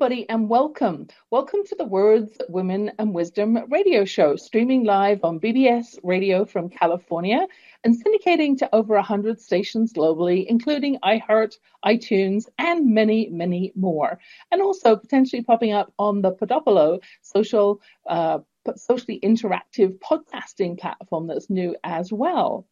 Everybody, 0.00 0.26
and 0.30 0.48
welcome. 0.48 1.08
Welcome 1.30 1.62
to 1.66 1.74
the 1.74 1.84
Words, 1.84 2.40
Women, 2.48 2.90
and 2.98 3.12
Wisdom 3.12 3.58
radio 3.68 4.06
show, 4.06 4.34
streaming 4.34 4.84
live 4.84 5.22
on 5.24 5.38
BBS 5.38 5.98
Radio 6.02 6.46
from 6.46 6.70
California 6.70 7.46
and 7.84 7.94
syndicating 8.02 8.56
to 8.56 8.74
over 8.74 8.94
100 8.94 9.38
stations 9.38 9.92
globally, 9.92 10.46
including 10.46 10.98
iHeart, 11.04 11.58
iTunes, 11.84 12.46
and 12.56 12.94
many, 12.94 13.28
many 13.28 13.74
more. 13.76 14.18
And 14.50 14.62
also 14.62 14.96
potentially 14.96 15.42
popping 15.42 15.72
up 15.72 15.92
on 15.98 16.22
the 16.22 16.32
Podopolo 16.32 17.02
social, 17.20 17.82
uh, 18.06 18.38
socially 18.76 19.20
interactive 19.22 19.98
podcasting 19.98 20.78
platform 20.78 21.26
that's 21.26 21.50
new 21.50 21.76
as 21.84 22.10
well. 22.10 22.66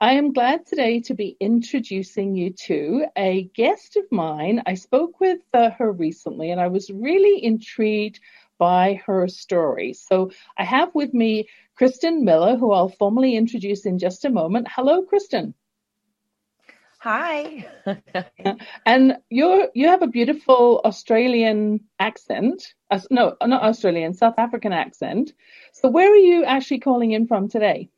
I 0.00 0.12
am 0.14 0.32
glad 0.32 0.66
today 0.66 1.00
to 1.00 1.14
be 1.14 1.36
introducing 1.40 2.34
you 2.34 2.50
to 2.66 3.06
a 3.16 3.44
guest 3.54 3.96
of 3.96 4.04
mine. 4.10 4.62
I 4.66 4.74
spoke 4.74 5.20
with 5.20 5.40
uh, 5.52 5.70
her 5.70 5.92
recently 5.92 6.50
and 6.50 6.60
I 6.60 6.68
was 6.68 6.90
really 6.90 7.44
intrigued 7.44 8.20
by 8.58 9.00
her 9.06 9.28
story. 9.28 9.92
So 9.92 10.30
I 10.56 10.64
have 10.64 10.94
with 10.94 11.12
me 11.12 11.48
Kristen 11.74 12.24
Miller, 12.24 12.56
who 12.56 12.72
I'll 12.72 12.88
formally 12.88 13.36
introduce 13.36 13.86
in 13.86 13.98
just 13.98 14.24
a 14.24 14.30
moment. 14.30 14.68
Hello, 14.70 15.02
Kristen. 15.02 15.54
Hi. 17.00 17.66
and 18.86 19.16
you're 19.30 19.68
you 19.74 19.88
have 19.88 20.02
a 20.02 20.06
beautiful 20.06 20.82
Australian 20.84 21.80
accent. 21.98 22.74
Uh, 22.90 23.00
no, 23.10 23.36
not 23.42 23.62
Australian, 23.62 24.12
South 24.12 24.34
African 24.36 24.74
accent. 24.74 25.32
So 25.72 25.88
where 25.88 26.12
are 26.12 26.16
you 26.16 26.44
actually 26.44 26.80
calling 26.80 27.12
in 27.12 27.26
from 27.26 27.48
today? 27.48 27.88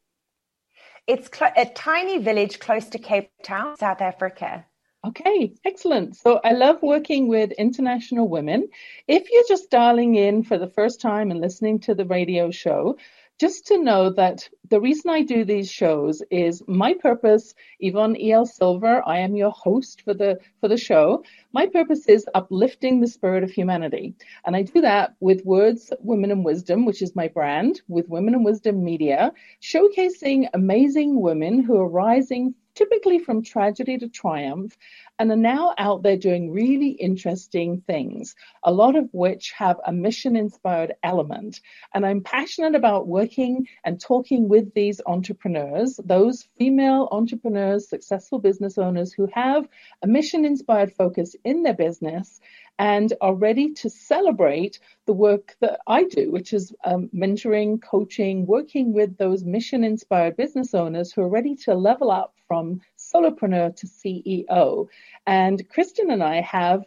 It's 1.06 1.28
cl- 1.36 1.52
a 1.56 1.66
tiny 1.66 2.18
village 2.18 2.60
close 2.60 2.88
to 2.90 2.98
Cape 2.98 3.30
Town, 3.42 3.76
South 3.76 4.00
Africa. 4.00 4.64
Okay, 5.04 5.52
excellent. 5.64 6.14
So 6.14 6.40
I 6.44 6.52
love 6.52 6.80
working 6.80 7.26
with 7.26 7.50
international 7.52 8.28
women. 8.28 8.68
If 9.08 9.28
you're 9.32 9.42
just 9.48 9.68
dialing 9.68 10.14
in 10.14 10.44
for 10.44 10.58
the 10.58 10.68
first 10.68 11.00
time 11.00 11.32
and 11.32 11.40
listening 11.40 11.80
to 11.80 11.94
the 11.96 12.04
radio 12.04 12.52
show, 12.52 12.96
just 13.42 13.66
to 13.66 13.76
know 13.76 14.08
that 14.08 14.48
the 14.70 14.80
reason 14.80 15.10
I 15.10 15.22
do 15.22 15.44
these 15.44 15.68
shows 15.68 16.22
is 16.30 16.62
my 16.68 16.94
purpose, 16.94 17.54
Yvonne 17.80 18.16
E.L. 18.16 18.46
Silver, 18.46 19.02
I 19.04 19.18
am 19.18 19.34
your 19.34 19.50
host 19.50 20.02
for 20.02 20.14
the 20.14 20.38
for 20.60 20.68
the 20.68 20.76
show. 20.76 21.24
My 21.52 21.66
purpose 21.66 22.06
is 22.06 22.24
uplifting 22.36 23.00
the 23.00 23.08
spirit 23.08 23.42
of 23.42 23.50
humanity. 23.50 24.14
And 24.46 24.54
I 24.54 24.62
do 24.62 24.80
that 24.82 25.16
with 25.18 25.44
Words, 25.44 25.92
Women 25.98 26.30
and 26.30 26.44
Wisdom, 26.44 26.84
which 26.84 27.02
is 27.02 27.16
my 27.16 27.26
brand, 27.26 27.80
with 27.88 28.08
Women 28.08 28.34
and 28.34 28.44
Wisdom 28.44 28.84
Media, 28.84 29.32
showcasing 29.60 30.48
amazing 30.54 31.20
women 31.20 31.64
who 31.64 31.74
are 31.80 31.88
rising 31.88 32.54
typically 32.74 33.18
from 33.18 33.42
tragedy 33.42 33.98
to 33.98 34.08
triumph, 34.08 34.76
and 35.18 35.30
are 35.30 35.36
now 35.36 35.74
out 35.78 36.02
there 36.02 36.16
doing 36.16 36.50
really 36.50 36.88
interesting 36.88 37.82
things, 37.86 38.34
a 38.64 38.72
lot 38.72 38.96
of 38.96 39.08
which 39.12 39.52
have 39.52 39.78
a 39.86 39.92
mission 39.92 40.36
inspired 40.36 40.94
element. 41.02 41.60
And 41.94 42.04
I'm 42.04 42.22
passionate 42.22 42.74
about 42.74 43.06
working 43.06 43.68
and 43.84 44.00
talking 44.00 44.48
with 44.48 44.74
these 44.74 45.00
entrepreneurs, 45.06 46.00
those 46.04 46.48
female 46.58 47.08
entrepreneurs, 47.12 47.88
successful 47.88 48.38
business 48.38 48.78
owners 48.78 49.12
who 49.12 49.28
have 49.32 49.68
a 50.02 50.06
mission 50.06 50.44
inspired 50.44 50.92
focus 50.92 51.36
in 51.44 51.62
their 51.62 51.74
business 51.74 52.40
and 52.78 53.12
are 53.20 53.34
ready 53.34 53.72
to 53.74 53.90
celebrate 53.90 54.78
the 55.06 55.12
work 55.12 55.56
that 55.60 55.80
I 55.86 56.04
do, 56.04 56.30
which 56.30 56.52
is 56.52 56.74
um, 56.84 57.10
mentoring, 57.14 57.80
coaching, 57.82 58.46
working 58.46 58.92
with 58.92 59.16
those 59.16 59.44
mission 59.44 59.84
inspired 59.84 60.36
business 60.36 60.74
owners 60.74 61.12
who 61.12 61.22
are 61.22 61.28
ready 61.28 61.54
to 61.56 61.74
level 61.74 62.10
up 62.10 62.34
from 62.48 62.80
solopreneur 62.98 63.76
to 63.76 63.86
CEO. 63.86 64.88
And 65.26 65.68
Kristen 65.68 66.10
and 66.10 66.22
I 66.22 66.40
have 66.40 66.84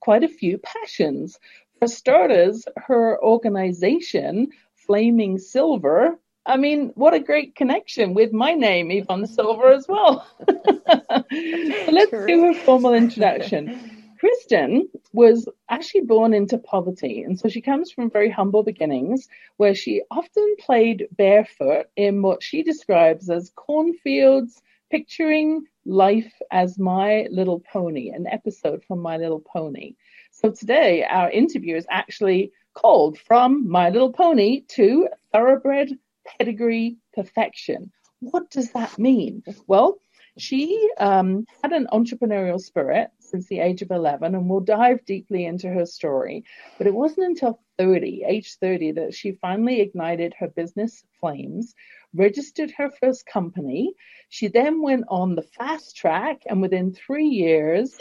quite 0.00 0.22
a 0.22 0.28
few 0.28 0.58
passions. 0.58 1.38
For 1.78 1.88
starters, 1.88 2.64
her 2.76 3.20
organization, 3.22 4.48
Flaming 4.74 5.38
Silver, 5.38 6.18
I 6.44 6.56
mean, 6.56 6.90
what 6.94 7.14
a 7.14 7.20
great 7.20 7.54
connection 7.54 8.14
with 8.14 8.32
my 8.32 8.52
name, 8.52 8.90
Yvonne 8.90 9.26
Silver, 9.26 9.72
as 9.72 9.86
well. 9.88 10.26
so 10.48 11.90
let's 11.92 12.10
do 12.10 12.50
a 12.50 12.54
formal 12.54 12.94
introduction. 12.94 13.98
Kristen 14.22 14.88
was 15.12 15.48
actually 15.68 16.02
born 16.02 16.32
into 16.32 16.56
poverty, 16.56 17.22
and 17.22 17.36
so 17.36 17.48
she 17.48 17.60
comes 17.60 17.90
from 17.90 18.08
very 18.08 18.30
humble 18.30 18.62
beginnings 18.62 19.26
where 19.56 19.74
she 19.74 20.00
often 20.12 20.54
played 20.60 21.08
barefoot 21.10 21.86
in 21.96 22.22
what 22.22 22.40
she 22.40 22.62
describes 22.62 23.28
as 23.28 23.50
cornfields, 23.56 24.62
picturing 24.92 25.64
life 25.84 26.32
as 26.52 26.78
My 26.78 27.26
Little 27.32 27.58
Pony, 27.72 28.10
an 28.10 28.28
episode 28.28 28.84
from 28.84 29.00
My 29.00 29.16
Little 29.16 29.40
Pony. 29.40 29.96
So 30.30 30.52
today, 30.52 31.02
our 31.02 31.28
interview 31.28 31.74
is 31.74 31.86
actually 31.90 32.52
called 32.74 33.18
From 33.18 33.68
My 33.68 33.90
Little 33.90 34.12
Pony 34.12 34.60
to 34.76 35.08
Thoroughbred 35.32 35.98
Pedigree 36.24 36.96
Perfection. 37.12 37.90
What 38.20 38.50
does 38.50 38.70
that 38.70 39.00
mean? 39.00 39.42
Well, 39.66 39.98
she 40.38 40.90
um, 40.98 41.46
had 41.62 41.72
an 41.72 41.88
entrepreneurial 41.92 42.60
spirit 42.60 43.10
since 43.18 43.46
the 43.46 43.60
age 43.60 43.82
of 43.82 43.90
11, 43.90 44.34
and 44.34 44.48
we'll 44.48 44.60
dive 44.60 45.04
deeply 45.04 45.44
into 45.44 45.68
her 45.68 45.84
story. 45.84 46.44
But 46.78 46.86
it 46.86 46.94
wasn't 46.94 47.26
until 47.26 47.60
30, 47.78 48.24
age 48.26 48.56
30, 48.58 48.92
that 48.92 49.14
she 49.14 49.32
finally 49.32 49.80
ignited 49.80 50.34
her 50.38 50.48
business 50.48 51.04
flames, 51.20 51.74
registered 52.14 52.70
her 52.72 52.90
first 52.90 53.26
company. 53.26 53.94
She 54.30 54.48
then 54.48 54.80
went 54.80 55.04
on 55.08 55.34
the 55.34 55.42
fast 55.42 55.96
track, 55.96 56.42
and 56.46 56.62
within 56.62 56.94
three 56.94 57.28
years 57.28 57.94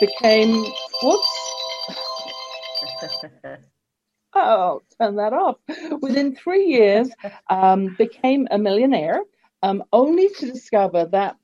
became, 0.00 0.64
whoops. 1.02 1.52
oh, 4.34 4.82
turn 5.00 5.16
that 5.16 5.32
off. 5.32 5.56
Within 6.00 6.34
three 6.34 6.66
years, 6.66 7.10
um, 7.48 7.94
became 7.96 8.48
a 8.50 8.58
millionaire, 8.58 9.22
um, 9.62 9.84
only 9.92 10.28
to 10.38 10.50
discover 10.50 11.06
that 11.06 11.36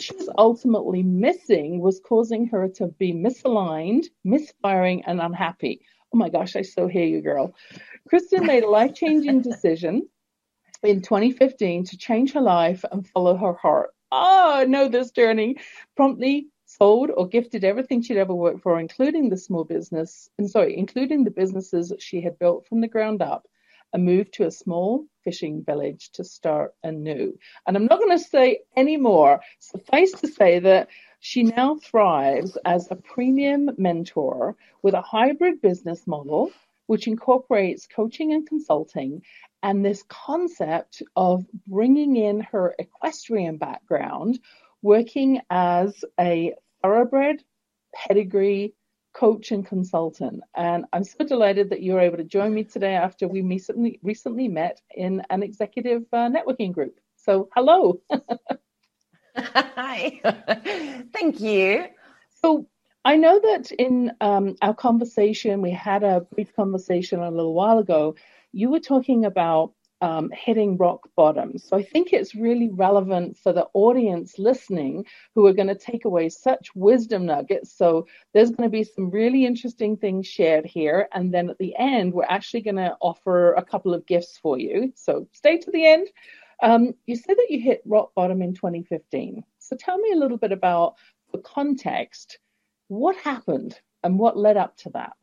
she 0.00 0.14
was 0.14 0.28
ultimately 0.38 1.02
missing 1.02 1.80
was 1.80 2.00
causing 2.00 2.46
her 2.48 2.68
to 2.68 2.88
be 2.88 3.12
misaligned, 3.12 4.06
misfiring, 4.24 5.04
and 5.06 5.20
unhappy. 5.20 5.80
Oh 6.12 6.18
my 6.18 6.28
gosh, 6.28 6.56
I 6.56 6.62
so 6.62 6.86
hear 6.86 7.06
you, 7.06 7.20
girl. 7.20 7.54
Kristen 8.08 8.46
made 8.46 8.62
a 8.62 8.70
life 8.70 8.94
changing 8.94 9.42
decision 9.42 10.08
in 10.82 11.02
2015 11.02 11.84
to 11.84 11.98
change 11.98 12.32
her 12.32 12.40
life 12.40 12.84
and 12.90 13.06
follow 13.06 13.36
her 13.36 13.54
heart. 13.54 13.90
Oh, 14.12 14.64
know 14.68 14.88
this 14.88 15.10
journey. 15.10 15.56
Promptly 15.96 16.48
sold 16.66 17.10
or 17.16 17.28
gifted 17.28 17.64
everything 17.64 18.02
she'd 18.02 18.18
ever 18.18 18.34
worked 18.34 18.62
for, 18.62 18.78
including 18.78 19.28
the 19.28 19.36
small 19.36 19.64
business, 19.64 20.28
and 20.38 20.50
sorry, 20.50 20.76
including 20.76 21.24
the 21.24 21.30
businesses 21.30 21.92
she 21.98 22.20
had 22.20 22.38
built 22.38 22.66
from 22.66 22.80
the 22.80 22.88
ground 22.88 23.22
up 23.22 23.46
and 23.96 24.04
moved 24.04 24.34
to 24.34 24.46
a 24.46 24.50
small 24.50 25.06
fishing 25.24 25.64
village 25.64 26.10
to 26.12 26.22
start 26.22 26.74
anew. 26.84 27.38
And 27.66 27.74
I'm 27.74 27.86
not 27.86 27.98
going 27.98 28.10
to 28.10 28.22
say 28.22 28.58
any 28.76 28.98
more. 28.98 29.40
Suffice 29.58 30.12
to 30.20 30.28
say 30.28 30.58
that 30.58 30.88
she 31.18 31.44
now 31.44 31.76
thrives 31.76 32.58
as 32.62 32.88
a 32.90 32.96
premium 32.96 33.70
mentor 33.78 34.54
with 34.82 34.92
a 34.92 35.00
hybrid 35.00 35.62
business 35.62 36.06
model, 36.06 36.52
which 36.88 37.06
incorporates 37.06 37.86
coaching 37.86 38.34
and 38.34 38.46
consulting 38.46 39.22
and 39.62 39.82
this 39.82 40.04
concept 40.08 41.02
of 41.16 41.46
bringing 41.66 42.16
in 42.16 42.40
her 42.52 42.74
equestrian 42.78 43.56
background, 43.56 44.38
working 44.82 45.40
as 45.48 46.04
a 46.20 46.52
thoroughbred 46.82 47.42
pedigree 47.94 48.74
coach 49.16 49.50
and 49.50 49.66
consultant. 49.66 50.42
And 50.54 50.84
I'm 50.92 51.04
so 51.04 51.24
delighted 51.24 51.70
that 51.70 51.82
you're 51.82 52.00
able 52.00 52.18
to 52.18 52.24
join 52.24 52.52
me 52.52 52.64
today 52.64 52.94
after 52.94 53.26
we 53.26 53.40
recently, 53.40 53.98
recently 54.02 54.46
met 54.46 54.80
in 54.94 55.22
an 55.30 55.42
executive 55.42 56.02
uh, 56.12 56.28
networking 56.28 56.72
group. 56.72 57.00
So, 57.16 57.48
hello. 57.54 58.00
Hi. 59.36 60.20
Thank 61.12 61.40
you. 61.40 61.86
So, 62.42 62.68
I 63.04 63.16
know 63.16 63.40
that 63.40 63.70
in 63.70 64.12
um, 64.20 64.56
our 64.60 64.74
conversation, 64.74 65.62
we 65.62 65.70
had 65.70 66.02
a 66.02 66.26
brief 66.34 66.54
conversation 66.54 67.20
a 67.20 67.30
little 67.30 67.54
while 67.54 67.78
ago. 67.78 68.16
You 68.52 68.70
were 68.70 68.80
talking 68.80 69.24
about 69.24 69.72
um, 70.00 70.30
hitting 70.30 70.76
rock 70.76 71.08
bottom. 71.16 71.58
So 71.58 71.76
I 71.76 71.82
think 71.82 72.12
it's 72.12 72.34
really 72.34 72.68
relevant 72.70 73.38
for 73.38 73.52
the 73.52 73.66
audience 73.72 74.38
listening 74.38 75.06
who 75.34 75.46
are 75.46 75.52
going 75.52 75.68
to 75.68 75.74
take 75.74 76.04
away 76.04 76.28
such 76.28 76.74
wisdom 76.74 77.26
nuggets. 77.26 77.72
So 77.76 78.06
there's 78.34 78.50
going 78.50 78.68
to 78.68 78.72
be 78.72 78.84
some 78.84 79.10
really 79.10 79.46
interesting 79.46 79.96
things 79.96 80.26
shared 80.26 80.66
here. 80.66 81.08
And 81.12 81.32
then 81.32 81.48
at 81.48 81.58
the 81.58 81.74
end, 81.78 82.12
we're 82.12 82.24
actually 82.24 82.62
going 82.62 82.76
to 82.76 82.96
offer 83.00 83.54
a 83.54 83.64
couple 83.64 83.94
of 83.94 84.06
gifts 84.06 84.38
for 84.38 84.58
you. 84.58 84.92
So 84.94 85.28
stay 85.32 85.58
to 85.58 85.70
the 85.70 85.86
end. 85.86 86.08
Um, 86.62 86.94
you 87.06 87.16
said 87.16 87.36
that 87.36 87.50
you 87.50 87.60
hit 87.60 87.82
rock 87.84 88.14
bottom 88.14 88.42
in 88.42 88.54
2015. 88.54 89.44
So 89.58 89.76
tell 89.76 89.98
me 89.98 90.12
a 90.12 90.16
little 90.16 90.38
bit 90.38 90.52
about 90.52 90.94
the 91.32 91.38
context. 91.38 92.38
What 92.88 93.16
happened 93.16 93.78
and 94.02 94.18
what 94.18 94.36
led 94.36 94.56
up 94.56 94.76
to 94.78 94.90
that? 94.90 95.14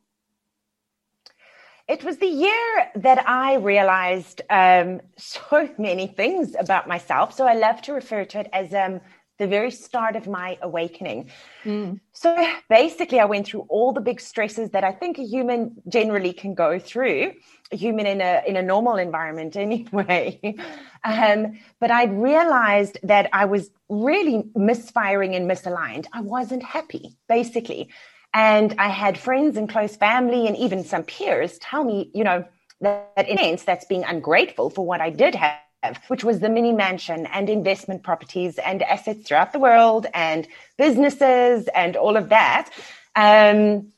It 1.86 2.02
was 2.02 2.16
the 2.16 2.26
year 2.26 2.90
that 2.96 3.28
I 3.28 3.56
realized 3.56 4.40
um, 4.48 5.00
so 5.16 5.68
many 5.78 6.06
things 6.06 6.54
about 6.58 6.88
myself. 6.88 7.34
So 7.34 7.46
I 7.46 7.54
love 7.54 7.82
to 7.82 7.92
refer 7.92 8.24
to 8.24 8.40
it 8.40 8.48
as 8.52 8.72
um, 8.72 9.00
the 9.38 9.46
very 9.46 9.70
start 9.70 10.16
of 10.16 10.26
my 10.26 10.56
awakening. 10.62 11.30
Mm. 11.64 12.00
So 12.12 12.46
basically, 12.70 13.18
I 13.18 13.24
went 13.24 13.46
through 13.46 13.66
all 13.68 13.92
the 13.92 14.00
big 14.00 14.20
stresses 14.20 14.70
that 14.70 14.84
I 14.84 14.92
think 14.92 15.18
a 15.18 15.24
human 15.24 15.82
generally 15.88 16.32
can 16.32 16.54
go 16.54 16.78
through, 16.78 17.32
a 17.72 17.76
human 17.76 18.06
in 18.06 18.20
a 18.20 18.42
in 18.46 18.56
a 18.56 18.62
normal 18.62 18.96
environment 18.96 19.56
anyway. 19.66 20.54
um, 21.04 21.58
but 21.80 21.90
I 21.90 22.04
realized 22.04 22.98
that 23.02 23.28
I 23.32 23.44
was 23.46 23.70
really 23.88 24.44
misfiring 24.54 25.34
and 25.34 25.50
misaligned. 25.50 26.06
I 26.12 26.20
wasn't 26.20 26.62
happy, 26.62 27.16
basically. 27.28 27.90
And 28.34 28.74
I 28.78 28.88
had 28.88 29.16
friends 29.16 29.56
and 29.56 29.68
close 29.68 29.96
family 29.96 30.46
and 30.46 30.56
even 30.56 30.84
some 30.84 31.04
peers 31.04 31.56
tell 31.58 31.84
me, 31.84 32.10
you 32.12 32.24
know, 32.24 32.44
that, 32.80 33.12
that 33.16 33.28
in 33.28 33.38
sense 33.38 33.62
that's 33.62 33.86
being 33.86 34.04
ungrateful 34.04 34.68
for 34.68 34.84
what 34.84 35.00
I 35.00 35.10
did 35.10 35.34
have 35.36 35.60
which 36.08 36.24
was 36.24 36.40
the 36.40 36.48
mini 36.48 36.72
mansion 36.72 37.26
and 37.26 37.50
investment 37.50 38.02
properties 38.02 38.58
and 38.58 38.82
assets 38.82 39.28
throughout 39.28 39.52
the 39.52 39.58
world 39.58 40.06
and 40.14 40.48
businesses 40.78 41.68
and 41.74 41.94
all 41.96 42.16
of 42.16 42.30
that. 42.30 42.70
Um, 43.14 43.92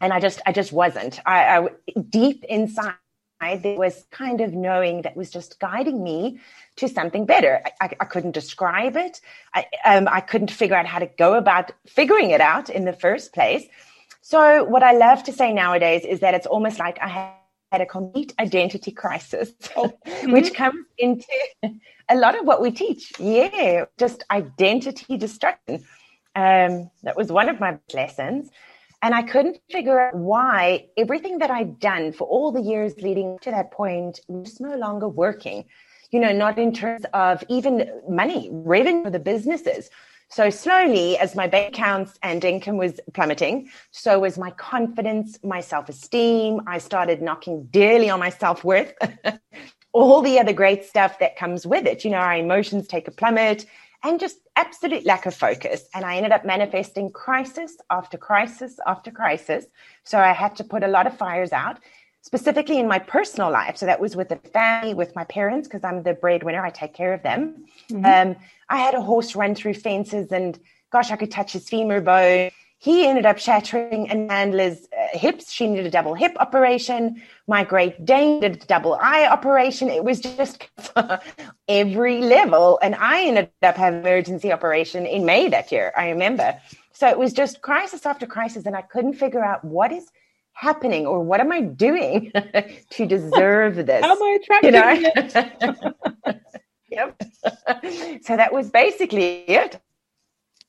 and 0.00 0.12
I 0.12 0.20
just, 0.20 0.40
I 0.46 0.52
just 0.52 0.72
wasn't. 0.72 1.20
I, 1.26 1.58
I 1.58 1.68
deep 2.08 2.44
inside, 2.44 2.94
there 3.40 3.78
was 3.78 4.06
kind 4.10 4.40
of 4.40 4.52
knowing 4.52 5.02
that 5.02 5.16
was 5.16 5.30
just 5.30 5.60
guiding 5.60 6.02
me 6.02 6.40
to 6.76 6.88
something 6.88 7.26
better. 7.26 7.60
I, 7.80 7.94
I 8.00 8.04
couldn't 8.04 8.32
describe 8.32 8.96
it. 8.96 9.20
I, 9.54 9.66
um, 9.84 10.08
I 10.10 10.20
couldn't 10.20 10.50
figure 10.50 10.76
out 10.76 10.86
how 10.86 10.98
to 10.98 11.06
go 11.06 11.34
about 11.34 11.72
figuring 11.86 12.30
it 12.30 12.40
out 12.40 12.70
in 12.70 12.84
the 12.84 12.92
first 12.92 13.32
place. 13.32 13.64
So 14.22 14.64
what 14.64 14.82
I 14.82 14.92
love 14.92 15.22
to 15.24 15.32
say 15.32 15.52
nowadays 15.52 16.04
is 16.04 16.20
that 16.20 16.34
it's 16.34 16.46
almost 16.46 16.78
like 16.78 16.98
I 17.00 17.34
had 17.70 17.80
a 17.80 17.86
complete 17.86 18.34
identity 18.38 18.90
crisis, 18.90 19.52
oh. 19.76 19.92
mm-hmm. 20.06 20.32
which 20.32 20.54
comes 20.54 20.84
into 20.98 21.26
a 22.08 22.16
lot 22.16 22.38
of 22.38 22.46
what 22.46 22.60
we 22.60 22.70
teach. 22.70 23.12
Yeah, 23.18 23.84
just 23.98 24.24
identity 24.30 25.16
destruction. 25.16 25.84
Um, 26.34 26.90
that 27.02 27.16
was 27.16 27.30
one 27.32 27.48
of 27.48 27.60
my 27.60 27.78
lessons. 27.94 28.50
And 29.06 29.14
I 29.14 29.22
couldn't 29.22 29.60
figure 29.70 30.00
out 30.00 30.16
why 30.16 30.88
everything 30.96 31.38
that 31.38 31.48
I'd 31.48 31.78
done 31.78 32.10
for 32.10 32.26
all 32.26 32.50
the 32.50 32.60
years 32.60 32.92
leading 33.00 33.38
to 33.42 33.52
that 33.52 33.70
point 33.70 34.18
was 34.26 34.58
no 34.58 34.74
longer 34.76 35.06
working. 35.06 35.66
You 36.10 36.18
know, 36.18 36.32
not 36.32 36.58
in 36.58 36.72
terms 36.72 37.04
of 37.14 37.44
even 37.48 37.88
money, 38.08 38.48
revenue 38.50 39.04
for 39.04 39.10
the 39.10 39.20
businesses. 39.20 39.90
So 40.28 40.50
slowly, 40.50 41.16
as 41.18 41.36
my 41.36 41.46
bank 41.46 41.76
accounts 41.76 42.18
and 42.24 42.44
income 42.44 42.78
was 42.78 42.98
plummeting, 43.14 43.70
so 43.92 44.18
was 44.18 44.38
my 44.38 44.50
confidence, 44.50 45.38
my 45.44 45.60
self-esteem. 45.60 46.62
I 46.66 46.78
started 46.78 47.22
knocking 47.22 47.66
dearly 47.66 48.10
on 48.10 48.18
my 48.18 48.30
self-worth, 48.30 48.92
all 49.92 50.20
the 50.20 50.40
other 50.40 50.52
great 50.52 50.84
stuff 50.84 51.20
that 51.20 51.36
comes 51.36 51.64
with 51.64 51.86
it. 51.86 52.04
You 52.04 52.10
know, 52.10 52.16
our 52.16 52.34
emotions 52.34 52.88
take 52.88 53.06
a 53.06 53.12
plummet 53.12 53.66
and 54.02 54.20
just 54.20 54.38
absolute 54.56 55.04
lack 55.04 55.26
of 55.26 55.34
focus. 55.34 55.88
And 55.94 56.04
I 56.04 56.16
ended 56.16 56.32
up 56.32 56.44
manifesting 56.44 57.10
crisis 57.10 57.76
after 57.90 58.16
crisis 58.16 58.78
after 58.86 59.10
crisis. 59.10 59.66
So 60.04 60.18
I 60.18 60.32
had 60.32 60.56
to 60.56 60.64
put 60.64 60.82
a 60.82 60.88
lot 60.88 61.06
of 61.06 61.16
fires 61.16 61.52
out 61.52 61.78
specifically 62.22 62.80
in 62.80 62.88
my 62.88 62.98
personal 62.98 63.50
life. 63.52 63.76
So 63.76 63.86
that 63.86 64.00
was 64.00 64.16
with 64.16 64.28
the 64.28 64.36
family, 64.36 64.94
with 64.94 65.14
my 65.14 65.24
parents, 65.24 65.68
because 65.68 65.84
I'm 65.84 66.02
the 66.02 66.14
breadwinner. 66.14 66.64
I 66.64 66.70
take 66.70 66.92
care 66.92 67.14
of 67.14 67.22
them. 67.22 67.66
Mm-hmm. 67.88 68.04
Um, 68.04 68.36
I 68.68 68.78
had 68.78 68.94
a 68.94 69.00
horse 69.00 69.36
run 69.36 69.54
through 69.54 69.74
fences 69.74 70.32
and 70.32 70.58
gosh, 70.90 71.10
I 71.10 71.16
could 71.16 71.30
touch 71.30 71.52
his 71.52 71.68
femur 71.68 72.00
bone. 72.00 72.50
He 72.78 73.06
ended 73.06 73.24
up 73.24 73.38
shattering 73.38 74.10
Amanda's 74.10 74.86
uh, 74.92 75.16
hips. 75.16 75.50
She 75.50 75.66
needed 75.66 75.86
a 75.86 75.90
double 75.90 76.14
hip 76.14 76.36
operation. 76.38 77.22
My 77.46 77.64
Great 77.64 78.04
Dane 78.04 78.40
did 78.40 78.62
a 78.62 78.66
double 78.66 78.98
eye 79.00 79.26
operation. 79.26 79.88
It 79.88 80.04
was 80.04 80.20
just 80.20 80.68
every 81.68 82.20
level. 82.20 82.78
And 82.82 82.94
I 82.94 83.24
ended 83.24 83.50
up 83.62 83.76
having 83.76 84.00
an 84.00 84.06
emergency 84.06 84.52
operation 84.52 85.06
in 85.06 85.24
May 85.24 85.48
that 85.48 85.72
year. 85.72 85.92
I 85.96 86.10
remember. 86.10 86.60
So 86.92 87.08
it 87.08 87.18
was 87.18 87.32
just 87.32 87.62
crisis 87.62 88.04
after 88.04 88.26
crisis. 88.26 88.66
And 88.66 88.76
I 88.76 88.82
couldn't 88.82 89.14
figure 89.14 89.44
out 89.44 89.64
what 89.64 89.90
is 89.90 90.10
happening 90.52 91.06
or 91.06 91.22
what 91.22 91.40
am 91.40 91.52
I 91.52 91.62
doing 91.62 92.32
to 92.90 93.06
deserve 93.06 93.86
this? 93.86 94.04
How 94.04 94.12
am 94.12 94.22
I 94.22 94.38
attracting 94.42 94.74
you 94.74 94.80
know? 94.80 95.10
it? 96.24 96.42
yep. 96.90 97.22
so 98.22 98.36
that 98.36 98.52
was 98.52 98.70
basically 98.70 99.44
it. 99.48 99.80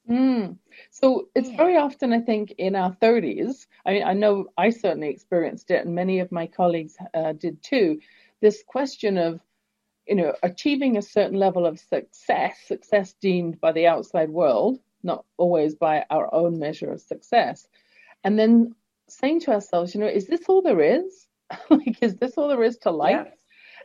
Mm. 0.10 0.58
So 1.00 1.30
it's 1.36 1.52
very 1.52 1.78
often, 1.78 2.12
I 2.12 2.22
think, 2.22 2.56
in 2.58 2.76
our 2.76 2.92
30s. 2.92 3.68
I 3.86 3.92
mean, 3.94 4.04
I 4.04 4.14
know 4.14 4.48
I 4.58 4.72
certainly 4.72 5.10
experienced 5.10 5.70
it, 5.70 5.86
and 5.86 5.94
many 5.94 6.22
of 6.22 6.32
my 6.32 6.48
colleagues 6.48 6.96
uh, 7.14 7.34
did 7.34 7.62
too. 7.62 8.00
This 8.42 8.64
question 8.66 9.20
of, 9.20 9.40
you 10.08 10.16
know, 10.16 10.34
achieving 10.42 10.98
a 10.98 11.04
certain 11.04 11.38
level 11.38 11.68
of 11.68 11.80
success, 11.80 12.58
success 12.66 13.14
deemed 13.22 13.62
by 13.62 13.74
the 13.74 13.86
outside 13.86 14.32
world, 14.32 14.80
not 15.04 15.24
always 15.38 15.76
by 15.76 16.04
our 16.10 16.34
own 16.34 16.58
measure 16.58 16.92
of 16.92 17.00
success, 17.00 17.68
and 18.24 18.40
then 18.40 18.74
saying 19.08 19.42
to 19.42 19.52
ourselves, 19.52 19.94
you 19.94 20.02
know, 20.02 20.08
is 20.08 20.26
this 20.26 20.46
all 20.48 20.64
there 20.64 20.82
is? 20.82 21.28
like, 21.70 22.02
is 22.02 22.16
this 22.16 22.34
all 22.38 22.48
there 22.48 22.64
is 22.64 22.78
to 22.80 22.90
life? 22.90 23.28
Yeah. 23.28 23.32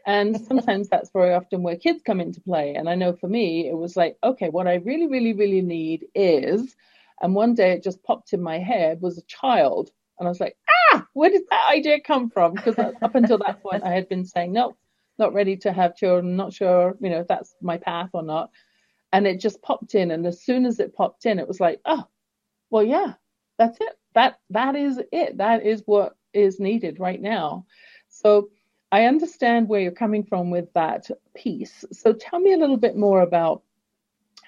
And 0.07 0.41
sometimes 0.41 0.89
that's 0.89 1.11
very 1.11 1.35
often 1.35 1.63
where 1.63 1.77
kids 1.77 2.01
come 2.03 2.23
into 2.23 2.41
play. 2.41 2.75
And 2.75 2.89
I 2.89 2.95
know 2.95 3.13
for 3.13 3.29
me, 3.29 3.69
it 3.69 3.77
was 3.77 3.97
like, 3.97 4.17
okay, 4.25 4.49
what 4.49 4.67
I 4.67 4.77
really, 4.77 5.09
really, 5.09 5.35
really 5.35 5.61
need 5.61 6.07
is, 6.15 6.75
and 7.21 7.35
one 7.35 7.55
day 7.55 7.73
it 7.73 7.83
just 7.83 8.03
popped 8.03 8.33
in 8.33 8.43
my 8.43 8.59
head 8.59 9.01
was 9.01 9.19
a 9.19 9.23
child. 9.23 9.91
And 10.19 10.27
I 10.27 10.31
was 10.31 10.41
like, 10.41 10.57
ah, 10.93 11.07
where 11.15 11.31
did 11.31 11.43
that 11.51 11.69
idea 11.71 12.01
come 12.01 12.31
from? 12.31 12.55
Because 12.55 12.79
up 12.79 13.15
until 13.15 13.39
that 13.39 13.63
point, 13.63 13.83
I 13.83 13.91
had 13.91 14.09
been 14.09 14.25
saying, 14.25 14.53
no, 14.53 14.77
not 15.19 15.33
ready 15.35 15.57
to 15.59 15.73
have 15.73 15.97
children, 15.97 16.37
not 16.37 16.53
sure, 16.53 16.97
you 17.01 17.11
know, 17.11 17.21
if 17.21 17.29
that's 17.29 17.55
my 17.61 17.77
path 17.79 18.11
or 18.13 18.23
not. 18.23 18.51
And 19.13 19.27
it 19.27 19.41
just 19.41 19.63
popped 19.63 19.95
in. 19.95 20.11
And 20.11 20.27
as 20.27 20.43
soon 20.43 20.65
as 20.65 20.81
it 20.81 20.95
popped 20.95 21.27
in, 21.27 21.39
it 21.39 21.49
was 21.49 21.61
like, 21.61 21.81
oh, 21.85 22.05
well, 22.71 22.85
yeah, 22.85 23.15
that's 23.59 23.79
it 23.81 23.97
that 24.15 24.39
that 24.51 24.77
is 24.77 25.01
it. 25.11 25.39
That 25.39 25.65
is 25.65 25.83
what 25.87 26.17
is 26.33 26.61
needed 26.61 27.01
right 27.01 27.21
now. 27.21 27.67
So 28.09 28.51
I 28.91 29.07
understand 29.07 29.69
where 29.69 29.81
you're 29.81 29.93
coming 29.93 30.25
from 30.25 30.51
with 30.51 30.73
that 30.75 31.11
piece. 31.35 31.85
So 31.93 32.13
tell 32.13 32.39
me 32.41 32.53
a 32.53 32.59
little 32.59 32.77
bit 32.77 32.97
more 32.97 33.23
about 33.23 33.63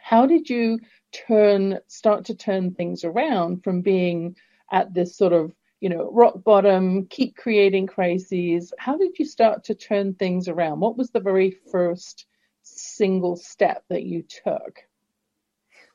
how 0.04 0.26
did 0.26 0.50
you 0.50 0.78
turn 1.12 1.78
start 1.86 2.26
to 2.26 2.34
turn 2.34 2.74
things 2.74 3.04
around 3.04 3.64
from 3.64 3.80
being 3.80 4.36
at 4.70 4.92
this 4.92 5.16
sort 5.16 5.32
of 5.32 5.50
you 5.80 5.88
know 5.88 6.10
rock 6.12 6.44
bottom 6.44 7.06
keep 7.06 7.36
creating 7.36 7.86
crises 7.86 8.72
how 8.78 8.98
did 8.98 9.18
you 9.18 9.24
start 9.24 9.64
to 9.64 9.74
turn 9.74 10.12
things 10.12 10.46
around 10.46 10.78
what 10.78 10.98
was 10.98 11.10
the 11.10 11.20
very 11.20 11.56
first 11.72 12.26
single 12.62 13.34
step 13.34 13.82
that 13.88 14.02
you 14.02 14.22
took 14.22 14.80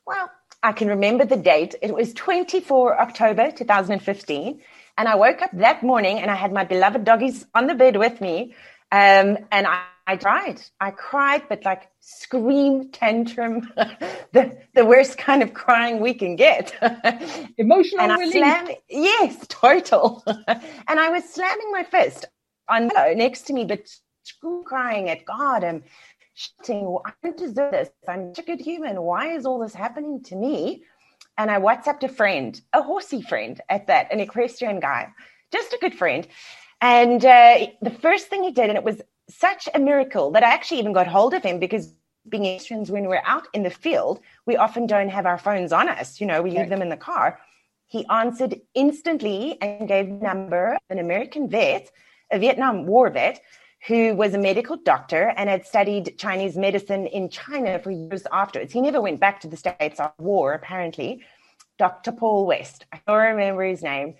well 0.06 0.28
I 0.62 0.72
can 0.72 0.88
remember 0.88 1.24
the 1.24 1.38
date. 1.38 1.74
It 1.80 1.94
was 1.94 2.12
24 2.12 3.00
October 3.00 3.50
2015. 3.50 4.60
And 4.98 5.08
I 5.08 5.14
woke 5.14 5.40
up 5.40 5.50
that 5.54 5.82
morning 5.82 6.18
and 6.18 6.30
I 6.30 6.34
had 6.34 6.52
my 6.52 6.64
beloved 6.64 7.02
doggies 7.02 7.46
on 7.54 7.66
the 7.66 7.74
bed 7.74 7.96
with 7.96 8.20
me. 8.20 8.54
Um, 8.92 9.38
and 9.50 9.66
I, 9.66 9.84
I 10.10 10.16
cried. 10.16 10.60
I 10.80 10.90
cried, 10.90 11.44
but 11.48 11.64
like 11.64 11.88
scream 12.00 12.90
tantrum, 12.90 13.72
the, 14.32 14.58
the 14.74 14.84
worst 14.84 15.16
kind 15.18 15.40
of 15.40 15.54
crying 15.54 16.00
we 16.00 16.14
can 16.14 16.34
get. 16.34 16.74
Emotional 17.58 18.00
and 18.00 18.18
relief. 18.18 18.42
I 18.42 18.64
slam, 18.64 18.76
yes, 18.88 19.46
total. 19.48 20.24
and 20.48 20.98
I 20.98 21.10
was 21.10 21.22
slamming 21.32 21.70
my 21.70 21.84
fist 21.84 22.24
on 22.68 22.88
next 23.14 23.42
to 23.42 23.52
me, 23.52 23.64
but 23.64 23.88
crying 24.64 25.10
at 25.10 25.24
God. 25.24 25.62
And 25.62 25.84
shouting, 26.34 26.98
I 27.06 27.12
don't 27.22 27.36
deserve 27.36 27.70
this. 27.70 27.90
I'm 28.08 28.34
such 28.34 28.42
a 28.42 28.46
good 28.46 28.60
human. 28.60 29.00
Why 29.02 29.28
is 29.36 29.46
all 29.46 29.60
this 29.60 29.74
happening 29.74 30.24
to 30.24 30.34
me? 30.34 30.82
And 31.38 31.52
I 31.52 31.60
WhatsApped 31.60 32.02
a 32.02 32.08
friend, 32.08 32.60
a 32.72 32.82
horsey 32.82 33.22
friend 33.22 33.60
at 33.68 33.86
that, 33.86 34.12
an 34.12 34.18
equestrian 34.18 34.80
guy, 34.80 35.12
just 35.52 35.72
a 35.72 35.78
good 35.80 35.94
friend. 35.94 36.26
And 36.80 37.24
uh, 37.24 37.66
the 37.80 37.90
first 37.90 38.26
thing 38.26 38.42
he 38.42 38.50
did, 38.50 38.70
and 38.70 38.76
it 38.76 38.82
was 38.82 39.02
such 39.30 39.68
a 39.74 39.78
miracle 39.78 40.30
that 40.32 40.42
I 40.42 40.52
actually 40.52 40.80
even 40.80 40.92
got 40.92 41.06
hold 41.06 41.34
of 41.34 41.42
him 41.42 41.58
because 41.58 41.94
being 42.28 42.44
equestrians, 42.44 42.90
when 42.90 43.08
we're 43.08 43.22
out 43.24 43.48
in 43.54 43.62
the 43.62 43.70
field, 43.70 44.20
we 44.46 44.56
often 44.56 44.86
don't 44.86 45.08
have 45.08 45.26
our 45.26 45.38
phones 45.38 45.72
on 45.72 45.88
us. 45.88 46.20
You 46.20 46.26
know, 46.26 46.42
we 46.42 46.50
leave 46.50 46.68
them 46.68 46.82
in 46.82 46.88
the 46.88 46.96
car. 46.96 47.40
He 47.86 48.06
answered 48.06 48.60
instantly 48.74 49.58
and 49.60 49.88
gave 49.88 50.08
number 50.08 50.78
an 50.90 50.98
American 50.98 51.48
vet, 51.48 51.90
a 52.30 52.38
Vietnam 52.38 52.86
War 52.86 53.10
vet, 53.10 53.40
who 53.86 54.14
was 54.14 54.34
a 54.34 54.38
medical 54.38 54.76
doctor 54.76 55.32
and 55.36 55.48
had 55.48 55.66
studied 55.66 56.18
Chinese 56.18 56.56
medicine 56.56 57.06
in 57.06 57.30
China 57.30 57.78
for 57.78 57.90
years 57.90 58.26
afterwards. 58.30 58.72
He 58.72 58.80
never 58.80 59.00
went 59.00 59.18
back 59.18 59.40
to 59.40 59.48
the 59.48 59.56
States 59.56 59.98
after 59.98 60.22
war, 60.22 60.52
apparently. 60.52 61.22
Dr. 61.78 62.12
Paul 62.12 62.46
West. 62.46 62.84
I 62.92 63.00
don't 63.06 63.16
remember 63.16 63.64
his 63.64 63.82
name. 63.82 64.14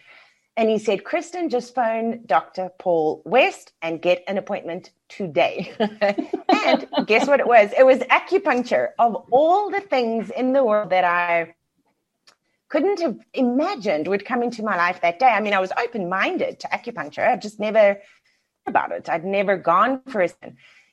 And 0.57 0.69
he 0.69 0.78
said, 0.78 1.04
Kristen, 1.04 1.49
just 1.49 1.75
phone 1.75 2.25
Dr. 2.26 2.71
Paul 2.78 3.23
West 3.25 3.73
and 3.80 4.02
get 4.02 4.23
an 4.26 4.37
appointment 4.37 4.90
today. 5.09 5.73
and 5.78 6.87
guess 7.07 7.26
what 7.26 7.40
it 7.40 7.47
was? 7.47 7.71
It 7.76 7.87
was 7.87 7.99
acupuncture 7.99 8.88
of 8.99 9.26
all 9.30 9.71
the 9.71 9.80
things 9.80 10.30
in 10.30 10.52
the 10.52 10.64
world 10.64 10.90
that 10.90 11.04
I 11.04 11.54
couldn't 12.69 13.00
have 13.00 13.19
imagined 13.33 14.07
would 14.09 14.25
come 14.25 14.42
into 14.42 14.62
my 14.62 14.76
life 14.76 15.00
that 15.00 15.19
day. 15.19 15.26
I 15.26 15.40
mean, 15.40 15.54
I 15.54 15.61
was 15.61 15.73
open 15.83 16.09
minded 16.09 16.61
to 16.61 16.69
acupuncture. 16.69 17.26
I've 17.26 17.40
just 17.40 17.59
never 17.59 17.95
thought 18.64 18.71
about 18.71 18.92
it. 18.92 19.09
I'd 19.09 19.25
never 19.25 19.57
gone 19.57 20.02
for 20.09 20.23
a 20.23 20.30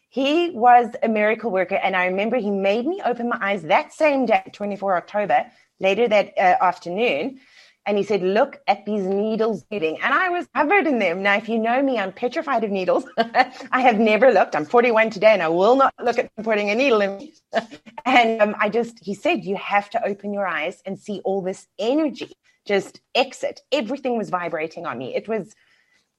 he 0.09 0.51
was 0.51 0.87
a 1.03 1.07
miracle 1.07 1.51
worker. 1.51 1.75
And 1.75 1.95
I 1.95 2.05
remember 2.05 2.37
he 2.37 2.49
made 2.49 2.85
me 2.85 3.01
open 3.03 3.29
my 3.29 3.37
eyes 3.41 3.63
that 3.63 3.93
same 3.93 4.25
day, 4.25 4.43
24 4.53 4.97
October, 4.97 5.45
later 5.79 6.07
that 6.07 6.33
uh, 6.37 6.55
afternoon. 6.61 7.39
And 7.87 7.97
he 7.97 8.03
said, 8.03 8.21
Look 8.21 8.61
at 8.67 8.85
these 8.85 9.03
needles 9.03 9.63
bleeding. 9.63 9.97
And 10.03 10.13
I 10.13 10.29
was 10.29 10.45
covered 10.53 10.85
in 10.85 10.99
them. 10.99 11.23
Now, 11.23 11.37
if 11.37 11.47
you 11.47 11.57
know 11.57 11.81
me, 11.81 11.97
I'm 11.97 12.11
petrified 12.11 12.65
of 12.65 12.69
needles. 12.69 13.05
I 13.17 13.81
have 13.81 13.97
never 13.97 14.31
looked. 14.31 14.55
I'm 14.55 14.65
41 14.65 15.09
today 15.09 15.33
and 15.33 15.41
I 15.41 15.47
will 15.47 15.77
not 15.77 15.93
look 16.03 16.19
at 16.19 16.29
putting 16.43 16.69
a 16.69 16.75
needle 16.75 17.01
in 17.01 17.17
me. 17.17 17.33
and 18.05 18.41
um, 18.41 18.55
I 18.59 18.69
just, 18.69 18.99
he 19.01 19.15
said, 19.15 19.45
You 19.45 19.55
have 19.55 19.89
to 19.91 20.05
open 20.05 20.33
your 20.33 20.45
eyes 20.45 20.81
and 20.85 20.99
see 20.99 21.21
all 21.23 21.41
this 21.41 21.65
energy 21.79 22.33
just 22.67 22.99
exit. 23.15 23.61
Everything 23.71 24.17
was 24.17 24.29
vibrating 24.29 24.85
on 24.85 24.97
me. 24.97 25.15
It 25.15 25.27
was, 25.27 25.55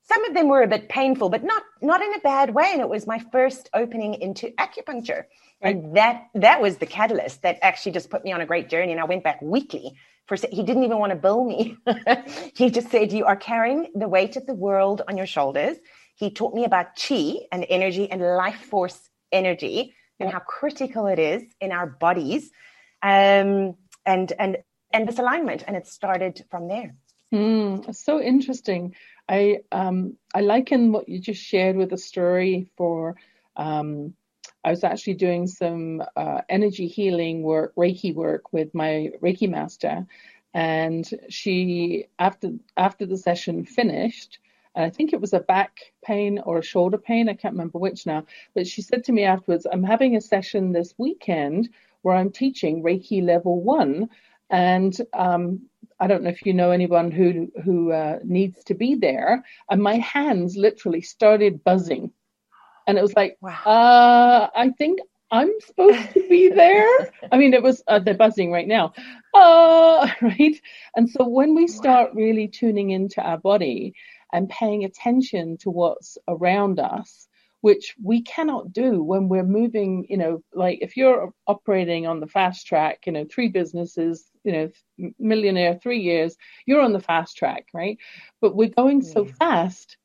some 0.02 0.24
of 0.24 0.34
them 0.34 0.48
were 0.48 0.62
a 0.62 0.66
bit 0.66 0.88
painful, 0.88 1.28
but 1.28 1.44
not 1.44 1.62
not 1.82 2.00
in 2.00 2.14
a 2.14 2.20
bad 2.20 2.54
way. 2.54 2.70
And 2.72 2.80
it 2.80 2.88
was 2.88 3.06
my 3.06 3.22
first 3.30 3.68
opening 3.74 4.14
into 4.14 4.48
acupuncture, 4.52 5.24
right. 5.62 5.76
and 5.76 5.96
that 5.96 6.28
that 6.34 6.62
was 6.62 6.78
the 6.78 6.86
catalyst 6.86 7.42
that 7.42 7.58
actually 7.60 7.92
just 7.92 8.08
put 8.08 8.24
me 8.24 8.32
on 8.32 8.40
a 8.40 8.46
great 8.46 8.70
journey. 8.70 8.92
And 8.92 9.00
I 9.00 9.04
went 9.04 9.22
back 9.22 9.40
weekly. 9.42 9.94
For 10.28 10.36
he 10.52 10.62
didn't 10.62 10.84
even 10.84 10.98
want 10.98 11.10
to 11.10 11.16
bill 11.16 11.42
me. 11.42 11.78
he 12.54 12.70
just 12.70 12.90
said, 12.90 13.12
"You 13.12 13.24
are 13.24 13.36
carrying 13.36 13.90
the 13.94 14.08
weight 14.08 14.36
of 14.36 14.44
the 14.46 14.54
world 14.54 15.02
on 15.08 15.16
your 15.16 15.26
shoulders." 15.26 15.78
He 16.16 16.30
taught 16.30 16.54
me 16.54 16.64
about 16.64 16.96
chi 16.96 17.36
and 17.50 17.64
energy 17.68 18.10
and 18.10 18.20
life 18.20 18.60
force 18.60 19.00
energy 19.32 19.94
and 20.20 20.30
how 20.30 20.40
critical 20.40 21.06
it 21.06 21.18
is 21.18 21.42
in 21.60 21.72
our 21.72 21.86
bodies, 21.86 22.50
um, 23.02 23.74
and 24.04 24.32
and 24.38 24.58
and 24.92 25.08
this 25.08 25.18
alignment. 25.18 25.64
And 25.66 25.76
it 25.76 25.86
started 25.86 26.44
from 26.50 26.68
there. 26.68 26.94
Mm, 27.32 27.94
so 27.94 28.20
interesting. 28.20 28.94
I 29.28 29.60
um, 29.72 30.18
I 30.34 30.42
liken 30.42 30.92
what 30.92 31.08
you 31.08 31.20
just 31.20 31.42
shared 31.42 31.76
with 31.76 31.88
the 31.88 31.98
story 31.98 32.70
for. 32.76 33.16
Um, 33.56 34.14
I 34.68 34.70
was 34.70 34.84
actually 34.84 35.14
doing 35.14 35.46
some 35.46 36.02
uh, 36.14 36.42
energy 36.50 36.88
healing 36.88 37.42
work, 37.42 37.74
Reiki 37.74 38.14
work 38.14 38.52
with 38.52 38.74
my 38.74 39.12
Reiki 39.22 39.48
master, 39.48 40.06
and 40.52 41.08
she 41.30 42.04
after 42.18 42.50
after 42.76 43.06
the 43.06 43.16
session 43.16 43.64
finished, 43.64 44.38
and 44.74 44.84
I 44.84 44.90
think 44.90 45.14
it 45.14 45.22
was 45.22 45.32
a 45.32 45.40
back 45.40 45.78
pain 46.04 46.38
or 46.38 46.58
a 46.58 46.62
shoulder 46.62 46.98
pain, 46.98 47.30
I 47.30 47.32
can't 47.32 47.54
remember 47.54 47.78
which 47.78 48.04
now, 48.04 48.26
but 48.54 48.66
she 48.66 48.82
said 48.82 49.04
to 49.04 49.12
me 49.12 49.24
afterwards, 49.24 49.66
"I'm 49.72 49.84
having 49.84 50.16
a 50.16 50.20
session 50.20 50.72
this 50.72 50.92
weekend 50.98 51.70
where 52.02 52.16
I'm 52.16 52.30
teaching 52.30 52.82
Reiki 52.82 53.22
level 53.22 53.62
one." 53.62 54.10
And 54.50 54.94
um, 55.14 55.62
I 55.98 56.06
don't 56.08 56.22
know 56.22 56.30
if 56.36 56.44
you 56.44 56.52
know 56.52 56.72
anyone 56.72 57.10
who 57.10 57.50
who 57.64 57.90
uh, 57.92 58.18
needs 58.22 58.62
to 58.64 58.74
be 58.74 58.96
there, 58.96 59.44
and 59.70 59.82
my 59.82 59.96
hands 59.96 60.58
literally 60.58 61.00
started 61.00 61.64
buzzing, 61.64 62.12
and 62.88 62.96
it 62.96 63.02
was 63.02 63.14
like, 63.14 63.36
wow. 63.40 63.52
uh, 63.64 64.48
I 64.56 64.70
think 64.70 64.98
I'm 65.30 65.52
supposed 65.60 66.14
to 66.14 66.28
be 66.28 66.48
there. 66.54 67.12
I 67.30 67.36
mean, 67.36 67.52
it 67.52 67.62
was 67.62 67.82
uh, 67.86 67.98
they're 67.98 68.14
buzzing 68.14 68.50
right 68.50 68.66
now, 68.66 68.94
uh, 69.34 70.08
right? 70.22 70.60
And 70.96 71.08
so 71.08 71.28
when 71.28 71.54
we 71.54 71.68
start 71.68 72.14
wow. 72.14 72.20
really 72.20 72.48
tuning 72.48 72.90
into 72.90 73.20
our 73.20 73.38
body 73.38 73.94
and 74.32 74.48
paying 74.48 74.84
attention 74.84 75.58
to 75.58 75.70
what's 75.70 76.16
around 76.26 76.80
us, 76.80 77.28
which 77.60 77.94
we 78.02 78.22
cannot 78.22 78.72
do 78.72 79.02
when 79.02 79.28
we're 79.28 79.44
moving, 79.44 80.06
you 80.08 80.16
know, 80.16 80.42
like 80.54 80.78
if 80.80 80.96
you're 80.96 81.34
operating 81.46 82.06
on 82.06 82.20
the 82.20 82.26
fast 82.26 82.66
track, 82.66 83.00
you 83.04 83.12
know, 83.12 83.26
three 83.30 83.48
businesses, 83.48 84.30
you 84.44 84.52
know, 84.52 85.12
millionaire, 85.18 85.78
three 85.82 86.00
years, 86.00 86.36
you're 86.64 86.80
on 86.80 86.92
the 86.92 87.00
fast 87.00 87.36
track, 87.36 87.66
right? 87.74 87.98
But 88.40 88.56
we're 88.56 88.70
going 88.70 89.02
so 89.02 89.26
fast 89.26 89.98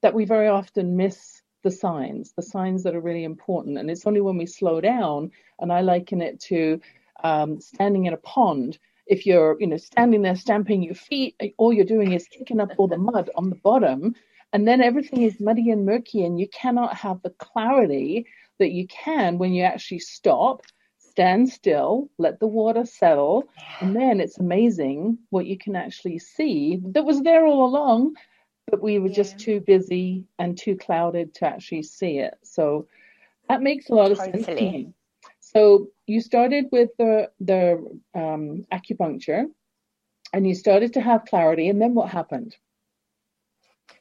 that 0.00 0.14
we 0.14 0.24
very 0.24 0.48
often 0.48 0.96
miss 0.96 1.39
the 1.62 1.70
signs, 1.70 2.32
the 2.32 2.42
signs 2.42 2.82
that 2.82 2.94
are 2.94 3.00
really 3.00 3.24
important. 3.24 3.78
And 3.78 3.90
it's 3.90 4.06
only 4.06 4.20
when 4.20 4.36
we 4.36 4.46
slow 4.46 4.80
down, 4.80 5.30
and 5.58 5.72
I 5.72 5.80
liken 5.80 6.22
it 6.22 6.40
to 6.40 6.80
um, 7.22 7.60
standing 7.60 8.06
in 8.06 8.14
a 8.14 8.18
pond. 8.18 8.78
If 9.06 9.26
you're, 9.26 9.56
you 9.60 9.66
know, 9.66 9.76
standing 9.76 10.22
there 10.22 10.36
stamping 10.36 10.82
your 10.82 10.94
feet, 10.94 11.34
all 11.58 11.72
you're 11.72 11.84
doing 11.84 12.12
is 12.12 12.28
kicking 12.28 12.60
up 12.60 12.70
all 12.78 12.88
the 12.88 12.96
mud 12.96 13.30
on 13.34 13.50
the 13.50 13.56
bottom 13.56 14.14
and 14.52 14.66
then 14.66 14.80
everything 14.80 15.22
is 15.22 15.40
muddy 15.40 15.70
and 15.70 15.86
murky, 15.86 16.24
and 16.24 16.40
you 16.40 16.48
cannot 16.48 16.96
have 16.96 17.22
the 17.22 17.30
clarity 17.30 18.26
that 18.58 18.72
you 18.72 18.86
can 18.88 19.38
when 19.38 19.52
you 19.52 19.62
actually 19.62 20.00
stop, 20.00 20.62
stand 20.98 21.48
still, 21.48 22.10
let 22.18 22.40
the 22.40 22.46
water 22.46 22.84
settle, 22.84 23.48
and 23.80 23.94
then 23.94 24.20
it's 24.20 24.38
amazing 24.38 25.18
what 25.30 25.46
you 25.46 25.56
can 25.56 25.76
actually 25.76 26.18
see 26.18 26.80
that 26.84 27.04
was 27.04 27.22
there 27.22 27.46
all 27.46 27.64
along, 27.64 28.14
but 28.70 28.82
we 28.82 28.98
were 28.98 29.08
yeah. 29.08 29.14
just 29.14 29.38
too 29.38 29.60
busy 29.60 30.24
and 30.38 30.56
too 30.56 30.76
clouded 30.76 31.34
to 31.34 31.46
actually 31.46 31.82
see 31.82 32.18
it. 32.18 32.34
So 32.42 32.86
that 33.48 33.62
makes 33.62 33.88
a 33.88 33.94
lot 33.94 34.08
totally. 34.08 34.28
of 34.28 34.34
sense 34.34 34.46
to 34.46 34.54
me. 34.54 34.92
So 35.40 35.88
you 36.06 36.20
started 36.20 36.66
with 36.70 36.90
the 36.98 37.30
the 37.40 37.98
um, 38.14 38.66
acupuncture, 38.72 39.46
and 40.32 40.46
you 40.46 40.54
started 40.54 40.92
to 40.94 41.00
have 41.00 41.24
clarity, 41.24 41.68
and 41.68 41.80
then 41.80 41.94
what 41.94 42.10
happened? 42.10 42.56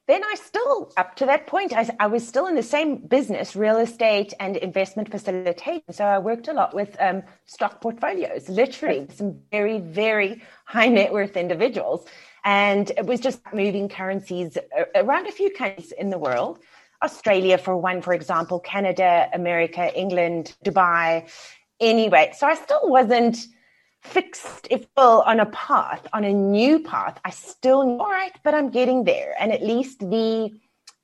then 0.10 0.24
I 0.24 0.34
still, 0.34 0.92
up 0.98 1.16
to 1.18 1.28
that 1.28 1.46
point, 1.46 1.72
I, 1.72 1.88
I, 2.00 2.08
was 2.08 2.28
still 2.28 2.48
in 2.48 2.56
the 2.56 2.64
same 2.64 2.98
business, 2.98 3.56
real 3.56 3.78
estate 3.78 4.34
and 4.40 4.58
investment 4.58 5.12
facilitation. 5.12 5.84
So 5.92 6.04
I 6.04 6.18
worked 6.18 6.48
a 6.48 6.54
lot 6.54 6.74
with 6.74 6.98
um, 7.00 7.22
stock 7.46 7.80
portfolios, 7.80 8.50
literally 8.50 9.06
some 9.14 9.38
very, 9.52 9.78
very 9.78 10.42
high 10.66 10.88
net 10.88 11.14
worth 11.14 11.38
individuals. 11.38 12.08
And 12.44 12.92
it 12.92 13.06
was 13.06 13.20
just 13.20 13.42
moving 13.54 13.90
currencies 13.90 14.58
around 14.96 15.28
a 15.28 15.32
few 15.32 15.52
countries 15.52 15.92
in 15.92 16.10
the 16.10 16.18
world. 16.18 16.60
Australia, 17.04 17.58
for 17.58 17.78
one, 17.78 18.02
for 18.02 18.14
example, 18.14 18.60
Canada, 18.60 19.30
America, 19.34 19.98
England, 19.98 20.56
Dubai. 20.66 21.30
Anyway, 21.80 22.34
so 22.38 22.46
I 22.48 22.56
still 22.56 22.82
wasn't 22.84 23.38
fixed, 24.02 24.68
if 24.70 24.86
will, 24.96 25.22
on 25.26 25.40
a 25.40 25.46
path, 25.48 26.08
on 26.14 26.24
a 26.24 26.34
new 26.34 26.80
path, 26.80 27.20
I 27.24 27.32
still 27.32 27.84
knew, 27.84 28.00
all 28.00 28.10
right, 28.10 28.32
but 28.44 28.54
I'm 28.54 28.70
getting 28.70 29.04
there. 29.04 29.36
And 29.40 29.52
at 29.52 29.64
least 29.64 30.00
the 30.00 30.52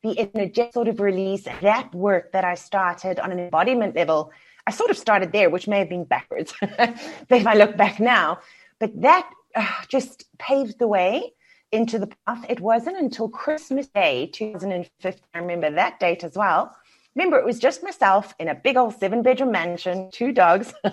the 0.04 0.20
energetic 0.20 0.72
sort 0.72 0.88
of 0.88 1.00
release, 1.00 1.48
that 1.62 1.94
work 1.96 2.32
that 2.32 2.44
I 2.44 2.54
started 2.54 3.20
on 3.20 3.32
an 3.32 3.40
embodiment 3.40 3.96
level, 3.96 4.32
I 4.68 4.72
sort 4.72 4.92
of 4.92 5.00
started 5.00 5.32
there, 5.32 5.50
which 5.50 5.68
may 5.68 5.80
have 5.80 5.90
been 5.90 6.04
backwards 6.04 6.54
if 6.62 7.48
I 7.48 7.56
look 7.56 7.76
back 7.76 8.00
now. 8.00 8.38
But 8.80 9.02
that 9.02 9.28
just 9.88 10.26
paved 10.38 10.80
the 10.80 10.88
way 10.88 11.34
into 11.72 12.00
the 12.00 12.10
path. 12.26 12.46
It 12.50 12.60
wasn't 12.60 12.98
until 12.98 13.30
Christmas 13.30 13.88
Day 13.88 14.28
2015, 14.34 15.22
I 15.34 15.40
remember 15.40 15.72
that 15.72 16.00
date 16.00 16.24
as 16.24 16.36
well. 16.36 16.76
Remember, 17.16 17.38
it 17.38 17.46
was 17.46 17.60
just 17.60 17.84
myself 17.84 18.34
in 18.40 18.50
a 18.50 18.56
big 18.56 18.78
old 18.78 19.00
seven 19.00 19.22
bedroom 19.22 19.52
mansion, 19.52 20.10
two 20.12 20.32
dogs. 20.32 20.74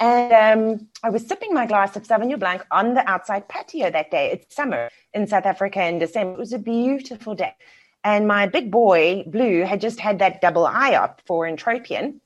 And 0.00 0.32
um, 0.32 0.88
I 1.02 1.10
was 1.10 1.26
sipping 1.26 1.54
my 1.54 1.66
glass 1.66 1.94
of 1.96 2.02
Sauvignon 2.02 2.38
Blanc 2.38 2.64
on 2.70 2.94
the 2.94 3.08
outside 3.08 3.48
patio 3.48 3.90
that 3.90 4.10
day. 4.10 4.32
It's 4.32 4.54
summer 4.54 4.90
in 5.12 5.26
South 5.26 5.46
Africa 5.46 5.84
in 5.84 5.98
December. 5.98 6.34
It 6.34 6.38
was 6.38 6.52
a 6.52 6.58
beautiful 6.58 7.34
day. 7.34 7.54
And 8.02 8.26
my 8.26 8.46
big 8.46 8.70
boy, 8.70 9.24
Blue, 9.26 9.62
had 9.62 9.80
just 9.80 10.00
had 10.00 10.18
that 10.18 10.40
double 10.40 10.66
eye 10.66 10.94
up 10.94 11.22
for 11.26 11.46
entropion. 11.46 12.20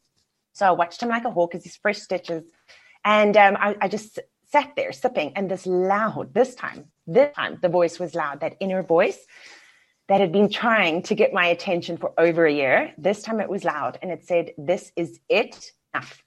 So 0.55 0.67
I 0.67 0.71
watched 0.73 1.03
him 1.03 1.09
like 1.09 1.25
a 1.25 1.31
hawk 1.31 1.55
as 1.55 1.63
his 1.63 1.77
fresh 1.77 1.99
stitches. 1.99 2.45
And 3.05 3.37
um, 3.37 3.57
I, 3.61 3.77
I 3.83 3.89
just 3.89 4.19
sat 4.51 4.73
there 4.77 4.93
sipping. 4.93 5.33
And 5.37 5.51
this 5.51 5.67
loud, 5.67 6.35
this 6.35 6.55
time, 6.55 6.87
this 7.07 7.35
time, 7.35 7.59
the 7.63 7.69
voice 7.69 7.99
was 7.99 8.15
loud, 8.15 8.41
that 8.41 8.57
inner 8.61 8.83
voice 8.83 9.27
that 10.09 10.21
had 10.21 10.33
been 10.33 10.49
trying 10.49 11.03
to 11.03 11.15
get 11.15 11.33
my 11.33 11.47
attention 11.47 11.97
for 11.97 12.13
over 12.19 12.47
a 12.47 12.53
year. 12.53 12.95
This 12.97 13.23
time 13.23 13.41
it 13.41 13.49
was 13.49 13.65
loud 13.65 13.99
and 14.01 14.11
it 14.11 14.25
said, 14.25 14.53
This 14.57 14.93
is 14.97 15.21
it. 15.29 15.73
Enough. 15.95 16.25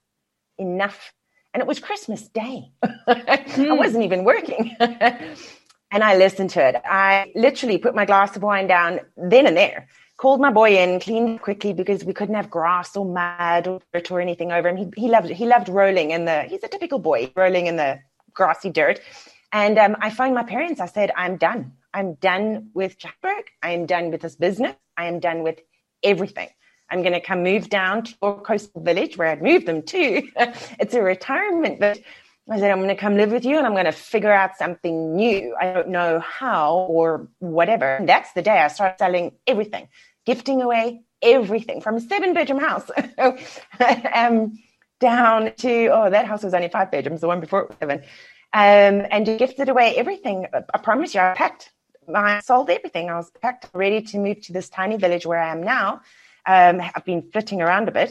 Enough 0.58 1.12
and 1.54 1.60
it 1.60 1.66
was 1.66 1.80
Christmas 1.80 2.28
Day. 2.28 2.72
mm. 2.84 3.70
I 3.70 3.72
wasn't 3.72 4.04
even 4.04 4.24
working. 4.24 4.74
and 4.80 5.36
I 5.92 6.16
listened 6.16 6.50
to 6.50 6.66
it. 6.66 6.76
I 6.84 7.30
literally 7.34 7.78
put 7.78 7.94
my 7.94 8.04
glass 8.04 8.36
of 8.36 8.42
wine 8.42 8.66
down 8.66 9.00
then 9.16 9.46
and 9.46 9.56
there, 9.56 9.88
called 10.16 10.40
my 10.40 10.50
boy 10.50 10.76
in, 10.78 10.98
cleaned 11.00 11.42
quickly 11.42 11.74
because 11.74 12.04
we 12.04 12.14
couldn't 12.14 12.36
have 12.36 12.48
grass 12.48 12.96
or 12.96 13.04
mud 13.04 13.66
or 13.66 13.80
dirt 13.92 14.10
or 14.10 14.20
anything 14.20 14.50
over 14.50 14.68
him. 14.68 14.76
He, 14.76 14.88
he 14.96 15.08
loved. 15.08 15.28
He 15.28 15.46
loved 15.46 15.68
rolling 15.68 16.12
in 16.12 16.24
the, 16.24 16.44
he's 16.44 16.64
a 16.64 16.68
typical 16.68 16.98
boy, 16.98 17.30
rolling 17.36 17.66
in 17.66 17.76
the 17.76 18.00
grassy 18.34 18.70
dirt. 18.70 19.00
And 19.52 19.78
um, 19.78 19.96
I 20.00 20.10
phoned 20.10 20.34
my 20.34 20.44
parents. 20.44 20.80
I 20.80 20.86
said, 20.86 21.10
I'm 21.16 21.36
done. 21.36 21.72
I'm 21.92 22.14
done 22.14 22.70
with 22.74 22.98
Joburg. 22.98 23.44
I 23.62 23.72
am 23.72 23.86
done 23.86 24.10
with 24.10 24.22
this 24.22 24.36
business. 24.36 24.74
I 24.96 25.06
am 25.06 25.20
done 25.20 25.42
with 25.42 25.60
everything. 26.02 26.48
I'm 26.90 27.02
going 27.02 27.14
to 27.14 27.20
come 27.20 27.42
move 27.42 27.68
down 27.68 28.04
to 28.04 28.14
a 28.22 28.34
coastal 28.34 28.82
village 28.82 29.16
where 29.16 29.28
I'd 29.28 29.42
moved 29.42 29.66
them 29.66 29.82
to. 29.82 30.22
it's 30.78 30.94
a 30.94 31.02
retirement, 31.02 31.80
but 31.80 31.98
I 32.50 32.58
said, 32.58 32.70
I'm 32.70 32.78
going 32.78 32.88
to 32.88 32.96
come 32.96 33.16
live 33.16 33.30
with 33.30 33.44
you 33.44 33.56
and 33.56 33.66
I'm 33.66 33.72
going 33.72 33.86
to 33.86 33.92
figure 33.92 34.32
out 34.32 34.56
something 34.56 35.14
new. 35.16 35.54
I 35.58 35.72
don't 35.72 35.88
know 35.88 36.20
how 36.20 36.86
or 36.88 37.28
whatever. 37.38 37.96
And 37.96 38.08
that's 38.08 38.32
the 38.32 38.42
day 38.42 38.58
I 38.58 38.68
started 38.68 38.98
selling 38.98 39.32
everything, 39.46 39.88
gifting 40.26 40.60
away 40.60 41.02
everything 41.22 41.80
from 41.80 41.96
a 41.96 42.00
seven 42.00 42.34
bedroom 42.34 42.60
house 42.60 42.90
um, 44.14 44.58
down 45.10 45.52
to, 45.64 45.74
oh, 45.96 46.08
that 46.16 46.26
house 46.30 46.42
was 46.46 46.54
only 46.54 46.68
five 46.78 46.90
bedrooms, 46.94 47.20
the 47.20 47.28
one 47.34 47.40
before 47.46 47.60
it 47.62 47.68
was 47.70 47.78
seven. 47.84 47.98
Um, 48.54 48.96
and 49.14 49.26
gifted 49.42 49.68
away 49.68 49.88
everything. 50.02 50.46
I 50.74 50.78
promise 50.78 51.14
you, 51.14 51.20
I 51.20 51.34
packed, 51.34 51.72
I 52.14 52.40
sold 52.40 52.68
everything. 52.70 53.10
I 53.10 53.16
was 53.16 53.30
packed, 53.42 53.64
ready 53.74 54.00
to 54.10 54.18
move 54.18 54.38
to 54.46 54.52
this 54.52 54.68
tiny 54.68 54.96
village 54.96 55.24
where 55.26 55.42
I 55.46 55.50
am 55.56 55.62
now 55.62 55.88
Um, 56.46 56.80
I've 56.94 57.04
been 57.04 57.22
flitting 57.32 57.60
around 57.62 57.88
a 57.88 57.92
bit 57.92 58.10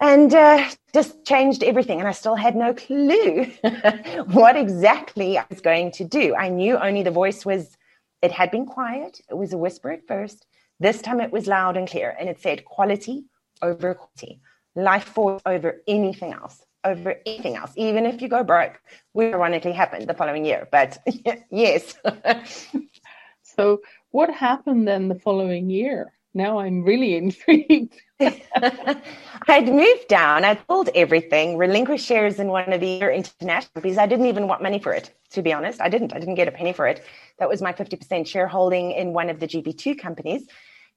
and 0.00 0.34
uh, 0.34 0.68
just 0.92 1.24
changed 1.24 1.62
everything. 1.62 1.98
And 2.00 2.08
I 2.08 2.12
still 2.12 2.36
had 2.46 2.56
no 2.56 2.74
clue 2.74 3.44
what 4.38 4.56
exactly 4.56 5.38
I 5.38 5.44
was 5.48 5.60
going 5.60 5.92
to 5.92 6.04
do. 6.04 6.34
I 6.34 6.48
knew 6.48 6.76
only 6.76 7.02
the 7.02 7.10
voice 7.22 7.44
was, 7.50 7.76
it 8.22 8.32
had 8.32 8.50
been 8.50 8.66
quiet. 8.66 9.20
It 9.30 9.36
was 9.42 9.52
a 9.52 9.58
whisper 9.58 9.90
at 9.90 10.06
first. 10.06 10.46
This 10.80 11.00
time 11.02 11.20
it 11.20 11.32
was 11.32 11.46
loud 11.46 11.76
and 11.76 11.88
clear. 11.88 12.14
And 12.18 12.28
it 12.28 12.40
said 12.40 12.64
quality 12.64 13.24
over 13.62 13.94
quantity, 13.94 14.40
life 14.76 15.04
force 15.04 15.42
over 15.46 15.82
anything 15.88 16.32
else, 16.32 16.62
over 16.84 17.16
anything 17.26 17.56
else. 17.56 17.72
Even 17.76 18.06
if 18.06 18.22
you 18.22 18.28
go 18.28 18.44
broke, 18.44 18.80
which 19.12 19.34
ironically 19.34 19.72
happened 19.72 20.06
the 20.06 20.14
following 20.14 20.44
year. 20.44 20.68
But 20.70 20.98
yes. 21.50 21.94
so 23.42 23.80
what 24.10 24.30
happened 24.30 24.86
then 24.86 25.08
the 25.08 25.18
following 25.18 25.70
year? 25.70 26.12
Now 26.34 26.58
I'm 26.58 26.82
really 26.82 27.16
intrigued. 27.22 27.94
I'd 28.20 29.68
moved 29.68 30.08
down. 30.08 30.44
I 30.44 30.58
sold 30.68 30.90
everything, 30.94 31.56
relinquished 31.56 32.04
shares 32.04 32.38
in 32.38 32.48
one 32.48 32.72
of 32.74 32.80
the 32.80 32.98
international 32.98 33.70
companies. 33.74 33.96
I 33.96 34.06
didn't 34.06 34.26
even 34.26 34.46
want 34.46 34.62
money 34.62 34.78
for 34.78 34.92
it, 34.92 35.14
to 35.30 35.42
be 35.42 35.52
honest. 35.54 35.80
I 35.80 35.88
didn't. 35.88 36.12
I 36.12 36.18
didn't 36.18 36.34
get 36.34 36.46
a 36.46 36.52
penny 36.52 36.74
for 36.74 36.86
it. 36.86 37.02
That 37.38 37.48
was 37.48 37.62
my 37.62 37.72
50% 37.72 38.26
shareholding 38.26 38.92
in 38.92 39.14
one 39.14 39.30
of 39.30 39.40
the 39.40 39.46
GB2 39.46 39.98
companies. 39.98 40.46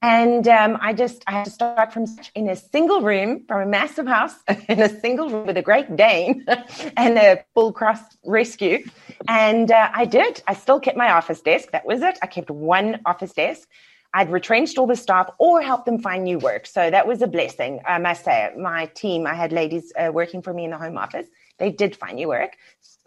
And 0.01 0.47
um, 0.47 0.77
I 0.79 0.93
just, 0.93 1.23
I 1.27 1.31
had 1.31 1.45
to 1.45 1.51
start 1.51 1.91
from 1.91 2.05
in 2.33 2.49
a 2.49 2.55
single 2.55 3.01
room 3.01 3.43
from 3.47 3.61
a 3.61 3.65
massive 3.65 4.07
house 4.07 4.35
in 4.69 4.81
a 4.81 4.87
single 5.01 5.29
room 5.29 5.45
with 5.45 5.57
a 5.57 5.61
Great 5.61 5.93
Dane 5.95 6.45
and 6.97 7.17
a 7.17 7.43
full 7.53 7.73
cross 7.73 7.99
rescue. 8.25 8.85
And 9.27 9.71
uh, 9.71 9.89
I 9.93 10.05
did. 10.05 10.41
I 10.47 10.53
still 10.53 10.79
kept 10.79 10.97
my 10.97 11.11
office 11.11 11.41
desk. 11.41 11.71
That 11.71 11.85
was 11.85 12.01
it. 12.01 12.17
I 12.21 12.27
kept 12.27 12.49
one 12.49 13.01
office 13.05 13.33
desk. 13.33 13.67
I'd 14.13 14.31
retrenched 14.31 14.77
all 14.77 14.87
the 14.87 14.95
staff 14.95 15.29
or 15.37 15.61
helped 15.61 15.85
them 15.85 15.99
find 15.99 16.23
new 16.23 16.39
work. 16.39 16.65
So 16.65 16.89
that 16.89 17.05
was 17.05 17.21
a 17.21 17.27
blessing, 17.27 17.81
I 17.87 17.99
must 17.99 18.23
say. 18.23 18.51
My 18.57 18.87
team, 18.87 19.27
I 19.27 19.35
had 19.35 19.51
ladies 19.51 19.91
uh, 19.97 20.11
working 20.11 20.41
for 20.41 20.53
me 20.53 20.63
in 20.63 20.71
the 20.71 20.77
home 20.77 20.97
office. 20.97 21.27
They 21.59 21.71
did 21.71 21.95
find 21.95 22.15
new 22.15 22.29
work. 22.29 22.55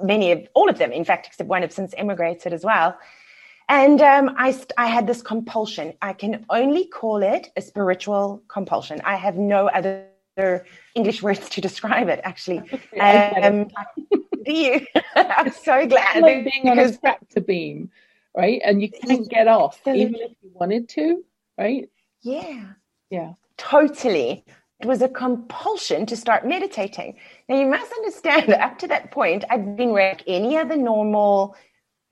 Many 0.00 0.30
of, 0.32 0.46
all 0.54 0.68
of 0.68 0.78
them, 0.78 0.92
in 0.92 1.04
fact, 1.04 1.26
except 1.26 1.48
one 1.48 1.62
have 1.62 1.72
since 1.72 1.94
emigrated 1.96 2.52
as 2.52 2.64
well. 2.64 2.96
And 3.72 4.02
um, 4.02 4.34
I, 4.36 4.54
I 4.76 4.86
had 4.86 5.06
this 5.06 5.22
compulsion. 5.22 5.94
I 6.02 6.12
can 6.12 6.44
only 6.50 6.86
call 6.86 7.22
it 7.22 7.50
a 7.56 7.62
spiritual 7.62 8.42
compulsion. 8.46 9.00
I 9.02 9.16
have 9.16 9.36
no 9.36 9.68
other 9.68 10.08
English 10.94 11.22
words 11.22 11.48
to 11.48 11.60
describe 11.60 12.08
it, 12.08 12.20
actually. 12.22 12.60
Um, 13.00 13.68
do 14.44 14.52
you? 14.52 14.86
I'm 15.16 15.52
so 15.52 15.86
glad. 15.86 16.20
Like 16.20 16.44
being 16.52 16.68
on 16.68 16.78
a 16.78 16.96
tractor 16.96 17.40
beam 17.40 17.90
right? 18.34 18.60
And 18.64 18.80
you 18.80 18.90
can't 18.90 19.28
get 19.28 19.48
off 19.48 19.80
even 19.86 20.14
if 20.14 20.32
you 20.42 20.50
wanted 20.54 20.88
to, 20.90 21.24
right? 21.58 21.88
Yeah. 22.22 22.64
Yeah. 23.10 23.34
Totally. 23.56 24.44
It 24.80 24.86
was 24.86 25.02
a 25.02 25.08
compulsion 25.08 26.06
to 26.06 26.16
start 26.16 26.46
meditating. 26.46 27.18
Now 27.48 27.60
you 27.60 27.66
must 27.66 27.92
understand 27.92 28.52
up 28.52 28.78
to 28.80 28.88
that 28.88 29.10
point, 29.10 29.44
I'd 29.48 29.76
been 29.76 29.92
like 29.92 30.22
any 30.26 30.56
other 30.56 30.76
normal 30.76 31.56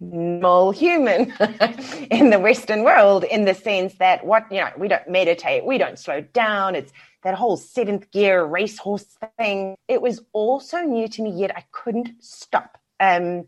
normal 0.01 0.71
human 0.71 1.33
in 2.11 2.31
the 2.31 2.39
Western 2.41 2.83
world 2.83 3.25
in 3.25 3.45
the 3.45 3.55
sense 3.55 3.95
that 3.95 4.25
what, 4.25 4.51
you 4.51 4.61
know, 4.61 4.71
we 4.79 4.89
don't 4.89 5.09
meditate, 5.09 5.65
we 5.65 5.79
don't 5.79 5.99
slow 5.99 6.21
down. 6.21 6.75
It's 6.75 6.93
that 7.23 7.35
whole 7.35 7.57
seventh 7.57 8.11
gear 8.11 8.45
racehorse 8.45 9.05
thing. 9.39 9.77
It 9.89 10.01
was 10.01 10.23
all 10.33 10.59
so 10.61 10.81
new 10.81 11.07
to 11.09 11.23
me, 11.23 11.31
yet 11.31 11.55
I 11.55 11.65
couldn't 11.71 12.11
stop. 12.21 12.79
Um, 12.99 13.47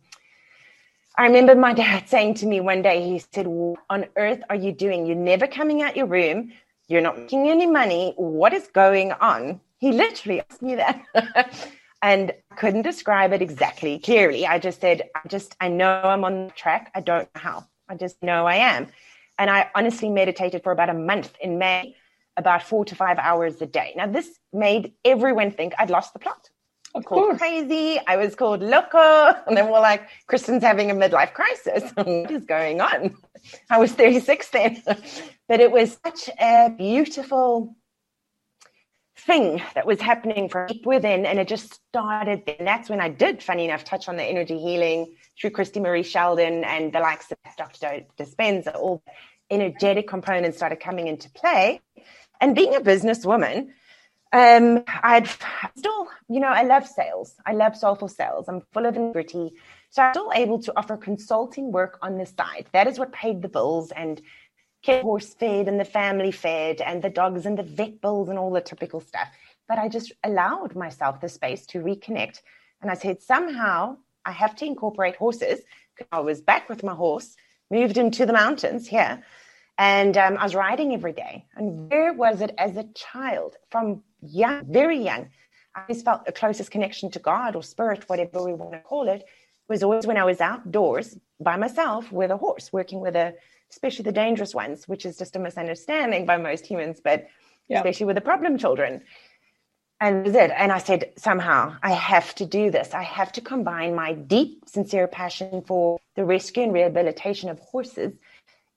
I 1.17 1.25
remember 1.25 1.55
my 1.55 1.73
dad 1.73 2.09
saying 2.09 2.35
to 2.35 2.47
me 2.47 2.61
one 2.61 2.83
day, 2.83 3.03
he 3.03 3.23
said, 3.33 3.47
What 3.47 3.81
on 3.89 4.07
earth 4.17 4.43
are 4.51 4.57
you 4.57 4.73
doing? 4.73 5.07
You're 5.07 5.17
never 5.17 5.47
coming 5.47 5.83
out 5.83 5.97
your 5.97 6.07
room. 6.07 6.53
You're 6.89 7.01
not 7.01 7.19
making 7.19 7.49
any 7.49 7.67
money. 7.67 8.13
What 8.17 8.53
is 8.53 8.67
going 8.69 9.13
on? 9.13 9.61
He 9.79 9.93
literally 9.93 10.43
asked 10.49 10.63
me 10.63 10.75
that. 10.77 11.03
and 12.03 12.33
I 12.51 12.55
couldn't 12.57 12.83
describe 12.83 13.33
it 13.33 13.41
exactly 13.41 13.99
clearly. 14.01 14.45
I 14.47 14.59
just 14.59 14.81
said, 14.81 15.03
I 15.15 15.27
just, 15.29 15.57
I 15.61 15.69
know 15.69 16.03
I'm 16.03 16.25
on 16.25 16.49
the 16.49 16.53
track. 16.53 16.91
I 16.95 17.01
don't 17.01 17.29
know 17.35 17.41
how. 17.41 17.67
I 17.89 17.95
just 17.95 18.23
know 18.23 18.45
I 18.45 18.57
am. 18.57 18.89
And 19.39 19.49
I 19.49 19.71
honestly 19.75 20.11
meditated 20.11 20.63
for 20.65 20.73
about 20.73 20.91
a 20.91 20.95
month 20.95 21.33
in 21.41 21.59
May, 21.59 21.97
about 22.37 22.65
four 22.65 22.85
to 22.87 22.95
five 22.97 23.19
hours 23.19 23.63
a 23.63 23.67
day. 23.67 23.93
Now, 23.97 24.07
this 24.09 24.29
made 24.53 24.93
everyone 25.05 25.53
think 25.53 25.75
I'd 25.79 25.91
lost 25.91 26.13
the 26.13 26.19
plot. 26.19 26.51
Of 26.95 27.05
called 27.07 27.23
course. 27.23 27.39
crazy. 27.39 27.99
I 28.07 28.17
was 28.17 28.35
called 28.35 28.63
loco. 28.63 29.35
And 29.47 29.57
then 29.57 29.71
we're 29.71 29.81
like, 29.81 30.09
Kristen's 30.27 30.63
having 30.63 30.91
a 30.91 30.95
midlife 30.95 31.33
crisis. 31.33 31.91
what 31.95 32.31
is 32.31 32.45
going 32.45 32.81
on? 32.81 33.17
I 33.71 33.79
was 33.79 33.93
36 33.93 34.49
then. 34.51 34.83
but 35.49 35.61
it 35.61 35.71
was 35.71 35.99
such 36.05 36.29
a 36.39 36.71
beautiful 36.77 37.75
thing 39.27 39.63
that 39.75 39.87
was 39.87 40.01
happening 40.01 40.49
from 40.49 40.69
within. 40.85 41.27
And 41.27 41.39
it 41.39 41.49
just 41.49 41.75
started. 41.91 42.43
And 42.59 42.67
that's 42.67 42.91
when 42.91 43.01
I 43.01 43.09
did, 43.09 43.43
funny 43.43 43.65
enough, 43.65 43.85
touch 43.85 44.09
on 44.09 44.17
the 44.17 44.25
energy 44.25 44.59
healing 44.59 45.15
through 45.41 45.51
Christie 45.51 45.81
Marie 45.81 46.03
Sheldon 46.03 46.65
and 46.65 46.93
the 46.93 47.01
likes 47.01 47.31
of 47.31 47.39
Dr. 47.57 48.05
Dispenza. 48.19 48.75
All 48.75 49.03
energetic 49.51 50.09
components 50.09 50.57
started 50.57 50.81
coming 50.81 51.09
into 51.09 51.31
play. 51.31 51.81
And 52.41 52.55
being 52.55 52.75
a 52.75 52.81
businesswoman, 52.81 53.69
um, 54.33 54.83
I'd 54.89 55.29
still, 55.77 56.09
you 56.29 56.41
know, 56.41 56.49
I 56.49 56.63
love 56.63 56.87
sales. 56.87 57.35
I 57.47 57.53
love 57.53 57.77
soulful 57.77 58.09
sales. 58.09 58.49
I'm 58.49 58.63
full 58.73 58.87
of 58.87 58.97
integrity. 58.97 59.53
So 59.91 60.03
I'm 60.03 60.15
still 60.15 60.33
able 60.35 60.59
to 60.63 60.73
offer 60.75 60.97
consulting 60.97 61.71
work 61.71 61.99
on 62.01 62.17
the 62.17 62.25
side. 62.25 62.67
That 62.73 62.87
is 62.87 62.99
what 62.99 63.13
paid 63.13 63.43
the 63.43 63.49
bills 63.49 63.93
and 63.93 64.21
kept 64.83 65.03
horse 65.03 65.35
fed 65.35 65.69
and 65.69 65.79
the 65.79 65.85
family 65.85 66.33
fed 66.33 66.81
and 66.81 67.03
the 67.03 67.11
dogs 67.11 67.47
and 67.47 67.59
the 67.59 67.63
vet 67.63 68.01
bills 68.01 68.29
and 68.29 68.39
all 68.39 68.51
the 68.51 68.61
typical 68.61 69.01
stuff. 69.01 69.29
But 69.69 69.79
I 69.79 69.89
just 69.89 70.13
allowed 70.25 70.75
myself 70.75 71.21
the 71.21 71.29
space 71.29 71.67
to 71.67 71.79
reconnect. 71.79 72.41
And 72.81 72.91
I 72.91 72.95
said, 72.95 73.23
somehow 73.23 73.97
I 74.25 74.33
have 74.33 74.57
to 74.57 74.67
incorporate 74.67 75.17
horses. 75.17 75.61
I 76.11 76.21
was 76.21 76.41
back 76.41 76.69
with 76.69 76.83
my 76.83 76.95
horse, 76.95 77.37
moved 77.71 77.97
him 77.97 78.11
to 78.13 78.27
the 78.27 78.33
mountains 78.33 78.89
here. 78.89 79.23
And 79.79 80.17
um, 80.17 80.37
I 80.37 80.45
was 80.45 80.55
riding 80.55 80.93
every 80.93 81.13
day. 81.13 81.47
And 81.57 81.91
where 81.91 82.13
was 82.13 82.41
it 82.41 82.55
as 82.59 82.77
a 82.77 82.85
child 82.95 83.57
from 83.71 84.03
young, 84.21 84.65
very 84.71 84.99
young, 84.99 85.29
I 85.75 85.83
always 85.83 86.03
felt 86.03 86.27
the 86.27 86.33
closest 86.33 86.71
connection 86.71 87.11
to 87.13 87.19
God 87.19 87.57
or 87.57 87.63
spirit, 87.63 88.09
whatever 88.09 88.45
we 88.45 88.53
want 88.53 88.73
to 88.73 88.81
call 88.81 89.09
it, 89.09 89.25
was 89.69 89.83
always 89.83 90.07
when 90.07 90.19
I 90.19 90.25
was 90.25 90.41
outdoors 90.41 91.19
by 91.41 91.57
myself 91.57 92.13
with 92.13 92.31
a 92.31 92.37
horse, 92.37 92.73
working 92.73 93.01
with 93.01 93.17
a, 93.17 93.35
especially 93.73 94.05
the 94.05 94.13
dangerous 94.13 94.55
ones, 94.55 94.87
which 94.87 95.05
is 95.05 95.17
just 95.17 95.35
a 95.35 95.39
misunderstanding 95.39 96.27
by 96.27 96.37
most 96.37 96.67
humans, 96.67 97.01
but 97.03 97.27
yeah. 97.69 97.79
especially 97.79 98.07
with 98.07 98.17
the 98.17 98.21
problem 98.21 98.59
children. 98.59 99.03
And 100.01 100.27
that's 100.27 100.37
it. 100.37 100.55
And 100.57 100.73
I 100.73 100.79
said, 100.79 101.13
somehow 101.17 101.77
I 101.83 101.93
have 101.93 102.35
to 102.37 102.47
do 102.47 102.71
this. 102.71 102.93
I 102.93 103.03
have 103.03 103.33
to 103.33 103.41
combine 103.41 103.95
my 103.95 104.13
deep, 104.13 104.65
sincere 104.67 105.07
passion 105.07 105.63
for 105.63 105.99
the 106.17 106.25
rescue 106.25 106.65
and 106.65 106.73
rehabilitation 106.73 107.49
of 107.49 107.59
horses 107.61 108.13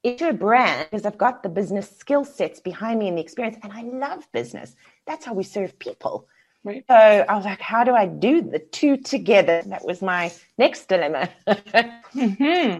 into 0.04 0.30
a 0.30 0.34
brand 0.34 0.88
because 0.92 1.06
I've 1.06 1.18
got 1.18 1.42
the 1.42 1.50
business 1.50 1.90
skill 1.98 2.24
sets 2.24 2.60
behind 2.60 3.00
me 3.00 3.08
and 3.08 3.18
the 3.18 3.22
experience, 3.22 3.58
and 3.64 3.74
I 3.74 3.82
love 3.82 4.32
business. 4.32 4.76
That's 5.08 5.26
how 5.26 5.34
we 5.34 5.44
serve 5.44 5.78
people. 5.80 6.28
Right. 6.64 6.84
So 6.88 6.96
I 6.96 7.36
was 7.36 7.46
like, 7.46 7.62
how 7.62 7.84
do 7.84 7.94
I 7.94 8.06
do 8.06 8.42
the 8.42 8.60
two 8.60 8.98
together? 8.98 9.64
That 9.66 9.86
was 9.86 10.02
my 10.02 10.32
next 10.58 10.88
dilemma. 10.90 11.30
mm-hmm. 11.48 12.80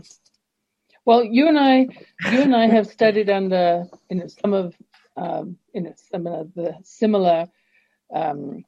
Well, 1.06 1.24
you 1.24 1.48
and 1.48 1.60
I, 1.60 1.88
you 2.32 2.42
and 2.42 2.56
I 2.56 2.68
have 2.68 2.88
studied 2.88 3.30
under 3.30 3.86
in 4.10 4.28
some 4.28 4.54
of 4.54 4.76
um, 5.16 5.58
in 5.74 5.94
some 5.98 6.28
of 6.28 6.54
the 6.56 6.76
similar 6.84 7.48
um, 8.14 8.66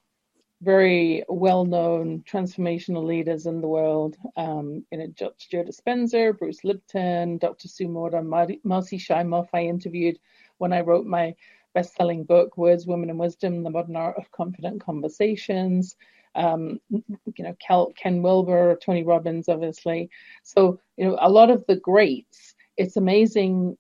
very 0.61 1.23
well-known 1.29 2.23
transformational 2.29 3.05
leaders 3.05 3.47
in 3.47 3.61
the 3.61 3.67
world. 3.67 4.17
Um, 4.35 4.85
you 4.91 4.99
know, 4.99 5.07
Joe 5.15 5.33
Dispenza, 5.63 6.37
Bruce 6.37 6.63
Lipton, 6.63 7.39
Dr. 7.39 7.67
Sue 7.67 7.87
Morter, 7.87 8.21
Marci 8.21 8.61
Shimoff. 8.99 9.49
I 9.53 9.63
interviewed 9.63 10.19
when 10.59 10.73
I 10.73 10.81
wrote 10.81 11.07
my 11.07 11.35
best-selling 11.73 12.23
book, 12.23 12.55
Words, 12.55 12.85
Women, 12.85 13.09
and 13.09 13.19
Wisdom: 13.19 13.63
The 13.63 13.71
Modern 13.71 13.95
Art 13.95 14.15
of 14.17 14.31
Confident 14.31 14.83
Conversations. 14.83 15.95
Um, 16.37 16.79
you 16.89 17.03
know, 17.39 17.57
Ken 17.95 18.21
Wilber, 18.21 18.77
Tony 18.81 19.03
Robbins, 19.03 19.49
obviously. 19.49 20.09
So, 20.43 20.79
you 20.95 21.05
know, 21.05 21.17
a 21.19 21.29
lot 21.29 21.49
of 21.49 21.65
the 21.67 21.75
greats. 21.75 22.55
It's 22.77 22.95
amazing 22.95 23.77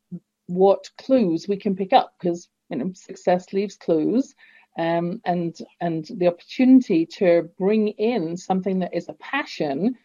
what 0.47 0.89
clues 0.97 1.47
we 1.47 1.57
can 1.57 1.75
pick 1.75 1.93
up 1.93 2.13
because 2.19 2.49
you 2.69 2.77
know 2.77 2.91
success 2.93 3.53
leaves 3.53 3.75
clues 3.75 4.33
um, 4.79 5.21
and 5.25 5.57
and 5.81 6.09
the 6.15 6.27
opportunity 6.27 7.05
to 7.05 7.49
bring 7.57 7.89
in 7.89 8.37
something 8.37 8.79
that 8.79 8.95
is 8.95 9.09
a 9.09 9.13
passion 9.13 9.95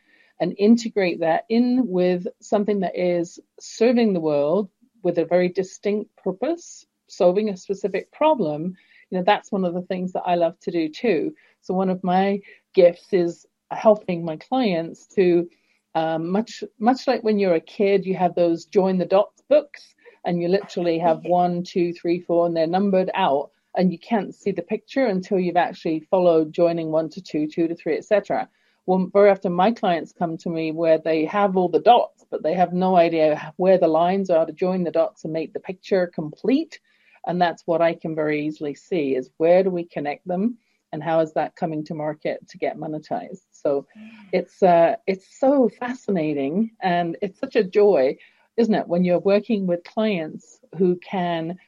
and 0.40 0.54
integrate 0.58 1.20
that 1.20 1.44
in 1.48 1.86
with 1.86 2.26
something 2.40 2.80
that 2.80 2.96
is 2.96 3.38
serving 3.60 4.12
the 4.12 4.20
world 4.20 4.68
with 5.04 5.18
a 5.18 5.24
very 5.24 5.48
distinct 5.48 6.10
purpose, 6.16 6.86
solving 7.08 7.48
a 7.50 7.56
specific 7.56 8.10
problem. 8.12 8.74
You 9.12 9.18
know, 9.18 9.24
that's 9.24 9.52
one 9.52 9.66
of 9.66 9.74
the 9.74 9.82
things 9.82 10.14
that 10.14 10.22
I 10.24 10.36
love 10.36 10.58
to 10.60 10.70
do 10.70 10.88
too. 10.88 11.34
So 11.60 11.74
one 11.74 11.90
of 11.90 12.02
my 12.02 12.40
gifts 12.74 13.12
is 13.12 13.44
helping 13.70 14.24
my 14.24 14.36
clients 14.38 15.06
to 15.08 15.46
um, 15.94 16.30
much 16.30 16.64
much 16.78 17.06
like 17.06 17.22
when 17.22 17.38
you're 17.38 17.54
a 17.54 17.60
kid, 17.60 18.06
you 18.06 18.14
have 18.16 18.34
those 18.34 18.64
join 18.64 18.96
the 18.96 19.04
dots 19.04 19.42
books 19.50 19.94
and 20.24 20.40
you 20.40 20.48
literally 20.48 20.98
have 20.98 21.24
one, 21.24 21.62
two, 21.62 21.92
three, 21.92 22.20
four, 22.20 22.46
and 22.46 22.56
they're 22.56 22.66
numbered 22.66 23.10
out, 23.14 23.50
and 23.76 23.92
you 23.92 23.98
can't 23.98 24.34
see 24.34 24.50
the 24.50 24.62
picture 24.62 25.04
until 25.04 25.38
you've 25.38 25.56
actually 25.58 26.00
followed 26.10 26.50
joining 26.50 26.90
one 26.90 27.10
to 27.10 27.20
two, 27.20 27.46
two 27.46 27.68
to 27.68 27.74
three, 27.74 27.98
etc. 27.98 28.48
Well, 28.86 29.10
very 29.12 29.28
often 29.28 29.52
my 29.52 29.72
clients 29.72 30.12
come 30.12 30.38
to 30.38 30.48
me 30.48 30.72
where 30.72 30.96
they 30.96 31.26
have 31.26 31.58
all 31.58 31.68
the 31.68 31.80
dots, 31.80 32.24
but 32.30 32.42
they 32.42 32.54
have 32.54 32.72
no 32.72 32.96
idea 32.96 33.52
where 33.56 33.76
the 33.78 33.88
lines 33.88 34.30
are 34.30 34.46
to 34.46 34.52
join 34.52 34.84
the 34.84 34.90
dots 34.90 35.24
and 35.24 35.34
make 35.34 35.52
the 35.52 35.60
picture 35.60 36.10
complete. 36.14 36.80
And 37.26 37.40
that's 37.40 37.62
what 37.66 37.80
I 37.80 37.94
can 37.94 38.14
very 38.14 38.46
easily 38.46 38.74
see 38.74 39.14
is 39.14 39.30
where 39.36 39.62
do 39.62 39.70
we 39.70 39.84
connect 39.84 40.26
them 40.26 40.58
and 40.92 41.02
how 41.02 41.20
is 41.20 41.32
that 41.32 41.56
coming 41.56 41.84
to 41.84 41.94
market 41.94 42.46
to 42.48 42.58
get 42.58 42.76
monetized? 42.76 43.46
So 43.52 43.86
it's 44.32 44.62
uh, 44.62 44.96
it's 45.06 45.38
so 45.38 45.68
fascinating 45.68 46.72
and 46.80 47.16
it's 47.22 47.40
such 47.40 47.56
a 47.56 47.64
joy, 47.64 48.16
isn't 48.56 48.74
it, 48.74 48.88
when 48.88 49.04
you're 49.04 49.18
working 49.18 49.66
with 49.66 49.84
clients 49.84 50.58
who 50.76 50.96
can 50.96 51.58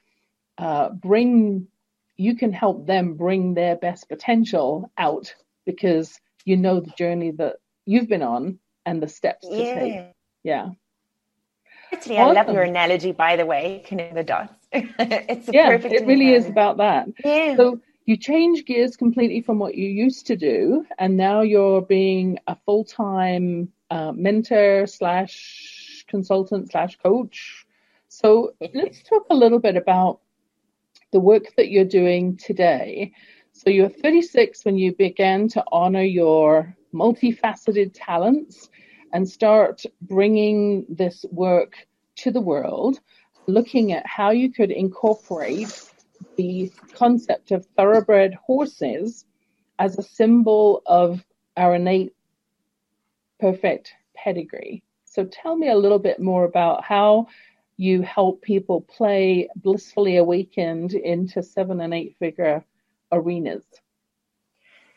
uh, 0.59 0.91
bring 0.91 1.69
you 2.17 2.37
can 2.37 2.53
help 2.53 2.87
them 2.87 3.15
bring 3.15 3.55
their 3.55 3.77
best 3.77 4.09
potential 4.09 4.91
out 4.97 5.35
because 5.67 6.21
you 6.45 6.57
know 6.57 6.81
the 6.81 6.93
journey 6.93 7.33
that 7.33 7.57
you've 7.87 8.09
been 8.09 8.23
on 8.23 8.59
and 8.87 9.03
the 9.03 9.09
steps 9.09 9.49
to 9.49 9.57
yeah. 9.57 9.75
take. 9.75 10.13
Yeah. 10.43 10.69
Actually, 11.93 12.19
awesome. 12.19 12.37
I 12.37 12.43
love 12.43 12.55
your 12.55 12.63
analogy, 12.63 13.13
by 13.13 13.37
the 13.37 13.47
way, 13.47 13.83
connect 13.87 14.15
the 14.15 14.25
dots. 14.25 14.64
it's 14.99 15.49
yeah, 15.53 15.71
it 15.71 16.07
really 16.07 16.35
is 16.35 16.47
about 16.47 16.79
that. 16.79 17.09
Yeah. 17.25 17.57
So 17.57 17.81
you 18.07 18.17
change 18.17 18.65
gears 18.65 18.97
completely 18.97 19.41
from 19.41 19.59
what 19.59 19.75
you 19.75 19.89
used 19.89 20.27
to 20.27 20.37
do, 20.37 20.85
and 20.99 21.17
now 21.17 21.43
you're 21.43 21.83
being 21.83 22.39
a 22.47 22.57
full 22.67 22.85
time 22.85 23.73
uh, 23.91 24.13
mentor 24.13 24.87
slash 24.87 26.05
consultant 26.09 26.71
slash 26.71 26.97
coach. 26.97 27.67
So 28.09 28.55
let's 28.75 29.03
talk 29.03 29.27
a 29.31 29.35
little 29.35 29.59
bit 29.59 29.77
about 29.77 30.21
the 31.13 31.21
work 31.21 31.55
that 31.57 31.71
you're 31.71 31.85
doing 31.85 32.37
today. 32.37 33.13
So 33.53 33.71
you're 33.71 33.89
36 33.89 34.65
when 34.65 34.77
you 34.77 34.95
began 34.95 35.49
to 35.51 35.65
honor 35.71 36.03
your 36.03 36.77
multifaceted 36.93 37.93
talents 37.95 38.69
and 39.13 39.29
start 39.29 39.85
bringing 40.01 40.87
this 40.89 41.25
work 41.31 41.87
to 42.17 42.33
the 42.33 42.41
world, 42.41 43.01
looking 43.47 43.93
at 43.93 44.07
how 44.07 44.31
you 44.31 44.51
could 44.53 44.71
incorporate 44.71 45.91
the 46.37 46.73
concept 46.95 47.51
of 47.51 47.67
thoroughbred 47.77 48.35
horses 48.35 49.25
as 49.79 49.99
a 49.99 50.03
symbol 50.03 50.83
of 50.87 51.25
our 51.57 51.75
innate 51.75 52.13
perfect 53.41 53.93
pedigree. 54.15 54.83
So 55.05 55.25
tell 55.25 55.57
me 55.57 55.69
a 55.69 55.77
little 55.77 55.99
bit 55.99 56.21
more 56.21 56.45
about 56.45 56.85
how 56.85 57.29
you 57.77 58.03
help 58.03 58.43
people 58.43 58.81
play 58.81 59.49
blissfully 59.57 60.17
awakened 60.17 60.95
into 60.95 61.43
seven 61.43 61.81
and 61.81 61.93
eight 61.93 62.17
figure 62.19 62.65
arenas. 63.13 63.65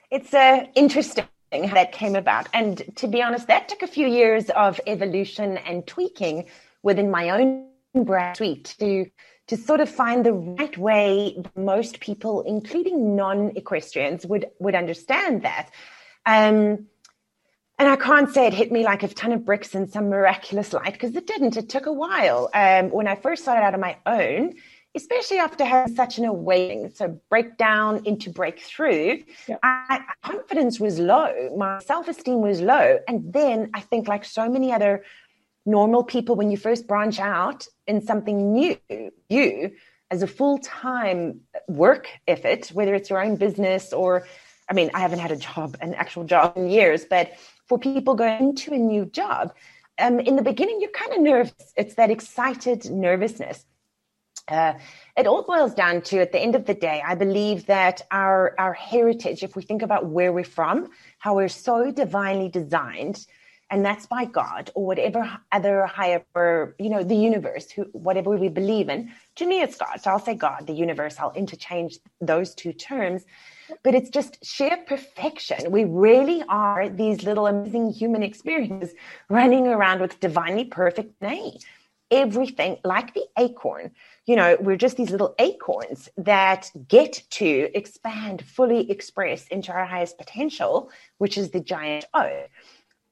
It's 0.09 0.33
uh, 0.33 0.65
interesting 0.75 1.25
how 1.51 1.73
that 1.73 1.91
came 1.91 2.15
about. 2.15 2.47
And 2.53 2.83
to 2.97 3.07
be 3.07 3.21
honest, 3.21 3.47
that 3.47 3.67
took 3.67 3.81
a 3.81 3.87
few 3.87 4.07
years 4.07 4.49
of 4.51 4.79
evolution 4.87 5.57
and 5.57 5.85
tweaking 5.85 6.45
within 6.83 7.09
my 7.11 7.29
own 7.31 7.67
suite 8.35 8.75
to 8.79 9.09
to 9.47 9.55
sort 9.55 9.79
of 9.79 9.89
find 9.89 10.25
the 10.25 10.33
right 10.33 10.77
way 10.77 11.41
most 11.55 12.01
people, 12.01 12.41
including 12.41 13.15
non-equestrians, 13.15 14.25
would 14.25 14.47
would 14.59 14.75
understand 14.75 15.43
that. 15.43 15.71
Um, 16.25 16.87
and 17.79 17.87
I 17.87 17.95
can't 17.95 18.33
say 18.33 18.47
it 18.47 18.53
hit 18.53 18.71
me 18.71 18.83
like 18.83 19.03
a 19.03 19.07
ton 19.07 19.31
of 19.31 19.45
bricks 19.45 19.75
in 19.75 19.87
some 19.87 20.09
miraculous 20.09 20.73
light 20.73 20.93
because 20.93 21.15
it 21.15 21.27
didn't. 21.27 21.57
It 21.57 21.69
took 21.69 21.85
a 21.85 21.93
while. 21.93 22.49
Um, 22.53 22.89
when 22.89 23.07
I 23.07 23.15
first 23.15 23.43
started 23.43 23.61
out 23.61 23.75
on 23.75 23.79
my 23.79 23.97
own, 24.07 24.55
especially 24.95 25.37
after 25.37 25.63
having 25.63 25.95
such 25.95 26.17
an 26.17 26.25
awakening, 26.25 26.91
so 26.95 27.21
breakdown 27.29 28.01
into 28.05 28.31
breakthrough, 28.31 29.21
yeah. 29.47 29.57
I, 29.61 30.01
confidence 30.23 30.79
was 30.79 30.99
low, 30.99 31.55
my 31.55 31.79
self 31.79 32.07
esteem 32.07 32.41
was 32.41 32.61
low. 32.61 32.97
And 33.07 33.31
then 33.31 33.69
I 33.75 33.81
think, 33.81 34.07
like 34.07 34.25
so 34.25 34.49
many 34.49 34.73
other 34.73 35.03
normal 35.67 36.03
people, 36.03 36.35
when 36.35 36.49
you 36.49 36.57
first 36.57 36.87
branch 36.87 37.19
out 37.19 37.67
in 37.85 38.01
something 38.01 38.53
new, 38.53 38.77
you 39.29 39.73
as 40.09 40.23
a 40.23 40.27
full 40.27 40.57
time 40.59 41.41
work 41.67 42.07
effort, 42.27 42.67
whether 42.69 42.95
it's 42.95 43.09
your 43.09 43.21
own 43.21 43.35
business 43.35 43.91
or, 43.93 44.25
I 44.69 44.73
mean, 44.73 44.89
I 44.93 44.99
haven't 44.99 45.19
had 45.19 45.31
a 45.31 45.35
job, 45.35 45.77
an 45.81 45.93
actual 45.93 46.23
job 46.23 46.55
in 46.55 46.69
years, 46.69 47.05
but 47.05 47.33
for 47.67 47.77
people 47.77 48.15
going 48.15 48.39
into 48.39 48.73
a 48.73 48.77
new 48.77 49.05
job, 49.05 49.53
um, 49.99 50.19
in 50.19 50.35
the 50.35 50.41
beginning, 50.41 50.79
you're 50.79 50.91
kind 50.91 51.13
of 51.13 51.21
nervous. 51.21 51.73
It's 51.75 51.95
that 51.95 52.09
excited 52.09 52.89
nervousness. 52.89 53.65
Uh, 54.47 54.73
it 55.17 55.27
all 55.27 55.43
boils 55.43 55.73
down 55.73 56.01
to 56.01 56.19
at 56.19 56.31
the 56.31 56.39
end 56.39 56.55
of 56.55 56.65
the 56.65 56.73
day 56.73 57.03
i 57.05 57.13
believe 57.13 57.65
that 57.65 58.01
our 58.11 58.55
our 58.57 58.71
heritage 58.71 59.43
if 59.43 59.57
we 59.57 59.61
think 59.61 59.81
about 59.81 60.05
where 60.05 60.31
we're 60.31 60.41
from 60.41 60.87
how 61.19 61.35
we're 61.35 61.49
so 61.49 61.91
divinely 61.91 62.47
designed 62.47 63.25
and 63.69 63.85
that's 63.85 64.05
by 64.05 64.25
god 64.25 64.71
or 64.75 64.85
whatever 64.85 65.29
other 65.51 65.85
higher 65.85 66.23
you 66.79 66.89
know 66.89 67.03
the 67.03 67.15
universe 67.15 67.69
who 67.71 67.83
whatever 67.93 68.31
we 68.37 68.49
believe 68.49 68.89
in. 68.89 69.11
To 69.35 69.45
me 69.45 69.61
it's 69.61 69.77
god. 69.77 70.01
So 70.01 70.11
i'll 70.11 70.19
say 70.19 70.35
god 70.35 70.67
the 70.67 70.73
universe. 70.73 71.15
I'll 71.19 71.33
interchange 71.33 71.99
those 72.21 72.53
two 72.55 72.73
terms. 72.73 73.23
But 73.83 73.95
it's 73.95 74.09
just 74.09 74.43
sheer 74.45 74.77
perfection. 74.87 75.71
We 75.71 75.83
really 75.83 76.41
are 76.47 76.87
these 76.87 77.23
little 77.23 77.47
amazing 77.47 77.91
human 77.91 78.23
experiences 78.23 78.93
running 79.29 79.67
around 79.67 79.99
with 79.99 80.19
divinely 80.21 80.65
perfect 80.65 81.21
name. 81.21 81.57
Everything 82.09 82.77
like 82.85 83.13
the 83.13 83.25
acorn 83.37 83.91
you 84.27 84.35
know, 84.35 84.57
we're 84.59 84.75
just 84.75 84.97
these 84.97 85.09
little 85.09 85.33
acorns 85.39 86.09
that 86.17 86.69
get 86.89 87.23
to 87.29 87.69
expand, 87.73 88.43
fully 88.45 88.91
express 88.91 89.47
into 89.47 89.71
our 89.71 89.85
highest 89.85 90.17
potential, 90.17 90.91
which 91.17 91.37
is 91.37 91.51
the 91.51 91.61
giant 91.61 92.05
O. 92.13 92.43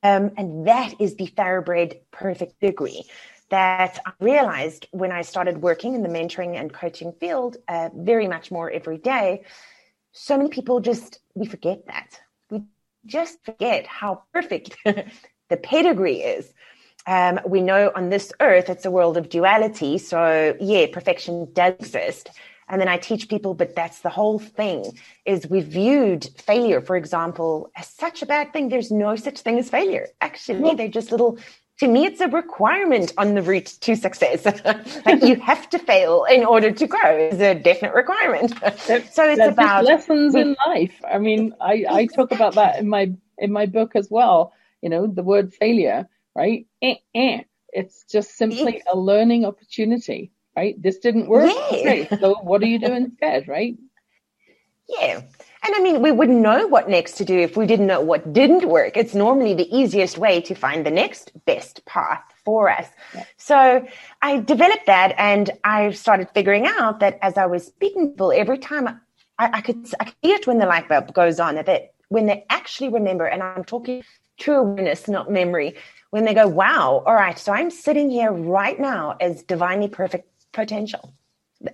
Um, 0.06 0.32
and 0.38 0.68
that 0.68 0.94
is 1.00 1.16
the 1.16 1.26
thoroughbred 1.26 2.00
perfect 2.12 2.60
degree 2.60 3.06
that 3.50 4.00
I 4.06 4.12
realized 4.20 4.88
when 4.92 5.12
I 5.12 5.22
started 5.24 5.62
working 5.62 5.96
in 5.96 6.04
the 6.04 6.10
mentoring 6.10 6.56
and 6.60 6.72
coaching 6.72 7.14
field 7.20 7.58
uh, 7.68 7.90
very 7.96 8.28
much 8.28 8.52
more 8.52 8.70
every 8.70 8.98
day. 8.98 9.44
So 10.12 10.38
many 10.38 10.50
people 10.50 10.80
just, 10.80 11.20
we 11.34 11.48
forget 11.48 11.88
that. 11.88 12.20
We 12.52 12.64
just 13.06 13.44
forget 13.44 13.88
how 13.88 14.24
perfect 14.34 14.76
the 14.86 15.58
pedigree 15.58 16.22
is 16.22 16.54
um, 17.08 17.40
we 17.46 17.62
know 17.62 17.92
on 17.96 18.10
this 18.10 18.32
earth 18.40 18.70
it's 18.70 18.86
a 18.86 18.92
world 18.92 19.18
of 19.18 19.30
duality. 19.30 19.98
So 19.98 20.56
yeah, 20.60 20.88
perfection 20.92 21.52
does 21.54 21.74
exist. 21.80 22.32
And 22.68 22.82
then 22.82 22.88
I 22.88 22.98
teach 22.98 23.30
people, 23.30 23.54
but 23.54 23.76
that's 23.76 24.00
the 24.00 24.10
whole 24.10 24.40
thing 24.40 24.98
is 25.26 25.48
we 25.48 25.62
viewed 25.62 26.28
failure, 26.38 26.82
for 26.82 26.96
example, 26.96 27.70
as 27.76 27.88
such 27.88 28.22
a 28.22 28.26
bad 28.26 28.54
thing. 28.54 28.70
There's 28.70 28.92
no 28.92 29.16
such 29.16 29.40
thing 29.40 29.60
as 29.60 29.70
failure. 29.70 30.08
Actually, 30.22 30.74
they're 30.74 30.88
just 30.88 31.12
little, 31.12 31.38
to 31.80 31.88
me, 31.88 32.06
it's 32.06 32.22
a 32.22 32.28
requirement 32.28 33.14
on 33.18 33.36
the 33.36 33.44
route 33.44 33.78
to 33.82 33.96
success. 33.96 34.46
like 35.06 35.24
you 35.24 35.36
have 35.36 35.70
to 35.70 35.80
fail 35.80 36.26
in 36.26 36.44
order 36.44 36.72
to 36.72 36.88
grow 36.88 37.18
is 37.18 37.40
a 37.40 37.54
definite 37.54 37.94
requirement. 37.94 38.52
so 38.80 39.30
it's 39.30 39.42
about 39.42 39.86
lessons 39.86 40.34
we, 40.34 40.42
in 40.42 40.56
life. 40.66 41.00
I 41.10 41.20
mean, 41.20 41.54
I, 41.62 41.86
I 41.88 42.06
talk 42.08 42.32
about 42.32 42.56
that 42.56 42.80
in 42.80 42.90
my, 42.90 43.14
in 43.38 43.52
my 43.52 43.68
book 43.68 43.96
as 43.96 44.10
well. 44.10 44.54
You 44.82 44.90
know, 44.90 45.06
the 45.06 45.24
word 45.24 45.54
failure 45.54 46.08
right? 46.36 46.68
Eh, 46.82 46.96
eh. 47.16 47.42
It's 47.70 48.06
just 48.06 48.38
simply 48.38 48.82
a 48.92 48.98
learning 48.98 49.46
opportunity, 49.46 50.32
right? 50.56 50.82
This 50.82 50.98
didn't 51.00 51.28
work. 51.28 51.52
Yeah. 51.54 51.78
Okay, 51.78 52.08
so 52.20 52.36
what 52.42 52.62
are 52.62 52.68
you 52.68 52.80
doing 52.80 53.06
instead, 53.06 53.48
right? 53.48 53.78
Yeah. 54.88 55.22
And 55.66 55.76
I 55.76 55.80
mean, 55.80 56.02
we 56.02 56.12
wouldn't 56.12 56.40
know 56.40 56.68
what 56.68 56.90
next 56.90 57.14
to 57.14 57.26
do 57.26 57.40
if 57.40 57.58
we 57.58 57.66
didn't 57.66 57.88
know 57.88 58.00
what 58.00 58.32
didn't 58.32 58.70
work. 58.70 58.96
It's 58.96 59.16
normally 59.16 59.56
the 59.56 59.76
easiest 59.76 60.18
way 60.18 60.40
to 60.42 60.54
find 60.54 60.86
the 60.86 60.92
next 60.92 61.32
best 61.46 61.84
path 61.86 62.22
for 62.44 62.70
us. 62.70 62.88
Yeah. 63.16 63.24
So 63.38 63.88
I 64.22 64.40
developed 64.42 64.86
that 64.86 65.16
and 65.18 65.50
I 65.64 65.90
started 65.92 66.30
figuring 66.36 66.68
out 66.68 67.00
that 67.00 67.18
as 67.24 67.36
I 67.36 67.48
was 67.48 67.66
speaking 67.66 68.04
to 68.04 68.12
people, 68.12 68.32
every 68.32 68.60
time 68.60 68.88
I, 68.88 69.00
I 69.40 69.62
could, 69.62 69.88
I 70.00 70.04
could 70.06 70.16
see 70.24 70.34
it 70.34 70.46
when 70.46 70.60
the 70.60 70.68
light 70.68 70.88
bulb 70.88 71.12
goes 71.14 71.40
on, 71.40 71.56
that 71.56 71.94
when 72.10 72.28
they 72.28 72.46
actually 72.52 72.90
remember, 72.90 73.26
and 73.26 73.42
I'm 73.42 73.64
talking 73.64 74.04
true 74.38 74.58
awareness, 74.58 75.08
not 75.08 75.32
memory, 75.32 75.76
when 76.12 76.26
they 76.26 76.36
go, 76.36 76.48
wow, 76.48 77.04
all 77.06 77.16
right, 77.16 77.40
so 77.40 77.52
I'm 77.52 77.72
sitting 77.72 78.12
here 78.12 78.32
right 78.32 78.80
now 78.80 79.18
as 79.20 79.42
divinely 79.44 79.88
perfect 79.88 80.30
potential. 80.56 81.14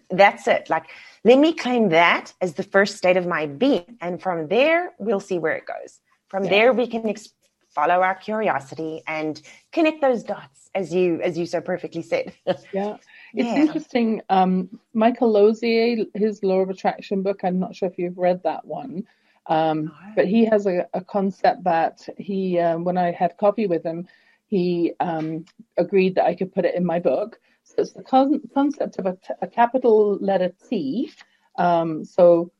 That's 0.10 0.48
it. 0.48 0.70
Like, 0.70 0.86
let 1.24 1.40
me 1.40 1.54
claim 1.54 1.90
that 1.90 2.34
as 2.42 2.54
the 2.54 2.64
first 2.64 2.98
state 2.98 3.18
of 3.18 3.26
my 3.26 3.46
being. 3.46 3.98
And 4.02 4.22
from 4.22 4.48
there, 4.48 4.92
we'll 5.00 5.20
see 5.20 5.40
where 5.40 5.54
it 5.54 5.66
goes. 5.66 6.00
From 6.28 6.44
yeah. 6.44 6.50
there, 6.50 6.74
we 6.74 6.88
can 6.88 7.08
ex- 7.08 7.30
follow 7.70 8.02
our 8.02 8.16
curiosity 8.16 9.02
and 9.08 9.42
connect 9.72 10.02
those 10.02 10.24
dots, 10.24 10.70
as 10.76 10.94
you 10.94 11.22
as 11.22 11.38
you 11.38 11.46
so 11.46 11.62
perfectly 11.62 12.02
said. 12.02 12.34
yeah. 12.74 12.98
It's 13.34 13.48
yeah. 13.48 13.56
interesting. 13.56 14.22
Um, 14.30 14.80
Michael 14.94 15.32
Losier 15.32 16.06
his 16.14 16.44
Law 16.44 16.60
of 16.60 16.70
Attraction 16.70 17.22
book, 17.24 17.42
I'm 17.44 17.60
not 17.60 17.76
sure 17.76 17.90
if 17.90 17.98
you've 17.98 18.18
read 18.18 18.44
that 18.44 18.66
one, 18.66 19.06
um, 19.48 19.92
but 20.16 20.28
he 20.28 20.46
has 20.46 20.66
a, 20.68 20.88
a 20.94 21.02
concept 21.02 21.64
that 21.64 22.08
he, 22.18 22.60
um, 22.60 22.84
when 22.84 22.98
I 22.98 23.12
had 23.12 23.38
coffee 23.38 23.68
with 23.68 23.84
him, 23.84 24.08
he 24.48 24.94
um, 25.00 25.46
agreed 25.78 26.16
that 26.16 26.26
I 26.26 26.36
could 26.36 26.54
put 26.54 26.66
it 26.66 26.76
in 26.76 26.86
my 26.86 27.00
book. 27.00 27.40
It's 27.78 27.94
the 27.94 28.04
con- 28.04 28.42
concept 28.54 29.00
of 29.00 29.06
a, 29.06 29.14
t- 29.14 29.34
a 29.42 29.48
capital 29.48 30.18
letter 30.22 30.52
T. 30.70 31.12
Um, 31.58 32.06
so 32.06 32.52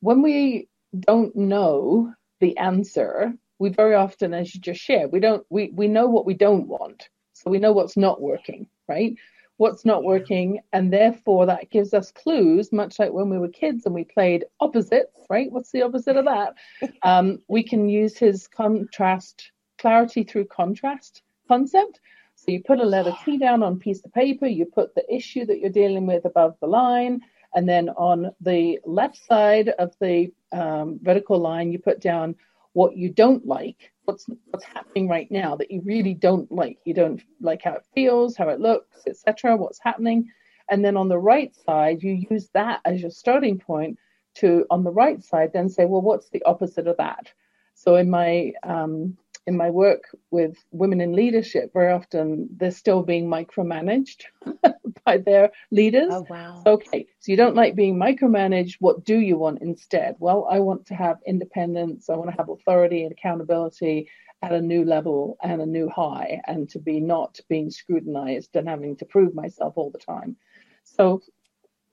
when 0.00 0.22
we 0.22 0.68
don't 0.98 1.34
know 1.36 2.12
the 2.40 2.56
answer, 2.58 3.32
we 3.58 3.70
very 3.70 3.94
often, 3.94 4.34
as 4.34 4.54
you 4.54 4.60
just 4.60 4.80
shared, 4.80 5.12
we 5.12 5.20
don't 5.20 5.44
we 5.50 5.70
we 5.74 5.88
know 5.88 6.06
what 6.06 6.26
we 6.26 6.34
don't 6.34 6.68
want, 6.68 7.08
so 7.32 7.50
we 7.50 7.58
know 7.58 7.72
what's 7.72 7.96
not 7.96 8.20
working, 8.20 8.68
right? 8.88 9.14
What's 9.56 9.84
not 9.84 10.04
working, 10.04 10.60
and 10.72 10.92
therefore 10.92 11.46
that 11.46 11.70
gives 11.70 11.92
us 11.92 12.12
clues, 12.12 12.72
much 12.72 12.98
like 13.00 13.12
when 13.12 13.28
we 13.28 13.38
were 13.38 13.48
kids 13.48 13.86
and 13.86 13.94
we 13.94 14.04
played 14.04 14.44
opposites, 14.60 15.26
right? 15.28 15.50
What's 15.50 15.72
the 15.72 15.82
opposite 15.82 16.16
of 16.16 16.26
that? 16.26 16.54
Um, 17.02 17.38
we 17.48 17.62
can 17.62 17.88
use 17.88 18.16
his 18.16 18.48
contrast, 18.48 19.50
clarity 19.78 20.24
through 20.24 20.46
contrast 20.46 21.22
concept. 21.48 22.00
You 22.48 22.62
put 22.62 22.80
a 22.80 22.84
letter 22.84 23.12
T 23.24 23.38
down 23.38 23.62
on 23.62 23.74
a 23.74 23.76
piece 23.76 24.04
of 24.04 24.12
paper, 24.14 24.46
you 24.46 24.64
put 24.66 24.94
the 24.94 25.04
issue 25.14 25.44
that 25.46 25.60
you're 25.60 25.70
dealing 25.70 26.06
with 26.06 26.24
above 26.24 26.56
the 26.60 26.66
line, 26.66 27.20
and 27.54 27.68
then 27.68 27.90
on 27.90 28.32
the 28.40 28.80
left 28.86 29.18
side 29.26 29.68
of 29.78 29.94
the 30.00 30.32
um, 30.52 30.98
vertical 31.02 31.38
line, 31.38 31.72
you 31.72 31.78
put 31.78 32.00
down 32.00 32.34
what 32.72 32.96
you 32.96 33.10
don't 33.10 33.46
like, 33.46 33.92
what's 34.06 34.26
what's 34.50 34.64
happening 34.64 35.08
right 35.08 35.30
now 35.30 35.56
that 35.56 35.70
you 35.70 35.82
really 35.84 36.14
don't 36.14 36.50
like. 36.50 36.78
You 36.86 36.94
don't 36.94 37.22
like 37.40 37.62
how 37.62 37.74
it 37.74 37.84
feels, 37.94 38.36
how 38.36 38.48
it 38.48 38.60
looks, 38.60 39.02
etc. 39.06 39.56
What's 39.56 39.80
happening, 39.82 40.30
and 40.70 40.84
then 40.84 40.96
on 40.96 41.08
the 41.08 41.18
right 41.18 41.54
side, 41.54 42.02
you 42.02 42.26
use 42.30 42.48
that 42.54 42.80
as 42.86 43.02
your 43.02 43.10
starting 43.10 43.58
point 43.58 43.98
to 44.36 44.64
on 44.70 44.84
the 44.84 44.92
right 44.92 45.22
side 45.22 45.50
then 45.52 45.68
say, 45.68 45.84
well, 45.84 46.02
what's 46.02 46.30
the 46.30 46.42
opposite 46.44 46.86
of 46.86 46.96
that? 46.96 47.32
So 47.74 47.96
in 47.96 48.10
my 48.10 48.52
um, 48.62 49.16
in 49.48 49.56
my 49.56 49.70
work 49.70 50.04
with 50.30 50.54
women 50.72 51.00
in 51.00 51.14
leadership, 51.14 51.72
very 51.72 51.92
often 51.92 52.48
they're 52.58 52.70
still 52.70 53.02
being 53.02 53.26
micromanaged 53.26 54.24
by 55.06 55.16
their 55.16 55.50
leaders. 55.70 56.12
Oh, 56.12 56.26
wow. 56.28 56.62
Okay, 56.66 57.06
so 57.18 57.32
you 57.32 57.36
don't 57.36 57.56
like 57.56 57.74
being 57.74 57.96
micromanaged. 57.96 58.76
What 58.80 59.04
do 59.04 59.18
you 59.18 59.38
want 59.38 59.62
instead? 59.62 60.16
Well, 60.18 60.46
I 60.50 60.60
want 60.60 60.86
to 60.88 60.94
have 60.94 61.16
independence. 61.26 62.10
I 62.10 62.16
want 62.16 62.30
to 62.30 62.36
have 62.36 62.50
authority 62.50 63.02
and 63.04 63.12
accountability 63.12 64.08
at 64.42 64.52
a 64.52 64.60
new 64.60 64.84
level 64.84 65.38
and 65.42 65.62
a 65.62 65.66
new 65.66 65.88
high, 65.88 66.40
and 66.46 66.68
to 66.70 66.78
be 66.78 67.00
not 67.00 67.40
being 67.48 67.70
scrutinized 67.70 68.54
and 68.54 68.68
having 68.68 68.96
to 68.96 69.06
prove 69.06 69.34
myself 69.34 69.72
all 69.76 69.90
the 69.90 69.98
time. 69.98 70.36
So, 70.84 71.22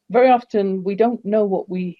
very 0.10 0.30
often 0.30 0.84
we 0.84 0.96
don't 0.96 1.24
know 1.26 1.46
what 1.46 1.70
we 1.70 1.98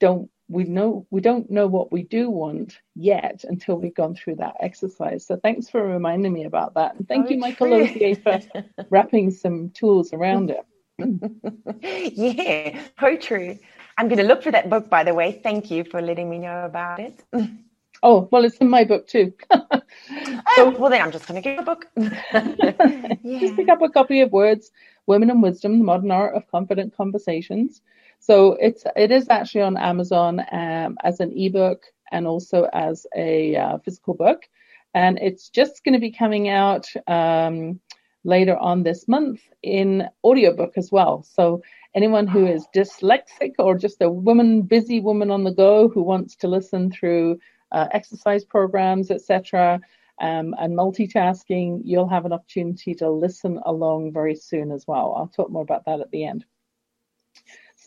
don't 0.00 0.30
we 0.48 0.64
know 0.64 1.06
we 1.10 1.20
don't 1.20 1.50
know 1.50 1.66
what 1.66 1.90
we 1.90 2.02
do 2.02 2.30
want 2.30 2.78
yet 2.94 3.44
until 3.48 3.76
we've 3.76 3.94
gone 3.94 4.14
through 4.14 4.36
that 4.36 4.54
exercise. 4.60 5.26
So 5.26 5.36
thanks 5.36 5.68
for 5.68 5.84
reminding 5.84 6.32
me 6.32 6.44
about 6.44 6.74
that. 6.74 6.94
And 6.94 7.08
thank 7.08 7.26
oh, 7.26 7.30
you, 7.30 7.38
Michael 7.38 7.68
Losier, 7.68 8.14
for 8.16 8.40
wrapping 8.90 9.30
some 9.30 9.70
tools 9.70 10.12
around 10.12 10.50
it. 10.50 10.64
yeah, 12.14 12.80
so 13.00 13.16
true. 13.16 13.58
I'm 13.98 14.08
going 14.08 14.18
to 14.18 14.24
look 14.24 14.42
for 14.42 14.52
that 14.52 14.70
book, 14.70 14.88
by 14.88 15.04
the 15.04 15.14
way. 15.14 15.40
Thank 15.42 15.70
you 15.70 15.84
for 15.84 16.00
letting 16.00 16.30
me 16.30 16.38
know 16.38 16.64
about 16.64 17.00
it. 17.00 17.24
Oh, 18.02 18.28
well, 18.30 18.44
it's 18.44 18.58
in 18.58 18.68
my 18.68 18.84
book 18.84 19.06
too. 19.06 19.32
Oh, 19.50 19.66
so, 19.70 20.66
oh, 20.66 20.76
well, 20.78 20.90
then 20.90 21.00
I'm 21.00 21.10
just 21.10 21.26
going 21.26 21.42
to 21.42 21.48
get 21.48 21.58
a 21.58 21.62
book. 21.62 21.86
yeah. 21.96 23.40
Just 23.40 23.56
pick 23.56 23.70
up 23.70 23.80
a 23.80 23.88
copy 23.88 24.20
of 24.20 24.30
Words, 24.32 24.70
Women 25.06 25.30
and 25.30 25.42
Wisdom, 25.42 25.78
The 25.78 25.84
Modern 25.84 26.10
Art 26.10 26.34
of 26.34 26.46
Confident 26.50 26.94
Conversations. 26.94 27.80
So 28.18 28.52
it's 28.60 28.84
it 28.96 29.10
is 29.10 29.28
actually 29.28 29.62
on 29.62 29.76
Amazon 29.76 30.40
um, 30.50 30.96
as 31.02 31.20
an 31.20 31.32
ebook 31.36 31.84
and 32.10 32.26
also 32.26 32.68
as 32.72 33.06
a 33.16 33.56
uh, 33.56 33.78
physical 33.78 34.14
book, 34.14 34.42
and 34.94 35.18
it's 35.18 35.48
just 35.48 35.84
going 35.84 35.94
to 35.94 36.00
be 36.00 36.12
coming 36.12 36.48
out 36.48 36.86
um, 37.06 37.80
later 38.24 38.56
on 38.56 38.82
this 38.82 39.06
month 39.06 39.40
in 39.62 40.08
audiobook 40.24 40.72
as 40.76 40.90
well. 40.90 41.22
So 41.22 41.62
anyone 41.94 42.26
who 42.26 42.46
is 42.46 42.66
dyslexic 42.74 43.52
or 43.58 43.76
just 43.78 44.02
a 44.02 44.10
woman, 44.10 44.62
busy 44.62 45.00
woman 45.00 45.30
on 45.30 45.44
the 45.44 45.52
go 45.52 45.88
who 45.88 46.02
wants 46.02 46.36
to 46.36 46.48
listen 46.48 46.90
through 46.90 47.38
uh, 47.72 47.88
exercise 47.92 48.44
programs, 48.44 49.10
etc. 49.10 49.80
Um, 50.20 50.54
and 50.58 50.76
multitasking, 50.76 51.82
you'll 51.84 52.08
have 52.08 52.24
an 52.24 52.32
opportunity 52.32 52.94
to 52.96 53.10
listen 53.10 53.60
along 53.64 54.12
very 54.12 54.34
soon 54.34 54.72
as 54.72 54.86
well. 54.86 55.14
I'll 55.16 55.28
talk 55.28 55.50
more 55.50 55.62
about 55.62 55.84
that 55.86 56.00
at 56.00 56.10
the 56.10 56.24
end. 56.24 56.44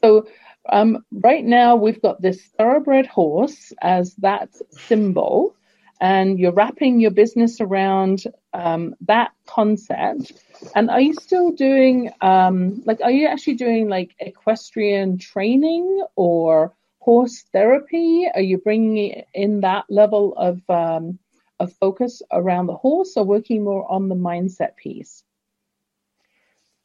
So 0.01 0.27
um, 0.71 1.03
right 1.11 1.43
now 1.43 1.75
we've 1.75 2.01
got 2.01 2.21
this 2.21 2.41
thoroughbred 2.57 3.07
horse 3.07 3.73
as 3.81 4.15
that 4.15 4.49
symbol, 4.71 5.55
and 6.01 6.39
you're 6.39 6.53
wrapping 6.53 6.99
your 6.99 7.11
business 7.11 7.59
around 7.59 8.23
um, 8.53 8.95
that 9.01 9.31
concept. 9.45 10.33
And 10.75 10.89
are 10.89 11.01
you 11.01 11.13
still 11.13 11.51
doing 11.51 12.11
um, 12.21 12.81
like 12.85 13.01
are 13.01 13.11
you 13.11 13.27
actually 13.27 13.55
doing 13.55 13.89
like 13.89 14.15
equestrian 14.19 15.17
training 15.17 16.03
or 16.15 16.73
horse 16.99 17.43
therapy? 17.51 18.27
Are 18.33 18.41
you 18.41 18.57
bringing 18.57 19.23
in 19.33 19.61
that 19.61 19.85
level 19.89 20.33
of 20.37 20.61
um, 20.69 21.19
of 21.59 21.73
focus 21.73 22.21
around 22.31 22.67
the 22.67 22.75
horse, 22.75 23.13
or 23.17 23.25
working 23.25 23.63
more 23.63 23.89
on 23.91 24.07
the 24.07 24.15
mindset 24.15 24.75
piece? 24.77 25.23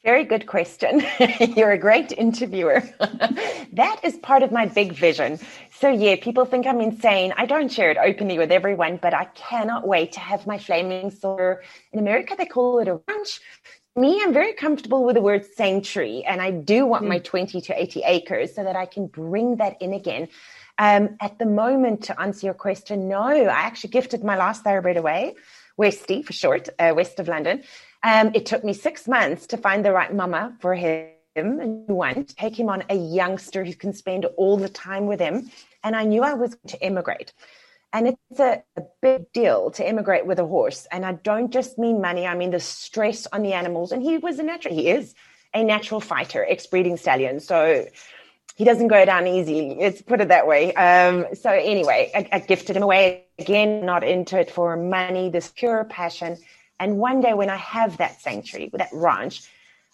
Very 0.05 0.25
good 0.25 0.47
question. 0.47 1.03
You're 1.57 1.73
a 1.73 1.79
great 1.79 2.13
interviewer. 2.13 2.83
that 3.73 4.01
is 4.03 4.17
part 4.19 4.43
of 4.43 4.53
my 4.53 4.67
big 4.67 4.93
vision. 4.93 5.39
So, 5.79 5.89
yeah, 5.89 6.17
people 6.21 6.45
think 6.45 6.67
I'm 6.67 6.83
insane. 6.83 7.33
I 7.39 7.47
don't 7.47 7.73
share 7.73 7.91
it 7.91 7.97
openly 7.97 8.37
with 8.37 8.53
everyone, 8.53 8.99
but 9.01 9.15
I 9.15 9.25
cannot 9.35 9.89
wait 9.89 10.13
to 10.13 10.21
have 10.21 10.47
my 10.47 10.59
flaming 10.59 11.11
silver. 11.11 11.63
In 11.91 11.99
America, 11.99 12.35
they 12.37 12.45
call 12.45 12.81
it 12.81 12.89
a 12.89 13.01
ranch. 13.09 13.41
Me, 13.97 14.21
I'm 14.23 14.35
very 14.35 14.53
comfortable 14.53 15.05
with 15.05 15.15
the 15.15 15.23
word 15.23 15.47
sanctuary, 15.57 16.23
and 16.25 16.43
I 16.43 16.51
do 16.51 16.85
want 16.85 17.05
mm. 17.05 17.09
my 17.09 17.19
20 17.21 17.63
to 17.63 17.81
80 17.81 18.03
acres 18.05 18.55
so 18.55 18.63
that 18.63 18.77
I 18.77 18.85
can 18.85 19.07
bring 19.07 19.57
that 19.57 19.81
in 19.81 19.95
again. 19.95 20.29
Um, 20.77 21.17
at 21.21 21.39
the 21.39 21.47
moment, 21.47 22.03
to 22.05 22.21
answer 22.21 22.47
your 22.49 22.55
question, 22.55 23.09
no, 23.09 23.23
I 23.23 23.47
actually 23.47 23.91
gifted 23.91 24.23
my 24.23 24.37
last 24.37 24.65
thoroughbred 24.65 24.99
away, 24.99 25.37
Westy 25.79 26.23
for 26.23 26.33
short, 26.33 26.69
uh, 26.79 26.93
west 26.95 27.19
of 27.21 27.29
London. 27.29 27.63
Um, 28.05 28.33
it 28.35 28.45
took 28.45 28.63
me 28.63 28.75
six 28.75 29.09
months 29.09 29.47
to 29.49 29.57
find 29.57 29.85
the 29.85 29.91
right 29.91 30.15
mama 30.15 30.55
for 30.61 30.75
him 30.75 31.09
and 31.35 31.89
one, 31.89 32.27
take 32.27 32.59
him 32.59 32.69
on 32.69 32.85
a 32.91 32.95
youngster 32.95 33.65
who 33.65 33.75
can 33.75 33.95
spend 33.95 34.27
all 34.37 34.59
the 34.59 34.69
time 34.69 35.07
with 35.07 35.19
him. 35.19 35.51
And 35.83 35.97
I 35.97 36.05
knew 36.05 36.23
I 36.23 36.35
was 36.35 36.55
going 36.55 36.69
to 36.69 36.87
immigrate. 36.87 37.33
And 37.95 38.09
it's 38.09 38.41
a, 38.41 38.63
a, 38.77 38.83
big 39.01 39.33
deal 39.33 39.71
to 39.73 39.89
immigrate 39.89 40.27
with 40.27 40.39
a 40.39 40.47
horse. 40.47 40.87
And 40.93 41.07
I 41.07 41.13
don't 41.13 41.51
just 41.51 41.79
mean 41.79 42.01
money, 42.01 42.27
I 42.27 42.35
mean 42.35 42.51
the 42.51 42.61
stress 42.61 43.27
on 43.33 43.43
the 43.43 43.53
animals. 43.53 43.91
And 43.91 44.03
he 44.03 44.19
was 44.19 44.39
a 44.39 44.43
natural, 44.43 44.75
he 44.75 44.91
is 44.91 45.15
a 45.55 45.65
natural 45.65 46.01
fighter, 46.01 46.45
ex 46.49 46.67
breeding 46.67 46.97
stallion. 46.97 47.41
So 47.41 47.87
he 48.57 48.65
doesn't 48.65 48.89
go 48.89 49.05
down 49.05 49.27
easily. 49.27 49.77
Let's 49.81 50.03
put 50.03 50.21
it 50.21 50.29
that 50.29 50.47
way. 50.47 50.75
Um, 50.75 51.27
so 51.35 51.51
anyway, 51.51 52.11
I, 52.15 52.29
I 52.33 52.39
gifted 52.41 52.77
him 52.77 52.83
away 52.83 53.25
again, 53.39 53.87
not 53.87 54.05
into 54.05 54.39
it 54.39 54.51
for 54.51 54.77
money, 54.77 55.31
this 55.31 55.53
pure 55.55 55.85
passion. 55.85 56.37
And 56.81 56.99
one 56.99 57.21
day 57.21 57.35
when 57.35 57.51
I 57.51 57.57
have 57.57 57.97
that 57.99 58.21
sanctuary, 58.21 58.71
that 58.75 58.91
ranch, 58.93 59.49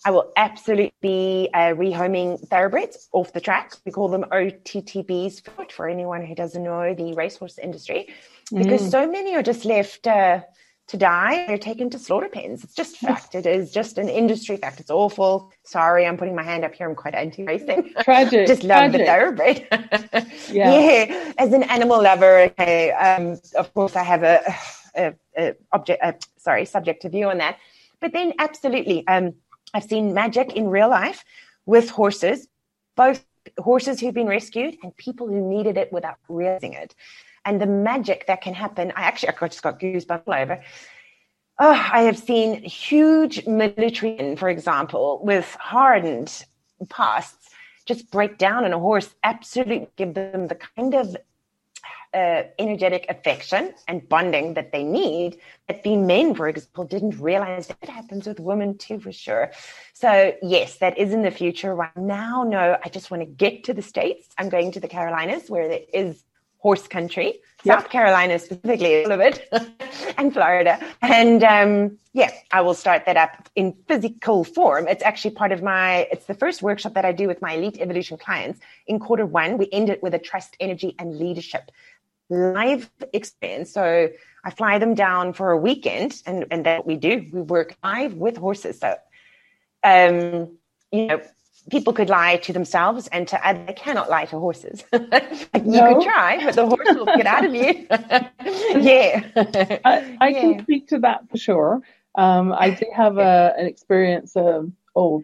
I 0.04 0.10
will 0.10 0.32
absolutely 0.36 0.94
be 1.02 1.50
uh, 1.52 1.74
rehoming 1.74 2.40
thoroughbreds 2.48 3.08
off 3.12 3.32
the 3.32 3.40
track. 3.40 3.74
We 3.84 3.92
call 3.92 4.08
them 4.08 4.24
OTTBs 4.32 5.70
for 5.70 5.88
anyone 5.88 6.24
who 6.24 6.34
doesn't 6.34 6.62
know 6.62 6.94
the 6.94 7.12
racehorse 7.12 7.58
industry, 7.58 8.08
because 8.50 8.82
mm. 8.82 8.90
so 8.90 9.06
many 9.06 9.36
are 9.36 9.42
just 9.42 9.66
left 9.66 10.06
uh, 10.06 10.40
to 10.90 10.96
die. 10.96 11.46
They're 11.46 11.58
taken 11.58 11.90
to 11.90 11.98
slaughter 11.98 12.30
pens. 12.30 12.64
It's 12.64 12.74
just 12.74 12.96
fact. 13.08 13.34
It 13.34 13.44
is 13.44 13.72
just 13.72 13.98
an 13.98 14.08
industry 14.08 14.56
fact. 14.56 14.80
It's 14.80 14.90
awful. 14.90 15.52
Sorry, 15.64 16.06
I'm 16.06 16.16
putting 16.16 16.34
my 16.34 16.42
hand 16.42 16.64
up 16.64 16.74
here. 16.74 16.88
I'm 16.88 16.94
quite 16.94 17.14
anti-racing. 17.14 17.92
Tragic. 18.02 18.46
just 18.46 18.64
love 18.64 18.92
Tragic. 18.92 19.00
the 19.00 19.04
thoroughbred. 19.04 19.68
yeah. 20.50 20.80
yeah. 20.80 21.32
As 21.36 21.52
an 21.52 21.64
animal 21.64 22.02
lover, 22.02 22.40
okay, 22.40 22.90
um, 22.92 23.38
of 23.56 23.72
course, 23.74 23.96
I 23.96 24.02
have 24.02 24.22
a 24.22 24.40
uh, 24.96 25.12
uh, 25.36 25.52
object, 25.72 26.02
uh, 26.02 26.12
sorry, 26.36 26.64
subjective 26.64 27.12
view 27.12 27.28
on 27.28 27.38
that. 27.38 27.58
But 28.00 28.12
then, 28.12 28.34
absolutely, 28.38 29.06
um, 29.06 29.34
I've 29.74 29.84
seen 29.84 30.14
magic 30.14 30.54
in 30.54 30.68
real 30.68 30.88
life 30.88 31.24
with 31.66 31.90
horses, 31.90 32.48
both 32.96 33.24
horses 33.58 34.00
who've 34.00 34.14
been 34.14 34.26
rescued 34.26 34.76
and 34.82 34.96
people 34.96 35.28
who 35.28 35.48
needed 35.48 35.76
it 35.76 35.92
without 35.92 36.16
realizing 36.28 36.74
it. 36.74 36.94
And 37.44 37.60
the 37.60 37.66
magic 37.66 38.26
that 38.26 38.42
can 38.42 38.54
happen, 38.54 38.92
I 38.96 39.02
actually 39.02 39.30
I 39.30 39.48
just 39.48 39.62
got 39.62 39.80
goosebumps 39.80 40.22
all 40.26 40.34
over. 40.34 40.62
Oh, 41.58 41.88
I 41.92 42.02
have 42.02 42.18
seen 42.18 42.62
huge 42.62 43.46
military, 43.46 44.36
for 44.36 44.48
example, 44.48 45.20
with 45.22 45.54
hardened 45.60 46.44
pasts 46.88 47.50
just 47.86 48.10
break 48.10 48.38
down 48.38 48.64
on 48.64 48.72
a 48.72 48.78
horse, 48.78 49.14
absolutely 49.24 49.88
give 49.96 50.14
them 50.14 50.48
the 50.48 50.54
kind 50.54 50.94
of 50.94 51.16
uh, 52.12 52.42
energetic 52.58 53.06
affection 53.08 53.72
and 53.86 54.08
bonding 54.08 54.54
that 54.54 54.72
they 54.72 54.82
need 54.82 55.38
that 55.68 55.82
the 55.82 55.96
men, 55.96 56.34
for 56.34 56.48
example, 56.48 56.84
didn't 56.84 57.18
realize 57.20 57.68
that 57.68 57.88
happens 57.88 58.26
with 58.26 58.40
women 58.40 58.76
too, 58.76 58.98
for 58.98 59.12
sure. 59.12 59.52
So, 59.92 60.34
yes, 60.42 60.78
that 60.78 60.98
is 60.98 61.12
in 61.12 61.22
the 61.22 61.30
future. 61.30 61.74
Right 61.74 61.96
now, 61.96 62.42
no, 62.42 62.76
I 62.84 62.88
just 62.88 63.10
want 63.10 63.22
to 63.22 63.26
get 63.26 63.64
to 63.64 63.74
the 63.74 63.82
States. 63.82 64.28
I'm 64.36 64.48
going 64.48 64.72
to 64.72 64.80
the 64.80 64.88
Carolinas 64.88 65.48
where 65.48 65.68
there 65.68 65.80
is 65.92 66.24
horse 66.58 66.86
country. 66.86 67.40
South 67.64 67.90
Carolina 67.90 68.38
specifically, 68.38 69.04
all 69.04 69.12
of 69.12 69.20
it, 69.20 69.48
and 70.18 70.32
Florida. 70.32 70.80
And 71.02 71.44
um, 71.44 71.98
yeah, 72.14 72.30
I 72.50 72.62
will 72.62 72.74
start 72.74 73.04
that 73.06 73.16
up 73.16 73.48
in 73.54 73.74
physical 73.86 74.44
form. 74.44 74.88
It's 74.88 75.02
actually 75.02 75.32
part 75.32 75.52
of 75.52 75.62
my, 75.62 76.08
it's 76.10 76.24
the 76.24 76.34
first 76.34 76.62
workshop 76.62 76.94
that 76.94 77.04
I 77.04 77.12
do 77.12 77.28
with 77.28 77.42
my 77.42 77.52
elite 77.52 77.78
evolution 77.78 78.16
clients. 78.16 78.60
In 78.86 78.98
quarter 78.98 79.26
one, 79.26 79.58
we 79.58 79.68
end 79.72 79.90
it 79.90 80.02
with 80.02 80.14
a 80.14 80.18
trust, 80.18 80.56
energy, 80.58 80.94
and 80.98 81.18
leadership 81.18 81.70
live 82.30 82.90
experience. 83.12 83.72
So 83.72 84.08
I 84.44 84.50
fly 84.50 84.78
them 84.78 84.94
down 84.94 85.32
for 85.32 85.50
a 85.50 85.56
weekend, 85.56 86.22
and, 86.26 86.46
and 86.50 86.64
what 86.64 86.86
we 86.86 86.96
do. 86.96 87.26
We 87.32 87.42
work 87.42 87.76
live 87.84 88.14
with 88.14 88.36
horses. 88.36 88.78
So, 88.78 88.96
um, 89.84 90.56
you 90.90 91.06
know, 91.06 91.20
people 91.70 91.92
could 91.92 92.08
lie 92.08 92.36
to 92.38 92.52
themselves 92.52 93.08
and 93.08 93.28
to 93.28 93.46
others. 93.46 93.66
They 93.66 93.72
cannot 93.74 94.08
lie 94.08 94.24
to 94.26 94.38
horses. 94.38 94.84
like 94.92 95.64
no. 95.64 95.88
You 95.88 95.94
could 95.96 96.04
try, 96.04 96.44
but 96.44 96.54
the 96.54 96.66
horse 96.66 96.88
will 96.88 97.06
get 97.06 97.26
out 97.26 97.44
of 97.44 97.54
you. 97.54 97.86
yeah. 98.80 99.26
I, 99.84 100.16
I 100.20 100.28
yeah. 100.28 100.40
can 100.40 100.62
speak 100.62 100.88
to 100.88 100.98
that 101.00 101.28
for 101.30 101.36
sure. 101.36 101.82
Um, 102.14 102.52
I 102.52 102.70
did 102.70 102.88
have 102.94 103.18
a, 103.18 103.54
an 103.56 103.66
experience 103.66 104.34
of, 104.36 104.72
oh, 104.96 105.22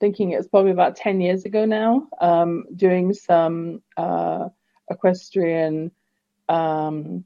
thinking 0.00 0.32
it's 0.32 0.48
probably 0.48 0.70
about 0.70 0.96
10 0.96 1.20
years 1.20 1.44
ago 1.44 1.64
now, 1.64 2.08
um, 2.20 2.64
doing 2.74 3.14
some 3.14 3.82
uh, 3.96 4.48
equestrian 4.90 5.90
um, 6.48 7.24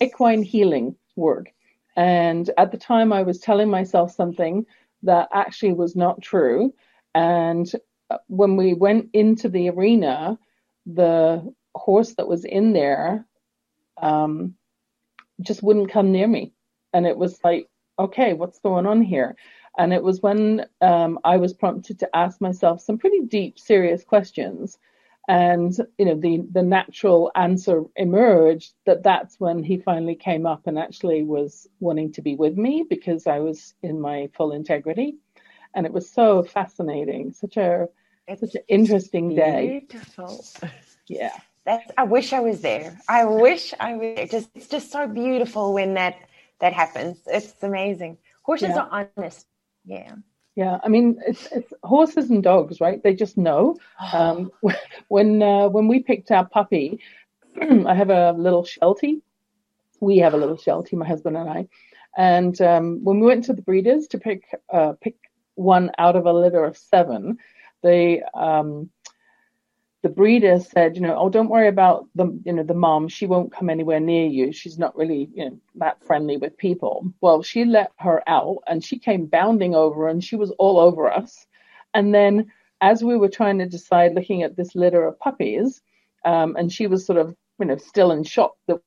equine 0.00 0.42
healing 0.42 0.96
work. 1.16 1.52
And 1.96 2.50
at 2.58 2.72
the 2.72 2.78
time, 2.78 3.12
I 3.12 3.22
was 3.22 3.38
telling 3.40 3.70
myself 3.70 4.12
something 4.12 4.66
that 5.02 5.28
actually 5.32 5.72
was 5.72 5.96
not 5.96 6.20
true. 6.20 6.74
And 7.14 7.70
uh, 8.10 8.18
when 8.26 8.56
we 8.56 8.74
went 8.74 9.10
into 9.12 9.48
the 9.48 9.70
arena, 9.70 10.38
the 10.84 11.52
horse 11.74 12.14
that 12.14 12.28
was 12.28 12.44
in 12.44 12.72
there 12.72 13.26
um, 14.00 14.54
just 15.40 15.62
wouldn't 15.62 15.90
come 15.90 16.12
near 16.12 16.28
me. 16.28 16.52
And 16.92 17.06
it 17.06 17.16
was 17.16 17.38
like, 17.42 17.68
okay, 17.98 18.34
what's 18.34 18.58
going 18.58 18.86
on 18.86 19.02
here? 19.02 19.36
And 19.78 19.92
it 19.92 20.02
was 20.02 20.22
when 20.22 20.66
um, 20.80 21.18
I 21.24 21.36
was 21.36 21.52
prompted 21.52 21.98
to 22.00 22.16
ask 22.16 22.40
myself 22.40 22.80
some 22.80 22.98
pretty 22.98 23.22
deep, 23.22 23.58
serious 23.58 24.04
questions 24.04 24.78
and 25.28 25.76
you 25.98 26.04
know 26.04 26.14
the 26.14 26.44
the 26.52 26.62
natural 26.62 27.32
answer 27.34 27.82
emerged 27.96 28.74
that 28.84 29.02
that's 29.02 29.40
when 29.40 29.62
he 29.62 29.76
finally 29.78 30.14
came 30.14 30.46
up 30.46 30.66
and 30.66 30.78
actually 30.78 31.24
was 31.24 31.66
wanting 31.80 32.12
to 32.12 32.22
be 32.22 32.36
with 32.36 32.56
me 32.56 32.84
because 32.88 33.26
I 33.26 33.40
was 33.40 33.74
in 33.82 34.00
my 34.00 34.28
full 34.36 34.52
integrity. 34.52 35.16
And 35.74 35.84
it 35.84 35.92
was 35.92 36.08
so 36.08 36.42
fascinating. 36.42 37.32
Such 37.32 37.56
a 37.56 37.88
it's 38.28 38.40
such 38.40 38.54
an 38.54 38.62
interesting 38.68 39.34
day. 39.34 39.84
beautiful. 39.88 40.44
Yeah. 41.08 41.36
That's 41.64 41.90
I 41.98 42.04
wish 42.04 42.32
I 42.32 42.40
was 42.40 42.60
there. 42.60 42.98
I 43.08 43.24
wish 43.24 43.74
I 43.78 43.94
was 43.94 44.16
there. 44.16 44.26
just 44.26 44.50
it's 44.54 44.68
just 44.68 44.92
so 44.92 45.06
beautiful 45.08 45.74
when 45.74 45.94
that 45.94 46.16
that 46.60 46.72
happens. 46.72 47.18
It's 47.26 47.62
amazing. 47.62 48.18
Horses 48.42 48.70
yeah. 48.70 48.82
are 48.82 49.06
honest. 49.16 49.46
Yeah 49.84 50.14
yeah, 50.56 50.78
I 50.82 50.88
mean, 50.88 51.20
it's, 51.26 51.46
it's 51.52 51.72
horses 51.84 52.30
and 52.30 52.42
dogs, 52.42 52.80
right? 52.80 53.02
They 53.02 53.14
just 53.14 53.36
know. 53.36 53.76
Um, 54.12 54.50
when 55.08 55.42
uh, 55.42 55.68
when 55.68 55.86
we 55.88 56.00
picked 56.02 56.30
our 56.30 56.46
puppy, 56.46 57.00
I 57.86 57.94
have 57.94 58.10
a 58.10 58.32
little 58.32 58.64
Sheltie. 58.64 59.22
We 60.00 60.18
have 60.18 60.34
a 60.34 60.36
little 60.38 60.56
Sheltie, 60.56 60.96
my 60.96 61.06
husband 61.06 61.36
and 61.36 61.48
I. 61.48 61.68
And 62.16 62.58
um, 62.62 63.04
when 63.04 63.20
we 63.20 63.26
went 63.26 63.44
to 63.44 63.52
the 63.52 63.62
breeders 63.62 64.06
to 64.08 64.18
pick 64.18 64.42
uh, 64.72 64.94
pick 65.00 65.16
one 65.54 65.90
out 65.98 66.16
of 66.16 66.26
a 66.26 66.32
litter 66.32 66.64
of 66.64 66.76
seven, 66.76 67.36
they 67.82 68.22
um, 68.34 68.90
the 70.06 70.12
breeder 70.12 70.60
said, 70.60 70.94
you 70.94 71.02
know, 71.02 71.16
oh, 71.18 71.28
don't 71.28 71.48
worry 71.48 71.66
about 71.66 72.06
the, 72.14 72.26
you 72.44 72.52
know, 72.52 72.62
the 72.62 72.74
mom. 72.74 73.08
She 73.08 73.26
won't 73.26 73.50
come 73.50 73.68
anywhere 73.68 73.98
near 73.98 74.28
you. 74.28 74.52
She's 74.52 74.78
not 74.78 74.96
really, 74.96 75.28
you 75.34 75.46
know, 75.46 75.58
that 75.74 76.00
friendly 76.04 76.36
with 76.36 76.56
people. 76.56 77.12
Well, 77.20 77.42
she 77.42 77.64
let 77.64 77.90
her 77.96 78.22
out 78.28 78.58
and 78.68 78.84
she 78.84 79.00
came 79.00 79.26
bounding 79.26 79.74
over 79.74 80.06
and 80.06 80.22
she 80.22 80.36
was 80.36 80.52
all 80.60 80.78
over 80.78 81.10
us. 81.10 81.48
And 81.92 82.14
then 82.14 82.52
as 82.80 83.02
we 83.02 83.16
were 83.16 83.28
trying 83.28 83.58
to 83.58 83.66
decide, 83.66 84.14
looking 84.14 84.44
at 84.44 84.56
this 84.56 84.76
litter 84.76 85.04
of 85.04 85.18
puppies, 85.18 85.82
um, 86.24 86.54
and 86.54 86.72
she 86.72 86.86
was 86.86 87.04
sort 87.04 87.18
of, 87.18 87.34
you 87.58 87.66
know, 87.66 87.76
still 87.76 88.12
in 88.12 88.22
shock 88.22 88.54
that, 88.68 88.80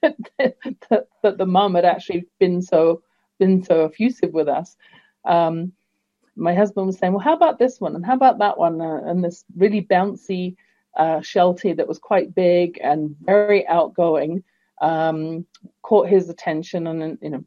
that, 0.00 0.56
that, 0.88 1.08
that 1.22 1.36
the 1.36 1.44
mom 1.44 1.74
had 1.74 1.84
actually 1.84 2.24
been 2.40 2.62
so, 2.62 3.02
been 3.38 3.62
so 3.62 3.84
effusive 3.84 4.32
with 4.32 4.48
us. 4.48 4.78
Um, 5.26 5.72
my 6.38 6.54
husband 6.54 6.86
was 6.86 6.98
saying, 6.98 7.12
well, 7.12 7.22
how 7.22 7.34
about 7.34 7.58
this 7.58 7.80
one? 7.80 7.94
And 7.96 8.06
how 8.06 8.14
about 8.14 8.38
that 8.38 8.58
one? 8.58 8.80
Uh, 8.80 9.00
and 9.04 9.22
this 9.22 9.44
really 9.56 9.82
bouncy 9.82 10.56
uh, 10.96 11.20
Sheltie 11.20 11.74
that 11.74 11.88
was 11.88 11.98
quite 11.98 12.34
big 12.34 12.78
and 12.82 13.16
very 13.20 13.66
outgoing 13.66 14.42
um, 14.80 15.46
caught 15.82 16.08
his 16.08 16.28
attention. 16.28 16.86
And, 16.86 17.18
you 17.20 17.30
know, 17.30 17.44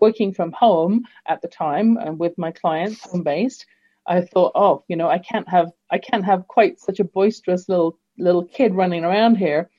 working 0.00 0.32
from 0.32 0.52
home 0.52 1.04
at 1.26 1.42
the 1.42 1.48
time 1.48 1.96
and 1.96 2.18
with 2.18 2.36
my 2.38 2.50
clients 2.50 3.00
home 3.02 3.22
based, 3.22 3.66
I 4.06 4.20
thought, 4.20 4.52
oh, 4.54 4.84
you 4.88 4.96
know, 4.96 5.08
I 5.08 5.18
can't 5.18 5.48
have 5.48 5.72
I 5.90 5.98
can't 5.98 6.24
have 6.24 6.46
quite 6.46 6.78
such 6.78 7.00
a 7.00 7.04
boisterous 7.04 7.68
little 7.68 7.98
little 8.18 8.44
kid 8.44 8.74
running 8.74 9.04
around 9.04 9.36
here. 9.36 9.70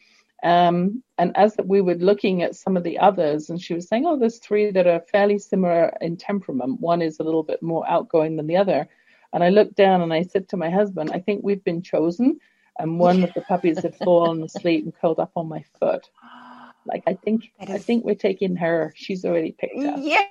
Um, 0.43 1.03
and 1.17 1.35
as 1.35 1.55
we 1.63 1.81
were 1.81 1.95
looking 1.95 2.43
at 2.43 2.55
some 2.55 2.77
of 2.77 2.83
the 2.83 2.99
others, 2.99 3.49
and 3.49 3.61
she 3.61 3.73
was 3.73 3.87
saying, 3.87 4.05
oh, 4.05 4.17
there's 4.17 4.37
three 4.37 4.71
that 4.71 4.87
are 4.87 5.01
fairly 5.11 5.39
similar 5.39 5.95
in 5.99 6.15
temperament. 6.17 6.79
One 6.79 7.01
is 7.01 7.19
a 7.19 7.23
little 7.23 7.43
bit 7.43 7.61
more 7.63 7.87
outgoing 7.89 8.35
than 8.35 8.47
the 8.47 8.57
other. 8.57 8.87
And 9.33 9.43
I 9.43 9.49
looked 9.49 9.75
down 9.75 10.01
and 10.01 10.13
I 10.13 10.23
said 10.23 10.47
to 10.49 10.57
my 10.57 10.69
husband, 10.69 11.11
I 11.13 11.19
think 11.19 11.43
we've 11.43 11.63
been 11.63 11.81
chosen. 11.81 12.39
And 12.79 12.99
one 12.99 13.23
of 13.23 13.33
the 13.33 13.41
puppies 13.41 13.79
had 13.79 13.95
fallen 13.95 14.43
asleep 14.43 14.85
and 14.85 14.95
curled 14.95 15.19
up 15.19 15.31
on 15.35 15.49
my 15.49 15.63
foot. 15.79 16.09
Like 16.85 17.03
I 17.07 17.15
think. 17.15 17.51
I 17.59 17.79
think 17.79 18.05
we're 18.05 18.15
taking 18.15 18.55
her. 18.55 18.93
She's 18.95 19.25
already 19.25 19.51
picked 19.51 19.83
up. 19.83 19.99
Yeah. 19.99 20.23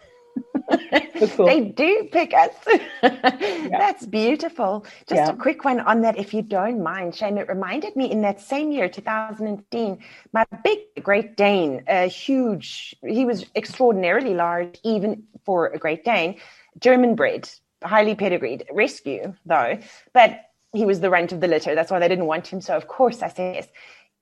They 0.69 1.61
do 1.61 2.09
pick 2.13 2.35
us. 2.35 2.51
yeah. 3.03 3.69
That's 3.71 4.07
beautiful. 4.07 4.85
Just 5.09 5.21
yeah. 5.21 5.31
a 5.31 5.37
quick 5.37 5.65
one 5.65 5.81
on 5.81 6.03
that, 6.03 6.19
if 6.19 6.35
you 6.35 6.43
don't 6.43 6.83
mind, 6.83 7.15
Shane. 7.15 7.39
It 7.39 7.49
reminded 7.49 7.97
me 7.97 8.11
in 8.11 8.23
that 8.23 8.41
same 8.41 8.71
year, 8.71 8.89
2015, 8.89 9.99
my 10.33 10.45
big 10.63 10.79
Great 11.03 11.37
Dane, 11.37 11.85
a 11.87 12.07
huge, 12.07 12.95
he 13.07 13.25
was 13.25 13.47
extraordinarily 13.55 14.35
large, 14.35 14.79
even 14.85 15.25
for 15.45 15.69
a 15.69 15.79
Great 15.79 16.05
Dane, 16.05 16.39
German 16.81 17.15
bred, 17.15 17.49
highly 17.83 18.15
pedigreed, 18.15 18.67
rescue 18.73 19.35
though, 19.47 19.79
but 20.13 20.41
he 20.73 20.85
was 20.85 21.01
the 21.01 21.11
runt 21.11 21.33
of 21.33 21.41
the 21.41 21.49
litter. 21.49 21.75
That's 21.75 21.91
why 21.91 21.99
they 21.99 22.09
didn't 22.09 22.27
want 22.27 22.49
him. 22.49 22.61
So, 22.61 22.77
of 22.77 22.87
course, 22.87 23.23
I 23.23 23.29
said 23.29 23.57
yes. 23.57 23.69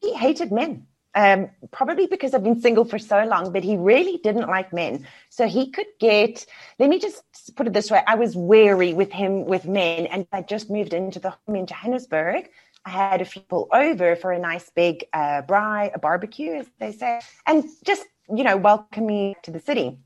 He 0.01 0.15
hated 0.15 0.53
men 0.53 0.87
um, 1.15 1.51
probably 1.71 2.07
because 2.07 2.35
I've 2.35 2.43
been 2.43 2.61
single 2.61 2.85
for 2.85 2.99
so 2.99 3.25
long, 3.25 3.53
but 3.53 3.63
he 3.63 3.77
really 3.77 4.19
didn't 4.23 4.49
like 4.49 4.73
men. 4.73 5.07
So 5.31 5.47
he 5.47 5.71
could 5.71 5.87
get, 6.01 6.47
let 6.79 6.89
me 6.89 6.99
just 6.99 7.23
put 7.57 7.67
it 7.67 7.73
this 7.73 7.91
way. 7.91 8.03
I 8.07 8.17
was 8.17 8.37
wary 8.37 8.93
with 8.95 9.13
him 9.13 9.45
with 9.45 9.67
men 9.67 10.07
and 10.07 10.27
I 10.33 10.43
just 10.43 10.71
moved 10.71 10.93
into 10.93 11.21
the 11.21 11.31
home 11.31 11.57
in 11.57 11.67
Johannesburg. 11.67 12.49
I 12.85 12.91
had 12.91 13.23
a 13.23 13.25
few 13.25 13.43
people 13.43 13.69
over 13.73 14.17
for 14.17 14.33
a 14.33 14.39
nice 14.39 14.71
big 14.71 15.05
uh, 15.13 15.43
braai, 15.43 15.91
a 15.95 15.99
barbecue, 15.99 16.55
as 16.55 16.67
they 16.79 16.93
say, 16.93 17.21
and 17.47 17.65
just, 17.83 18.05
you 18.35 18.45
know, 18.45 18.57
welcome 18.57 19.07
me 19.07 19.37
to 19.45 19.51
the 19.51 19.61
city. 19.61 19.99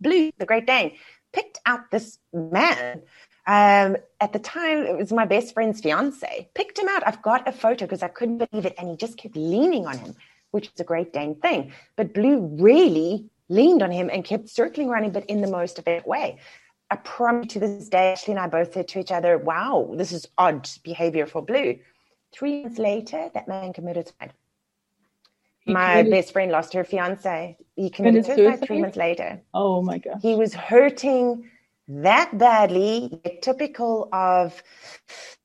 Blue, 0.00 0.30
the 0.38 0.46
Great 0.46 0.66
Dane, 0.66 0.92
picked 1.32 1.58
out 1.66 1.90
this 1.90 2.18
man 2.32 3.02
um, 3.46 3.96
at 4.20 4.32
the 4.32 4.38
time, 4.38 4.86
it 4.86 4.96
was 4.96 5.12
my 5.12 5.26
best 5.26 5.52
friend's 5.52 5.80
fiance. 5.80 6.48
Picked 6.54 6.78
him 6.78 6.88
out. 6.88 7.06
I've 7.06 7.20
got 7.20 7.46
a 7.46 7.52
photo 7.52 7.84
because 7.84 8.02
I 8.02 8.08
couldn't 8.08 8.38
believe 8.38 8.64
it. 8.64 8.74
And 8.78 8.88
he 8.88 8.96
just 8.96 9.18
kept 9.18 9.36
leaning 9.36 9.86
on 9.86 9.98
him 9.98 10.14
which 10.54 10.70
is 10.72 10.80
a 10.80 10.84
Great 10.84 11.12
Dane 11.12 11.34
thing. 11.34 11.72
But 11.96 12.14
Blue 12.14 12.38
really 12.60 13.28
leaned 13.48 13.82
on 13.82 13.90
him 13.90 14.08
and 14.10 14.24
kept 14.24 14.48
circling 14.48 14.88
around 14.88 15.04
him, 15.04 15.12
but 15.12 15.26
in 15.26 15.40
the 15.40 15.48
most 15.48 15.78
effective 15.78 16.06
way. 16.06 16.38
I 16.90 16.96
promise 16.96 17.48
to 17.54 17.58
this 17.58 17.88
day, 17.88 18.12
Ashley 18.12 18.32
and 18.32 18.40
I 18.40 18.46
both 18.46 18.72
said 18.72 18.86
to 18.88 19.00
each 19.00 19.10
other, 19.10 19.36
wow, 19.36 19.90
this 19.94 20.12
is 20.12 20.28
odd 20.38 20.68
behavior 20.84 21.26
for 21.26 21.42
Blue. 21.42 21.78
Three 22.32 22.62
months 22.62 22.78
later, 22.78 23.30
that 23.34 23.48
man 23.48 23.72
committed 23.72 24.06
suicide. 24.06 24.32
my 25.66 26.02
committed... 26.02 26.12
best 26.12 26.32
friend 26.32 26.52
lost 26.52 26.72
her 26.74 26.84
fiance. 26.84 27.56
He 27.74 27.90
committed 27.90 28.26
suicide 28.26 28.64
three 28.64 28.80
months 28.80 28.96
later. 28.96 29.42
Oh 29.52 29.82
my 29.82 29.98
God. 29.98 30.18
He 30.22 30.36
was 30.36 30.54
hurting 30.54 31.50
that 31.88 32.38
badly, 32.38 33.20
typical 33.42 34.08
of 34.12 34.62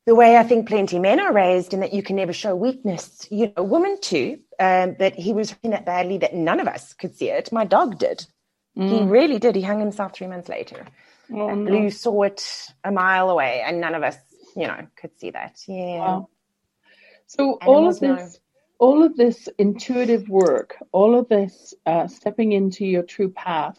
the 0.06 0.14
way 0.14 0.36
I 0.36 0.42
think 0.42 0.68
plenty 0.68 0.98
men 0.98 1.20
are 1.20 1.32
raised, 1.32 1.74
in 1.74 1.80
that 1.80 1.92
you 1.92 2.02
can 2.02 2.16
never 2.16 2.32
show 2.32 2.56
weakness. 2.56 3.26
You 3.30 3.52
know, 3.56 3.62
women 3.62 4.00
too, 4.00 4.40
um, 4.60 4.94
but 4.98 5.14
he 5.14 5.32
was 5.32 5.50
hurting 5.50 5.70
that 5.72 5.86
badly 5.86 6.18
that 6.18 6.34
none 6.34 6.60
of 6.60 6.68
us 6.68 6.94
could 6.94 7.16
see 7.16 7.30
it. 7.30 7.50
My 7.52 7.64
dog 7.64 7.98
did. 7.98 8.26
Mm. 8.76 8.88
He 8.88 9.04
really 9.04 9.38
did. 9.38 9.56
He 9.56 9.62
hung 9.62 9.80
himself 9.80 10.14
three 10.14 10.26
months 10.26 10.48
later. 10.48 10.86
Oh, 11.32 11.48
and 11.48 11.64
no. 11.64 11.70
Blue 11.70 11.90
saw 11.90 12.22
it 12.22 12.68
a 12.84 12.92
mile 12.92 13.30
away, 13.30 13.62
and 13.66 13.80
none 13.80 13.94
of 13.94 14.02
us, 14.02 14.16
you 14.54 14.66
know, 14.66 14.86
could 14.96 15.18
see 15.18 15.30
that. 15.30 15.60
Yeah. 15.66 15.98
Wow. 15.98 16.28
So 17.26 17.58
all 17.66 17.88
of 17.88 17.98
this, 17.98 18.38
all 18.78 19.02
of 19.02 19.16
this 19.16 19.48
intuitive 19.58 20.28
work, 20.28 20.76
all 20.92 21.18
of 21.18 21.28
this 21.28 21.74
uh, 21.86 22.06
stepping 22.08 22.52
into 22.52 22.84
your 22.84 23.02
true 23.02 23.30
path 23.30 23.78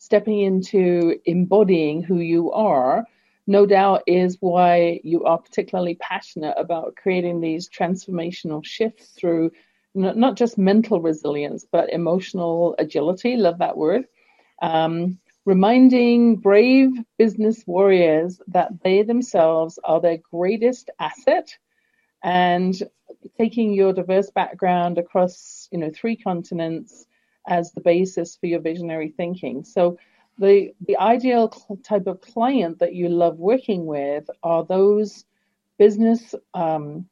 stepping 0.00 0.40
into 0.40 1.20
embodying 1.26 2.02
who 2.02 2.16
you 2.16 2.50
are, 2.52 3.04
no 3.46 3.66
doubt 3.66 4.02
is 4.06 4.38
why 4.40 4.98
you 5.04 5.24
are 5.24 5.38
particularly 5.38 5.94
passionate 5.96 6.54
about 6.56 6.96
creating 6.96 7.40
these 7.40 7.68
transformational 7.68 8.64
shifts 8.64 9.10
through 9.10 9.50
not 9.94 10.36
just 10.36 10.58
mental 10.58 11.00
resilience, 11.00 11.66
but 11.70 11.92
emotional 11.92 12.74
agility. 12.78 13.36
Love 13.36 13.58
that 13.58 13.76
word. 13.76 14.06
Um, 14.62 15.18
reminding 15.46 16.36
brave 16.36 16.90
business 17.18 17.64
warriors 17.66 18.40
that 18.48 18.82
they 18.82 19.02
themselves 19.02 19.78
are 19.84 20.00
their 20.00 20.18
greatest 20.30 20.90
asset 21.00 21.56
and 22.22 22.82
taking 23.38 23.72
your 23.72 23.92
diverse 23.92 24.30
background 24.30 24.98
across 24.98 25.68
you 25.72 25.78
know 25.78 25.90
three 25.94 26.16
continents 26.16 27.06
as 27.48 27.72
the 27.72 27.80
basis 27.80 28.36
for 28.36 28.46
your 28.46 28.60
visionary 28.60 29.12
thinking 29.16 29.64
so 29.64 29.98
the 30.38 30.72
the 30.86 30.96
ideal 30.98 31.48
type 31.82 32.06
of 32.06 32.20
client 32.20 32.78
that 32.78 32.94
you 32.94 33.08
love 33.08 33.38
working 33.38 33.86
with 33.86 34.28
are 34.42 34.64
those 34.64 35.24
business 35.78 36.34
um, 36.54 37.08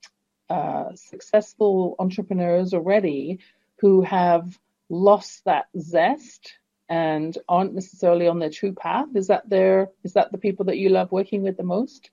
uh, 0.51 0.95
successful 0.95 1.97
entrepreneurs 1.99 2.75
already 2.75 3.39
who 3.81 4.03
have 4.03 4.59
lost 4.89 5.45
that 5.45 5.67
zest 5.79 6.55
and 6.89 7.37
aren't 7.49 7.75
necessarily 7.75 8.27
on 8.27 8.39
their 8.39 8.51
true 8.51 8.73
path 8.73 9.09
is 9.15 9.27
that 9.27 9.49
their 9.49 9.91
is 10.05 10.15
that 10.15 10.33
the 10.33 10.39
people 10.39 10.65
that 10.65 10.79
you 10.79 10.89
love 10.89 11.13
working 11.13 11.43
with 11.43 11.57
the 11.57 11.63
most 11.63 12.11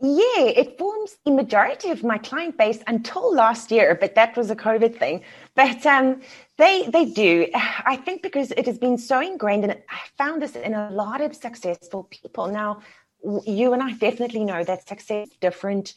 yeah, 0.00 0.44
it 0.44 0.78
forms 0.78 1.16
the 1.24 1.32
majority 1.32 1.90
of 1.90 2.04
my 2.04 2.18
client 2.18 2.56
base 2.56 2.80
until 2.86 3.34
last 3.34 3.72
year, 3.72 3.98
but 4.00 4.14
that 4.14 4.36
was 4.36 4.48
a 4.48 4.54
COVID 4.54 4.96
thing. 4.96 5.22
But 5.56 5.84
um, 5.86 6.20
they 6.56 6.86
they 6.88 7.04
do. 7.04 7.48
I 7.52 7.96
think 7.96 8.22
because 8.22 8.52
it 8.52 8.66
has 8.66 8.78
been 8.78 8.96
so 8.96 9.20
ingrained, 9.20 9.64
and 9.64 9.72
I 9.72 9.98
found 10.16 10.40
this 10.40 10.54
in 10.54 10.74
a 10.74 10.88
lot 10.90 11.20
of 11.20 11.34
successful 11.34 12.04
people. 12.04 12.46
Now, 12.46 12.80
you 13.44 13.72
and 13.72 13.82
I 13.82 13.92
definitely 13.94 14.44
know 14.44 14.62
that 14.62 14.86
success 14.86 15.26
is 15.26 15.36
different 15.40 15.94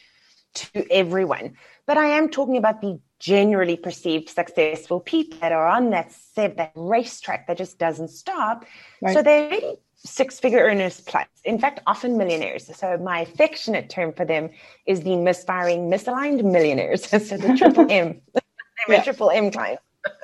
to 0.53 0.91
everyone, 0.91 1.55
but 1.85 1.97
I 1.97 2.07
am 2.17 2.29
talking 2.29 2.57
about 2.57 2.81
the 2.81 2.99
generally 3.19 3.77
perceived 3.77 4.29
successful 4.29 4.99
people 4.99 5.37
that 5.39 5.51
are 5.51 5.67
on 5.67 5.91
that 5.91 6.11
set, 6.11 6.57
that 6.57 6.71
racetrack 6.75 7.47
that 7.47 7.57
just 7.57 7.77
doesn't 7.77 8.09
stop. 8.09 8.65
Right. 9.01 9.13
So 9.13 9.21
they're 9.21 9.49
really 9.49 9.77
six 9.95 10.39
figure 10.39 10.59
earners 10.59 10.99
plus, 11.01 11.27
in 11.45 11.59
fact, 11.59 11.81
often 11.85 12.17
millionaires. 12.17 12.75
So 12.75 12.97
my 12.97 13.21
affectionate 13.21 13.89
term 13.89 14.13
for 14.13 14.25
them 14.25 14.49
is 14.87 15.01
the 15.01 15.15
misfiring, 15.15 15.89
misaligned 15.89 16.43
millionaires. 16.43 17.05
so 17.09 17.37
the 17.37 17.55
triple 17.57 17.85
M, 17.89 18.21
I'm 18.87 18.99
a 18.99 19.03
triple 19.03 19.29
M 19.29 19.51
client. 19.51 19.79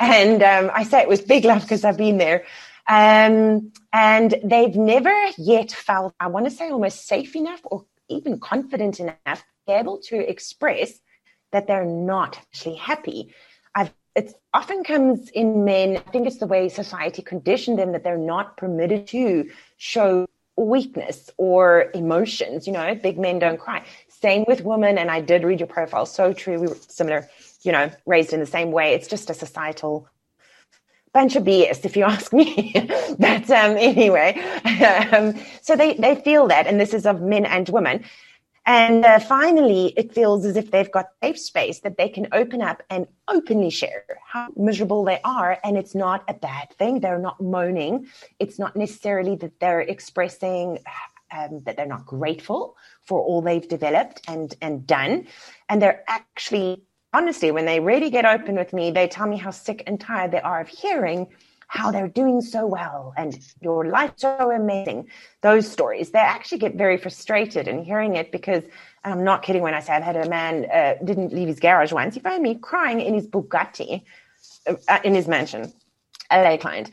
and 0.00 0.42
um, 0.42 0.70
I 0.72 0.84
say 0.84 1.02
it 1.02 1.08
was 1.08 1.20
big 1.20 1.44
love 1.44 1.62
because 1.62 1.84
I've 1.84 1.98
been 1.98 2.16
there. 2.16 2.44
Um, 2.88 3.72
and 3.92 4.34
they've 4.42 4.74
never 4.74 5.14
yet 5.36 5.70
felt, 5.70 6.14
I 6.18 6.28
want 6.28 6.46
to 6.46 6.50
say, 6.50 6.70
almost 6.70 7.06
safe 7.06 7.36
enough 7.36 7.60
or 7.64 7.84
even 8.12 8.40
confident 8.40 9.00
enough 9.00 9.18
to 9.26 9.44
be 9.66 9.72
able 9.72 9.98
to 10.08 10.16
express 10.16 11.00
that 11.50 11.66
they're 11.66 11.84
not 11.84 12.38
actually 12.38 12.76
happy. 12.76 13.34
It 14.14 14.34
often 14.52 14.84
comes 14.84 15.30
in 15.30 15.64
men. 15.64 15.96
I 15.96 16.10
think 16.10 16.26
it's 16.26 16.36
the 16.36 16.46
way 16.46 16.68
society 16.68 17.22
conditioned 17.22 17.78
them 17.78 17.92
that 17.92 18.04
they're 18.04 18.18
not 18.18 18.58
permitted 18.58 19.06
to 19.06 19.48
show 19.78 20.26
weakness 20.54 21.30
or 21.38 21.90
emotions. 21.94 22.66
You 22.66 22.74
know, 22.74 22.94
big 22.94 23.18
men 23.18 23.38
don't 23.38 23.58
cry. 23.58 23.86
Same 24.10 24.44
with 24.46 24.60
women. 24.60 24.98
And 24.98 25.10
I 25.10 25.22
did 25.22 25.44
read 25.44 25.60
your 25.60 25.66
profile. 25.66 26.04
So 26.04 26.34
true. 26.34 26.60
We 26.60 26.66
were 26.66 26.76
similar, 26.88 27.26
you 27.62 27.72
know, 27.72 27.90
raised 28.04 28.34
in 28.34 28.40
the 28.40 28.44
same 28.44 28.70
way. 28.70 28.92
It's 28.92 29.08
just 29.08 29.30
a 29.30 29.34
societal 29.34 30.06
bunch 31.12 31.36
of 31.36 31.44
BS, 31.44 31.84
if 31.84 31.96
you 31.96 32.04
ask 32.16 32.32
me. 32.32 32.72
but 33.18 33.50
um, 33.50 33.76
anyway, 33.76 34.34
um, 35.12 35.34
so 35.60 35.76
they, 35.76 35.94
they 35.94 36.14
feel 36.16 36.48
that. 36.48 36.66
And 36.66 36.80
this 36.80 36.94
is 36.94 37.06
of 37.06 37.20
men 37.20 37.44
and 37.46 37.68
women. 37.68 38.04
And 38.64 39.04
uh, 39.04 39.18
finally, 39.18 39.92
it 39.96 40.14
feels 40.14 40.44
as 40.44 40.56
if 40.56 40.70
they've 40.70 40.90
got 40.90 41.06
safe 41.20 41.38
space 41.38 41.80
that 41.80 41.96
they 41.96 42.08
can 42.08 42.28
open 42.32 42.62
up 42.62 42.82
and 42.90 43.08
openly 43.26 43.70
share 43.70 44.04
how 44.24 44.48
miserable 44.56 45.04
they 45.04 45.20
are. 45.24 45.58
And 45.64 45.76
it's 45.76 45.96
not 45.96 46.22
a 46.28 46.34
bad 46.34 46.72
thing. 46.78 47.00
They're 47.00 47.18
not 47.18 47.40
moaning. 47.40 48.06
It's 48.38 48.60
not 48.60 48.76
necessarily 48.76 49.34
that 49.36 49.58
they're 49.58 49.80
expressing 49.80 50.78
um, 51.32 51.62
that 51.64 51.76
they're 51.76 51.86
not 51.86 52.06
grateful 52.06 52.76
for 53.00 53.20
all 53.20 53.40
they've 53.40 53.66
developed 53.66 54.20
and, 54.28 54.54
and 54.60 54.86
done. 54.86 55.26
And 55.68 55.82
they're 55.82 56.04
actually, 56.06 56.82
honestly, 57.12 57.50
when 57.50 57.66
they 57.66 57.80
really 57.80 58.10
get 58.10 58.24
open 58.24 58.54
with 58.54 58.72
me, 58.72 58.90
they 58.90 59.08
tell 59.08 59.26
me 59.26 59.36
how 59.36 59.50
sick 59.50 59.82
and 59.86 60.00
tired 60.00 60.30
they 60.30 60.40
are 60.40 60.60
of 60.60 60.68
hearing 60.68 61.28
how 61.72 61.90
they're 61.90 62.06
doing 62.06 62.42
so 62.42 62.66
well 62.66 63.14
and 63.16 63.38
your 63.62 63.86
life's 63.86 64.20
so 64.20 64.50
amazing. 64.50 65.08
Those 65.40 65.66
stories, 65.66 66.10
they 66.10 66.18
actually 66.18 66.58
get 66.58 66.74
very 66.74 66.98
frustrated 66.98 67.66
in 67.66 67.82
hearing 67.82 68.14
it 68.14 68.30
because 68.30 68.62
I'm 69.04 69.24
not 69.24 69.42
kidding 69.42 69.62
when 69.62 69.72
I 69.72 69.80
say 69.80 69.94
I've 69.94 70.02
had 70.02 70.16
a 70.16 70.28
man 70.28 70.66
uh, 70.70 71.02
didn't 71.02 71.32
leave 71.32 71.48
his 71.48 71.60
garage 71.60 71.90
once. 71.90 72.12
He 72.12 72.20
found 72.20 72.42
me 72.42 72.56
crying 72.56 73.00
in 73.00 73.14
his 73.14 73.26
Bugatti 73.26 74.02
uh, 74.66 74.98
in 75.02 75.14
his 75.14 75.26
mansion, 75.26 75.72
LA 76.30 76.58
client. 76.58 76.90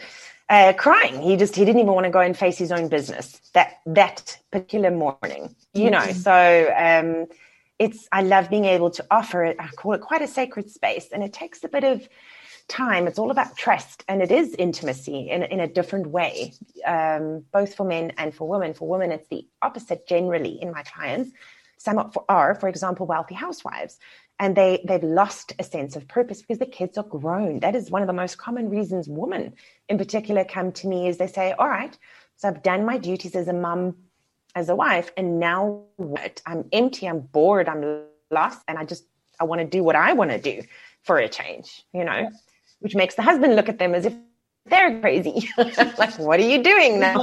Uh, 0.47 0.71
crying. 0.71 1.21
He 1.21 1.35
just 1.35 1.57
he 1.57 1.65
didn't 1.65 1.81
even 1.81 1.93
want 1.93 2.05
to 2.05 2.09
go 2.09 2.21
and 2.21 2.35
face 2.35 2.57
his 2.57 2.71
own 2.71 2.87
business 2.87 3.41
that 3.53 3.81
that 3.85 4.39
particular 4.49 4.91
morning. 4.91 5.53
You 5.73 5.91
know, 5.91 5.99
mm-hmm. 5.99 6.13
so 6.13 6.73
um, 6.75 7.27
it's 7.79 8.07
I 8.11 8.21
love 8.21 8.49
being 8.49 8.65
able 8.65 8.91
to 8.91 9.05
offer 9.09 9.43
it. 9.43 9.55
I 9.59 9.67
call 9.69 9.93
it 9.93 10.01
quite 10.01 10.21
a 10.21 10.27
sacred 10.27 10.69
space, 10.69 11.07
and 11.11 11.23
it 11.23 11.33
takes 11.33 11.63
a 11.63 11.69
bit 11.69 11.83
of 11.83 12.07
time. 12.69 13.07
It's 13.07 13.19
all 13.19 13.31
about 13.31 13.57
trust 13.57 14.05
and 14.07 14.21
it 14.21 14.31
is 14.31 14.53
intimacy 14.53 15.29
in, 15.29 15.43
in 15.43 15.59
a 15.59 15.67
different 15.67 16.07
way, 16.07 16.53
um, 16.85 17.43
both 17.51 17.73
for 17.73 17.83
men 17.83 18.13
and 18.17 18.33
for 18.33 18.47
women. 18.47 18.73
For 18.73 18.87
women, 18.87 19.11
it's 19.11 19.27
the 19.27 19.45
opposite 19.61 20.07
generally 20.07 20.61
in 20.61 20.71
my 20.71 20.83
clients. 20.83 21.31
Some 21.77 22.11
are, 22.29 22.55
for 22.55 22.69
example, 22.69 23.07
wealthy 23.07 23.35
housewives, 23.35 23.97
and 24.37 24.55
they, 24.55 24.83
they've 24.87 25.03
lost 25.03 25.53
a 25.59 25.63
sense 25.63 25.95
of 25.95 26.07
purpose 26.07 26.41
because 26.41 26.59
the 26.59 26.65
kids 26.65 26.97
are 26.97 27.03
grown. 27.03 27.59
That 27.59 27.75
is 27.75 27.89
one 27.89 28.01
of 28.01 28.07
the 28.07 28.13
most 28.13 28.37
common 28.37 28.69
reasons 28.69 29.07
women 29.07 29.53
in 29.87 29.97
particular 29.97 30.43
come 30.43 30.71
to 30.73 30.87
me 30.87 31.07
is 31.07 31.17
they 31.17 31.27
say, 31.27 31.53
all 31.53 31.69
right, 31.69 31.97
so 32.35 32.47
I've 32.47 32.63
done 32.63 32.85
my 32.85 32.97
duties 32.97 33.35
as 33.35 33.47
a 33.47 33.53
mum, 33.53 33.95
as 34.55 34.69
a 34.69 34.75
wife, 34.75 35.11
and 35.17 35.39
now 35.39 35.83
what? 35.97 36.41
I'm 36.45 36.65
empty, 36.71 37.07
I'm 37.07 37.19
bored, 37.19 37.69
I'm 37.69 38.03
lost, 38.31 38.61
and 38.67 38.77
I 38.77 38.85
just, 38.85 39.05
I 39.39 39.43
want 39.43 39.61
to 39.61 39.67
do 39.67 39.83
what 39.83 39.95
I 39.95 40.13
want 40.13 40.31
to 40.31 40.39
do 40.39 40.63
for 41.03 41.17
a 41.17 41.29
change, 41.29 41.83
you 41.93 42.03
know? 42.03 42.17
Yeah 42.17 42.29
which 42.79 42.95
makes 42.95 43.15
the 43.15 43.21
husband 43.21 43.55
look 43.55 43.69
at 43.69 43.79
them 43.79 43.93
as 43.93 44.05
if 44.05 44.13
they're 44.65 44.99
crazy. 44.99 45.49
like, 45.57 46.17
what 46.19 46.39
are 46.39 46.47
you 46.47 46.63
doing 46.63 46.99
now? 46.99 47.21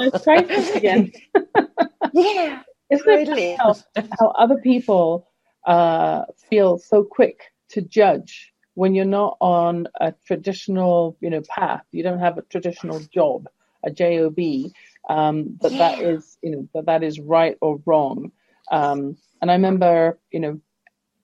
again. 0.75 1.13
yeah. 2.13 2.63
Isn't 2.91 3.05
totally. 3.05 3.53
it 3.53 3.59
how, 3.59 3.75
how 4.19 4.29
other 4.29 4.59
people 4.59 5.27
uh, 5.67 6.23
feel 6.49 6.79
so 6.79 7.03
quick 7.03 7.41
to 7.71 7.81
judge 7.81 8.53
when 8.75 8.95
you're 8.95 9.05
not 9.05 9.37
on 9.41 9.89
a 10.01 10.15
traditional, 10.25 11.17
you 11.21 11.31
know, 11.31 11.43
path? 11.49 11.83
You 11.91 12.03
don't 12.05 12.21
have 12.21 12.39
a 12.39 12.43
traditional 12.43 13.01
job, 13.13 13.49
a 13.85 13.91
job. 13.91 14.37
Um, 15.09 15.59
that 15.63 15.73
yeah. 15.73 15.79
that 15.79 16.01
is, 16.01 16.37
you 16.43 16.51
know, 16.51 16.69
that 16.75 16.87
that 16.87 17.03
is 17.03 17.21
right 17.21 17.57
or 17.61 17.81
wrong. 17.87 18.33
Um, 18.71 19.17
and 19.41 19.51
I 19.51 19.55
remember, 19.55 20.19
you 20.33 20.41
know, 20.41 20.61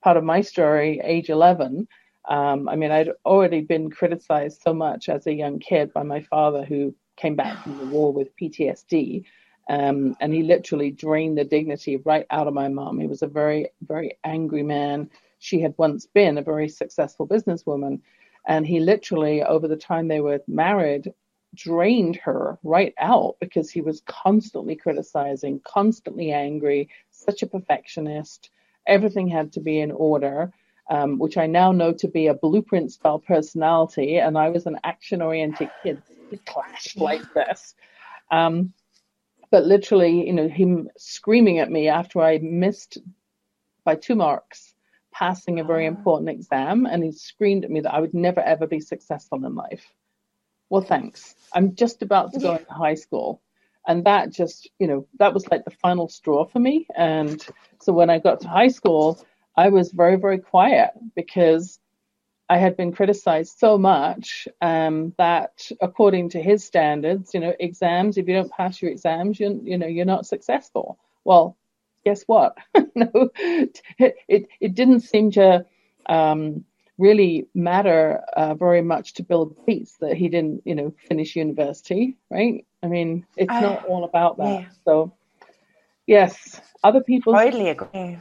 part 0.03 0.17
of 0.17 0.25
my 0.25 0.41
story, 0.41 1.01
age 1.03 1.31
11, 1.31 1.89
um, 2.29 2.69
I 2.69 2.77
mean, 2.77 2.91
I'd 2.91 3.11
already 3.25 3.63
been 3.63 3.91
criticized 3.91 4.61
so 4.63 4.73
much 4.73 5.09
as 5.09 5.27
a 5.27 5.33
young 5.33 5.59
kid 5.59 5.93
by 5.93 6.03
my 6.03 6.21
father, 6.23 6.65
who 6.65 6.95
came 7.17 7.35
back 7.37 7.63
from 7.63 7.79
the 7.79 7.87
war 7.87 8.13
with 8.13 8.37
PTSD. 8.37 9.25
Um, 9.69 10.17
and 10.21 10.33
he 10.33 10.43
literally 10.43 10.91
drained 10.91 11.39
the 11.39 11.45
dignity 11.45 11.97
right 11.97 12.27
out 12.31 12.47
of 12.47 12.55
my 12.55 12.69
mom. 12.69 12.99
He 12.99 13.07
was 13.07 13.23
a 13.23 13.27
very, 13.27 13.69
very 13.87 14.19
angry 14.25 14.63
man. 14.63 15.11
She 15.39 15.61
had 15.61 15.75
once 15.79 16.07
been 16.07 16.39
a 16.39 16.43
very 16.43 16.69
successful 16.69 17.27
businesswoman. 17.27 18.01
And 18.47 18.67
he 18.67 18.81
literally, 18.81 19.43
over 19.43 19.69
the 19.69 19.77
time 19.77 20.09
they 20.09 20.21
were 20.21 20.41
married, 20.49 21.13
drained 21.55 22.17
her 22.17 22.59
right 22.63 22.95
out 22.99 23.37
because 23.41 23.71
he 23.71 23.81
was 23.81 24.03
constantly 24.07 24.77
criticizing, 24.77 25.61
constantly 25.65 26.33
angry, 26.33 26.89
such 27.11 27.43
a 27.43 27.47
perfectionist. 27.47 28.51
Everything 28.87 29.29
had 29.29 29.53
to 29.53 29.61
be 29.61 29.81
in 29.81 29.93
order 29.93 30.53
um, 30.91 31.19
which 31.19 31.39
I 31.39 31.47
now 31.47 31.73
know 31.73 31.93
to 31.95 32.09
be 32.09 32.27
a 32.27 32.35
blueprint 32.35 32.93
style 32.93 33.19
personality, 33.19 34.19
and 34.19 34.37
I 34.37 34.51
was 34.51 34.67
an 34.67 34.79
action 34.85 35.23
oriented 35.23 35.71
kid. 35.83 36.03
It 36.31 36.45
clashed 36.45 36.99
like 36.99 37.23
this. 37.35 37.75
Um, 38.31 38.73
but 39.51 39.65
literally, 39.65 40.27
you 40.27 40.33
know, 40.33 40.49
him 40.49 40.89
screaming 40.97 41.59
at 41.59 41.71
me 41.71 41.89
after 41.89 42.21
I 42.21 42.39
missed 42.39 42.99
by 43.85 43.97
two 43.97 44.15
marks 44.15 44.75
passing 45.13 45.61
a 45.61 45.65
very 45.65 45.85
ah. 45.85 45.89
important 45.89 46.31
exam, 46.31 46.87
and 46.87 47.05
he 47.05 47.13
screamed 47.13 47.65
at 47.65 47.71
me 47.71 47.81
that 47.81 47.95
I 47.95 48.01
would 48.01 48.15
never 48.15 48.41
ever 48.41 48.67
be 48.67 48.81
successful 48.81 49.45
in 49.45 49.55
life. 49.55 49.93
Well, 50.73 50.81
thanks. 50.81 51.35
I'm 51.53 51.75
just 51.75 52.01
about 52.01 52.33
to 52.33 52.41
go 52.41 52.57
into 52.57 52.73
high 52.73 52.95
school. 52.95 53.43
And 53.87 54.07
that 54.07 54.31
just, 54.31 54.71
you 54.79 54.87
know, 54.87 55.07
that 55.19 55.35
was 55.35 55.47
like 55.51 55.67
the 55.67 55.71
final 55.71 56.09
straw 56.09 56.47
for 56.47 56.61
me. 56.61 56.87
And 56.97 57.47
so 57.83 57.93
when 57.93 58.09
I 58.09 58.19
got 58.19 58.41
to 58.41 58.49
high 58.49 58.69
school, 58.69 59.23
I 59.55 59.69
was 59.69 59.93
very, 59.93 60.17
very 60.17 60.39
quiet 60.39 60.93
because 61.15 61.79
I 62.49 62.57
had 62.57 62.79
been 62.79 62.91
criticized 62.91 63.59
so 63.59 63.77
much 63.77 64.49
um, 64.63 65.13
that, 65.19 65.71
according 65.83 66.31
to 66.31 66.43
his 66.43 66.65
standards, 66.65 67.35
you 67.35 67.41
know, 67.41 67.53
exams, 67.61 68.17
if 68.17 68.27
you 68.27 68.33
don't 68.33 68.51
pass 68.51 68.81
your 68.81 68.93
exams, 68.93 69.39
you, 69.39 69.61
you 69.63 69.77
know, 69.77 69.87
you're 69.87 70.07
not 70.07 70.25
successful. 70.25 70.99
Well, 71.23 71.59
guess 72.03 72.23
what? 72.23 72.57
no, 72.95 73.11
it, 73.37 73.79
it, 74.27 74.49
it 74.59 74.75
didn't 74.75 75.01
seem 75.01 75.33
to 75.33 75.67
um, 76.07 76.65
really 77.03 77.49
matter 77.55 78.23
uh, 78.37 78.55
very 78.55 78.81
much 78.81 79.15
to 79.15 79.23
Bill 79.25 79.47
Gates 79.67 79.97
that 80.01 80.17
he 80.17 80.29
didn't, 80.29 80.63
you 80.65 80.75
know, 80.75 80.95
finish 81.09 81.35
university, 81.35 82.17
right? 82.31 82.65
I 82.83 82.87
mean, 82.87 83.27
it's 83.37 83.53
uh, 83.53 83.61
not 83.61 83.85
all 83.89 84.05
about 84.05 84.39
that. 84.39 84.61
Yeah. 84.61 84.67
So, 84.85 85.13
yes, 86.07 86.61
other 86.85 87.03
people 87.03 87.35
totally 87.35 87.69
agree. 87.69 88.19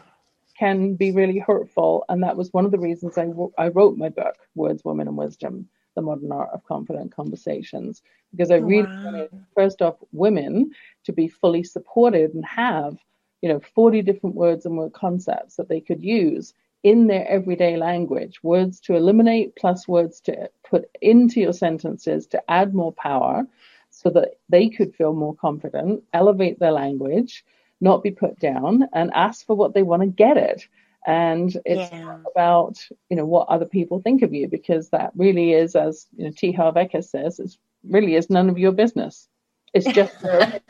can 0.57 0.95
be 0.95 1.11
really 1.11 1.39
hurtful, 1.39 2.05
and 2.09 2.23
that 2.23 2.35
was 2.37 2.51
one 2.51 2.65
of 2.65 2.71
the 2.71 2.79
reasons 2.79 3.17
I, 3.17 3.27
w- 3.27 3.51
I 3.57 3.67
wrote 3.67 3.97
my 3.97 4.09
book, 4.09 4.35
Words, 4.55 4.83
Women, 4.83 5.07
and 5.07 5.17
Wisdom: 5.17 5.69
The 5.95 6.01
Modern 6.01 6.31
Art 6.31 6.49
of 6.51 6.63
Confident 6.65 7.15
Conversations, 7.15 8.01
because 8.31 8.51
I 8.51 8.55
really 8.55 8.87
wow. 8.87 9.03
wanted, 9.03 9.29
first 9.55 9.81
off, 9.81 9.95
women 10.11 10.71
to 11.05 11.13
be 11.13 11.27
fully 11.27 11.63
supported 11.63 12.33
and 12.33 12.45
have, 12.45 12.97
you 13.41 13.49
know, 13.49 13.59
40 13.59 14.01
different 14.01 14.35
words 14.35 14.65
and 14.65 14.75
word 14.77 14.93
concepts 14.93 15.55
that 15.57 15.69
they 15.69 15.81
could 15.81 16.03
use 16.03 16.53
in 16.83 17.07
their 17.07 17.27
everyday 17.27 17.77
language, 17.77 18.41
words 18.43 18.79
to 18.81 18.95
eliminate 18.95 19.55
plus 19.55 19.87
words 19.87 20.19
to 20.21 20.49
put 20.67 20.89
into 21.01 21.39
your 21.39 21.53
sentences 21.53 22.27
to 22.27 22.41
add 22.49 22.73
more 22.73 22.91
power 22.93 23.45
so 23.91 24.09
that 24.09 24.39
they 24.49 24.69
could 24.69 24.95
feel 24.95 25.13
more 25.13 25.35
confident, 25.35 26.03
elevate 26.13 26.59
their 26.59 26.71
language, 26.71 27.45
not 27.81 28.03
be 28.03 28.11
put 28.11 28.39
down, 28.39 28.87
and 28.93 29.11
ask 29.13 29.45
for 29.45 29.55
what 29.55 29.73
they 29.73 29.83
want 29.83 30.01
to 30.01 30.07
get 30.07 30.37
it. 30.37 30.67
And 31.05 31.55
it's 31.65 31.91
yeah. 31.91 32.19
about, 32.29 32.87
you 33.09 33.17
know, 33.17 33.25
what 33.25 33.49
other 33.49 33.65
people 33.65 34.01
think 34.01 34.21
of 34.21 34.33
you 34.33 34.47
because 34.47 34.89
that 34.89 35.11
really 35.15 35.51
is, 35.53 35.75
as 35.75 36.07
you 36.15 36.25
know, 36.25 36.31
T. 36.35 36.51
Harv 36.51 36.75
Eker 36.75 37.03
says, 37.03 37.39
it 37.39 37.55
really 37.83 38.15
is 38.15 38.29
none 38.29 38.49
of 38.49 38.59
your 38.59 38.71
business. 38.71 39.27
It's 39.73 39.87
just 39.87 40.19
their, 40.21 40.61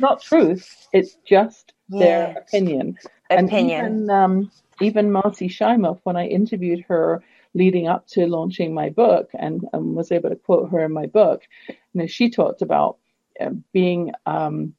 not 0.00 0.22
truth. 0.22 0.88
It's 0.92 1.16
just 1.24 1.72
yes. 1.88 2.00
their 2.00 2.38
opinion. 2.38 2.98
Opinion. 3.30 3.30
And 3.30 3.52
even, 3.52 4.10
um, 4.10 4.50
even 4.80 5.10
Marci 5.10 5.48
Shimoff, 5.48 6.00
when 6.04 6.16
I 6.16 6.26
interviewed 6.26 6.84
her 6.88 7.22
leading 7.54 7.86
up 7.86 8.06
to 8.08 8.26
launching 8.26 8.74
my 8.74 8.90
book 8.90 9.30
and, 9.34 9.64
and 9.72 9.94
was 9.94 10.10
able 10.10 10.30
to 10.30 10.36
quote 10.36 10.70
her 10.70 10.84
in 10.84 10.92
my 10.92 11.06
book, 11.06 11.42
you 11.68 11.74
know, 11.94 12.06
she 12.06 12.30
talked 12.30 12.62
about 12.62 12.98
uh, 13.40 13.50
being 13.72 14.12
um, 14.26 14.74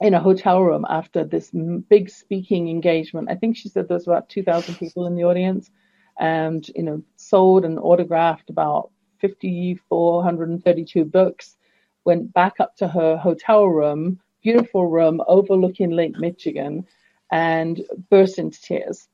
in 0.00 0.14
a 0.14 0.20
hotel 0.20 0.62
room 0.62 0.84
after 0.88 1.24
this 1.24 1.50
big 1.88 2.10
speaking 2.10 2.68
engagement. 2.68 3.30
I 3.30 3.36
think 3.36 3.56
she 3.56 3.68
said 3.68 3.88
there 3.88 3.96
was 3.96 4.06
about 4.06 4.28
2,000 4.28 4.74
people 4.74 5.06
in 5.06 5.14
the 5.14 5.24
audience 5.24 5.70
and, 6.18 6.68
you 6.74 6.82
know, 6.82 7.02
sold 7.16 7.64
and 7.64 7.78
autographed 7.78 8.50
about 8.50 8.90
5,432 9.20 11.04
books, 11.04 11.56
went 12.04 12.32
back 12.34 12.54
up 12.60 12.76
to 12.76 12.88
her 12.88 13.16
hotel 13.16 13.66
room, 13.66 14.20
beautiful 14.42 14.88
room 14.88 15.22
overlooking 15.28 15.90
Lake 15.90 16.18
Michigan, 16.18 16.84
and 17.30 17.80
burst 18.10 18.38
into 18.38 18.60
tears 18.60 19.08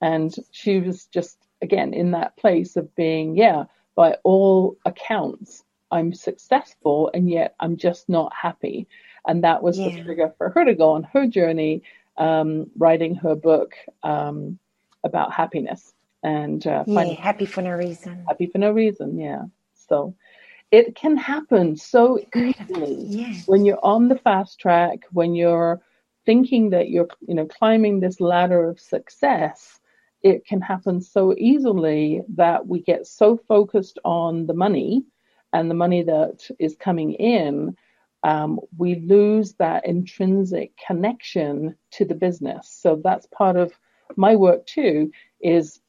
and 0.00 0.34
she 0.50 0.80
was 0.80 1.06
just, 1.06 1.38
again, 1.62 1.92
in 1.94 2.12
that 2.12 2.36
place 2.36 2.76
of 2.76 2.94
being, 2.94 3.36
yeah, 3.36 3.64
by 3.94 4.16
all 4.22 4.76
accounts, 4.84 5.64
I'm 5.90 6.14
successful, 6.14 7.10
and 7.12 7.28
yet 7.28 7.54
I'm 7.60 7.76
just 7.76 8.08
not 8.08 8.32
happy. 8.34 8.86
And 9.26 9.44
that 9.44 9.62
was 9.62 9.78
yeah. 9.78 9.90
the 9.90 10.02
trigger 10.02 10.32
for 10.38 10.50
her 10.50 10.64
to 10.64 10.74
go 10.74 10.92
on 10.92 11.02
her 11.04 11.26
journey, 11.26 11.82
um, 12.16 12.70
writing 12.76 13.14
her 13.16 13.34
book 13.34 13.74
um, 14.02 14.58
about 15.04 15.32
happiness 15.32 15.92
and 16.22 16.66
uh, 16.66 16.84
yeah, 16.86 17.04
happy 17.14 17.46
for 17.46 17.62
no 17.62 17.70
reason. 17.70 18.24
Happy 18.26 18.46
for 18.46 18.58
no 18.58 18.72
reason, 18.72 19.18
yeah. 19.18 19.44
So 19.88 20.14
it 20.70 20.94
can 20.94 21.16
happen 21.16 21.76
so 21.76 22.20
easily 22.34 22.94
yeah. 23.06 23.34
when 23.46 23.64
you're 23.64 23.84
on 23.84 24.08
the 24.08 24.18
fast 24.18 24.60
track, 24.60 25.00
when 25.12 25.34
you're 25.34 25.80
thinking 26.26 26.70
that 26.70 26.90
you're, 26.90 27.08
you 27.26 27.34
know, 27.34 27.46
climbing 27.46 28.00
this 28.00 28.20
ladder 28.20 28.68
of 28.68 28.78
success 28.78 29.79
it 30.22 30.44
can 30.44 30.60
happen 30.60 31.00
so 31.00 31.34
easily 31.36 32.22
that 32.36 32.66
we 32.66 32.80
get 32.80 33.06
so 33.06 33.36
focused 33.36 33.98
on 34.04 34.46
the 34.46 34.54
money 34.54 35.04
and 35.52 35.70
the 35.70 35.74
money 35.74 36.02
that 36.02 36.48
is 36.58 36.76
coming 36.76 37.14
in, 37.14 37.76
um, 38.22 38.60
we 38.76 38.96
lose 38.96 39.54
that 39.54 39.86
intrinsic 39.86 40.72
connection 40.86 41.74
to 41.92 42.04
the 42.04 42.14
business. 42.14 42.68
So 42.68 43.00
that's 43.02 43.26
part 43.26 43.56
of 43.56 43.72
my 44.16 44.36
work 44.36 44.66
too, 44.66 45.10
is 45.40 45.80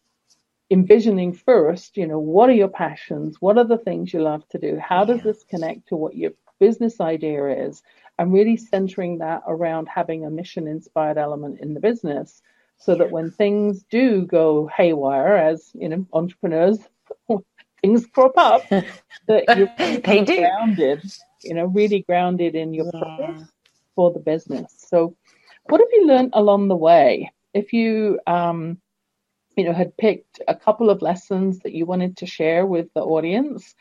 envisioning 0.69 1.34
first, 1.34 1.97
you 1.97 2.07
know, 2.07 2.19
what 2.19 2.49
are 2.49 2.53
your 2.53 2.69
passions? 2.69 3.38
What 3.41 3.57
are 3.57 3.65
the 3.65 3.77
things 3.77 4.13
you 4.13 4.21
love 4.21 4.47
to 4.49 4.57
do? 4.57 4.79
How 4.79 5.03
does 5.03 5.21
this 5.21 5.43
connect 5.43 5.89
to 5.89 5.97
what 5.97 6.15
your 6.15 6.32
business 6.59 7.01
idea 7.01 7.65
is? 7.67 7.84
And 8.17 8.32
really 8.32 8.55
centering 8.55 9.17
that 9.17 9.41
around 9.45 9.89
having 9.93 10.25
a 10.25 10.29
mission 10.29 10.67
inspired 10.67 11.17
element 11.17 11.59
in 11.59 11.73
the 11.73 11.82
business 11.82 12.41
so 12.82 12.95
that 12.95 13.11
when 13.11 13.29
things 13.29 13.84
do 13.91 14.25
go 14.25 14.67
haywire, 14.75 15.36
as 15.38 15.69
you 15.75 15.88
know, 15.88 16.05
entrepreneurs, 16.13 16.79
things 17.82 18.07
crop 18.07 18.34
up, 18.38 18.63
that 19.27 19.55
you're 19.55 19.69
they 20.01 20.23
do. 20.23 20.38
grounded, 20.38 21.03
you 21.43 21.53
know, 21.53 21.65
really 21.65 22.01
grounded 22.01 22.55
in 22.55 22.73
your 22.73 22.91
purpose 22.91 23.49
for 23.95 24.11
the 24.11 24.19
business. 24.19 24.73
So, 24.89 25.15
what 25.69 25.79
have 25.79 25.89
you 25.93 26.07
learned 26.07 26.32
along 26.34 26.69
the 26.69 26.75
way? 26.75 27.32
If 27.53 27.71
you, 27.71 28.19
um, 28.25 28.79
you 29.55 29.63
know, 29.63 29.73
had 29.73 29.95
picked 29.97 30.41
a 30.47 30.55
couple 30.55 30.89
of 30.89 31.03
lessons 31.03 31.59
that 31.59 31.73
you 31.73 31.86
wanted 31.86 32.17
to 32.17 32.25
share 32.25 32.65
with 32.65 32.88
the 32.95 33.01
audience, 33.01 33.75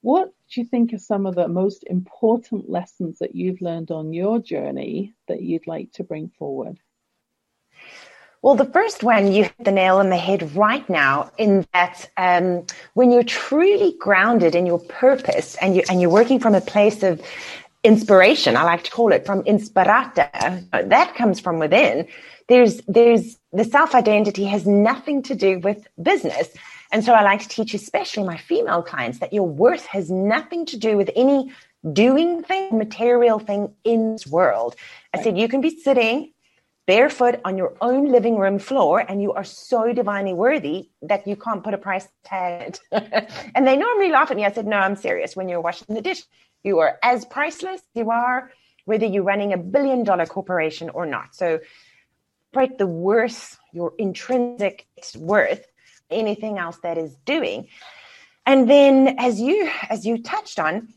what 0.00 0.32
do 0.48 0.60
you 0.60 0.66
think 0.66 0.92
are 0.92 0.98
some 0.98 1.26
of 1.26 1.34
the 1.34 1.48
most 1.48 1.82
important 1.88 2.70
lessons 2.70 3.18
that 3.18 3.34
you've 3.34 3.60
learned 3.60 3.90
on 3.90 4.12
your 4.12 4.38
journey 4.38 5.14
that 5.26 5.42
you'd 5.42 5.66
like 5.66 5.90
to 5.94 6.04
bring 6.04 6.28
forward? 6.38 6.78
Well, 8.40 8.54
the 8.54 8.66
first 8.66 9.02
one, 9.02 9.32
you 9.32 9.44
hit 9.44 9.64
the 9.64 9.72
nail 9.72 9.96
on 9.96 10.10
the 10.10 10.16
head 10.16 10.54
right 10.54 10.88
now 10.88 11.32
in 11.38 11.66
that 11.72 12.08
um, 12.16 12.66
when 12.94 13.10
you're 13.10 13.24
truly 13.24 13.96
grounded 13.98 14.54
in 14.54 14.64
your 14.64 14.78
purpose 14.78 15.56
and, 15.56 15.74
you, 15.74 15.82
and 15.90 16.00
you're 16.00 16.10
working 16.10 16.38
from 16.38 16.54
a 16.54 16.60
place 16.60 17.02
of 17.02 17.20
inspiration, 17.82 18.56
I 18.56 18.62
like 18.62 18.84
to 18.84 18.92
call 18.92 19.10
it 19.12 19.26
from 19.26 19.42
inspirata, 19.42 20.70
that 20.70 21.14
comes 21.16 21.40
from 21.40 21.58
within. 21.58 22.06
There's, 22.46 22.80
there's 22.86 23.36
the 23.52 23.64
self 23.64 23.94
identity 23.94 24.44
has 24.44 24.66
nothing 24.66 25.22
to 25.24 25.34
do 25.34 25.58
with 25.58 25.88
business. 26.00 26.48
And 26.92 27.04
so 27.04 27.14
I 27.14 27.22
like 27.22 27.40
to 27.40 27.48
teach, 27.48 27.74
especially 27.74 28.22
my 28.22 28.36
female 28.36 28.82
clients, 28.82 29.18
that 29.18 29.32
your 29.32 29.48
worth 29.48 29.86
has 29.86 30.10
nothing 30.10 30.64
to 30.66 30.76
do 30.76 30.96
with 30.96 31.10
any 31.16 31.52
doing 31.92 32.42
thing, 32.44 32.78
material 32.78 33.40
thing 33.40 33.74
in 33.84 34.12
this 34.12 34.26
world. 34.26 34.76
I 35.12 35.22
said, 35.22 35.36
you 35.36 35.48
can 35.48 35.60
be 35.60 35.78
sitting 35.80 36.32
barefoot 36.88 37.38
on 37.44 37.58
your 37.58 37.76
own 37.82 38.10
living 38.10 38.38
room 38.38 38.58
floor 38.58 39.04
and 39.06 39.20
you 39.20 39.34
are 39.34 39.44
so 39.44 39.92
divinely 39.92 40.32
worthy 40.32 40.88
that 41.02 41.26
you 41.28 41.36
can't 41.36 41.62
put 41.62 41.74
a 41.74 41.78
price 41.78 42.08
tag 42.24 42.78
and 42.92 43.66
they 43.66 43.76
normally 43.76 44.10
laugh 44.10 44.30
at 44.30 44.36
me. 44.38 44.46
I 44.46 44.50
said, 44.50 44.66
no, 44.66 44.78
I'm 44.78 44.96
serious. 44.96 45.36
When 45.36 45.50
you're 45.50 45.60
washing 45.60 45.94
the 45.94 46.00
dish, 46.00 46.22
you 46.64 46.78
are 46.78 46.98
as 47.02 47.26
priceless 47.26 47.82
you 47.94 48.10
are, 48.10 48.50
whether 48.86 49.04
you're 49.04 49.22
running 49.22 49.52
a 49.52 49.58
billion 49.58 50.02
dollar 50.02 50.24
corporation 50.24 50.88
or 50.88 51.04
not. 51.04 51.34
So 51.34 51.60
break 52.54 52.78
the 52.78 52.86
worth, 52.86 53.58
your 53.74 53.92
intrinsic 53.98 54.86
worth, 55.14 55.66
anything 56.10 56.56
else 56.56 56.78
that 56.82 56.96
is 56.96 57.14
doing. 57.26 57.68
And 58.46 58.68
then 58.68 59.16
as 59.18 59.38
you 59.38 59.70
as 59.90 60.06
you 60.06 60.22
touched 60.22 60.58
on, 60.58 60.94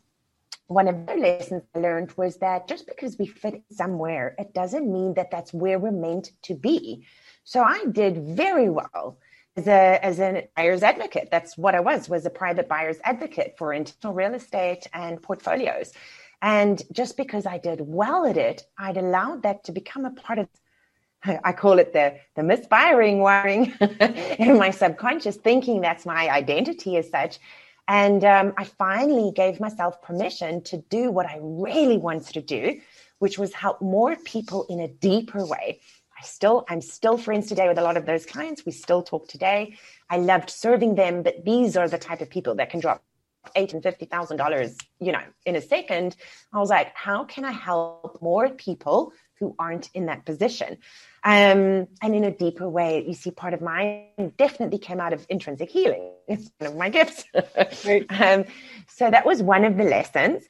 one 0.66 0.88
of 0.88 1.06
the 1.06 1.14
lessons 1.14 1.62
I 1.74 1.78
learned 1.78 2.12
was 2.16 2.36
that 2.38 2.68
just 2.68 2.86
because 2.86 3.18
we 3.18 3.26
fit 3.26 3.62
somewhere, 3.70 4.34
it 4.38 4.54
doesn't 4.54 4.90
mean 4.90 5.14
that 5.14 5.30
that's 5.30 5.52
where 5.52 5.78
we're 5.78 5.90
meant 5.90 6.30
to 6.42 6.54
be. 6.54 7.06
So 7.44 7.62
I 7.62 7.84
did 7.90 8.18
very 8.36 8.70
well 8.70 9.18
as 9.56 9.66
a 9.66 10.04
as 10.04 10.20
a 10.20 10.48
buyer's 10.56 10.82
advocate. 10.82 11.28
That's 11.30 11.58
what 11.58 11.74
I 11.74 11.80
was 11.80 12.08
was 12.08 12.24
a 12.24 12.30
private 12.30 12.68
buyer's 12.68 12.98
advocate 13.04 13.54
for 13.58 13.74
international 13.74 14.14
real 14.14 14.34
estate 14.34 14.86
and 14.92 15.22
portfolios. 15.22 15.92
And 16.40 16.82
just 16.92 17.16
because 17.16 17.46
I 17.46 17.58
did 17.58 17.80
well 17.80 18.26
at 18.26 18.36
it, 18.36 18.64
I'd 18.76 18.96
allowed 18.96 19.42
that 19.44 19.64
to 19.64 19.72
become 19.72 20.04
a 20.04 20.10
part 20.10 20.38
of 20.38 20.48
I 21.44 21.52
call 21.52 21.78
it 21.78 21.92
the 21.92 22.16
the 22.34 22.42
misfiring 22.42 23.20
wiring 23.20 23.72
in 24.38 24.58
my 24.58 24.70
subconscious, 24.70 25.36
thinking 25.36 25.80
that's 25.80 26.06
my 26.06 26.28
identity 26.28 26.96
as 26.96 27.10
such. 27.10 27.38
And 27.88 28.24
um, 28.24 28.52
I 28.56 28.64
finally 28.64 29.32
gave 29.34 29.60
myself 29.60 30.00
permission 30.02 30.62
to 30.64 30.78
do 30.78 31.10
what 31.10 31.26
I 31.26 31.38
really 31.40 31.98
wanted 31.98 32.34
to 32.34 32.42
do, 32.42 32.80
which 33.18 33.38
was 33.38 33.52
help 33.52 33.82
more 33.82 34.16
people 34.16 34.66
in 34.68 34.80
a 34.80 34.88
deeper 34.88 35.44
way. 35.44 35.80
I 36.18 36.24
still, 36.24 36.64
I'm 36.68 36.80
still 36.80 37.18
friends 37.18 37.48
today 37.48 37.68
with 37.68 37.78
a 37.78 37.82
lot 37.82 37.96
of 37.96 38.06
those 38.06 38.24
clients. 38.24 38.64
We 38.64 38.72
still 38.72 39.02
talk 39.02 39.28
today. 39.28 39.76
I 40.08 40.18
loved 40.18 40.50
serving 40.50 40.94
them, 40.94 41.22
but 41.22 41.44
these 41.44 41.76
are 41.76 41.88
the 41.88 41.98
type 41.98 42.20
of 42.20 42.30
people 42.30 42.54
that 42.56 42.70
can 42.70 42.80
drop 42.80 43.02
eight 43.56 43.74
and 43.74 43.82
fifty 43.82 44.04
thousand 44.04 44.36
dollars, 44.36 44.76
you 45.00 45.10
know, 45.10 45.22
in 45.44 45.56
a 45.56 45.60
second. 45.60 46.14
I 46.52 46.58
was 46.58 46.70
like, 46.70 46.94
how 46.94 47.24
can 47.24 47.44
I 47.44 47.50
help 47.50 48.20
more 48.22 48.48
people 48.50 49.12
who 49.40 49.56
aren't 49.58 49.90
in 49.94 50.06
that 50.06 50.24
position? 50.24 50.78
Um, 51.24 51.86
and 52.02 52.14
in 52.14 52.24
a 52.24 52.32
deeper 52.32 52.68
way, 52.68 53.04
you 53.06 53.14
see, 53.14 53.30
part 53.30 53.54
of 53.54 53.60
mine 53.60 54.32
definitely 54.36 54.78
came 54.78 55.00
out 55.00 55.12
of 55.12 55.24
intrinsic 55.28 55.70
healing. 55.70 56.10
It's 56.28 56.50
one 56.58 56.70
of 56.70 56.76
my 56.76 56.88
gifts. 56.88 57.24
um, 57.34 58.44
so 58.88 59.10
that 59.10 59.26
was 59.26 59.42
one 59.42 59.64
of 59.64 59.76
the 59.76 59.84
lessons. 59.84 60.44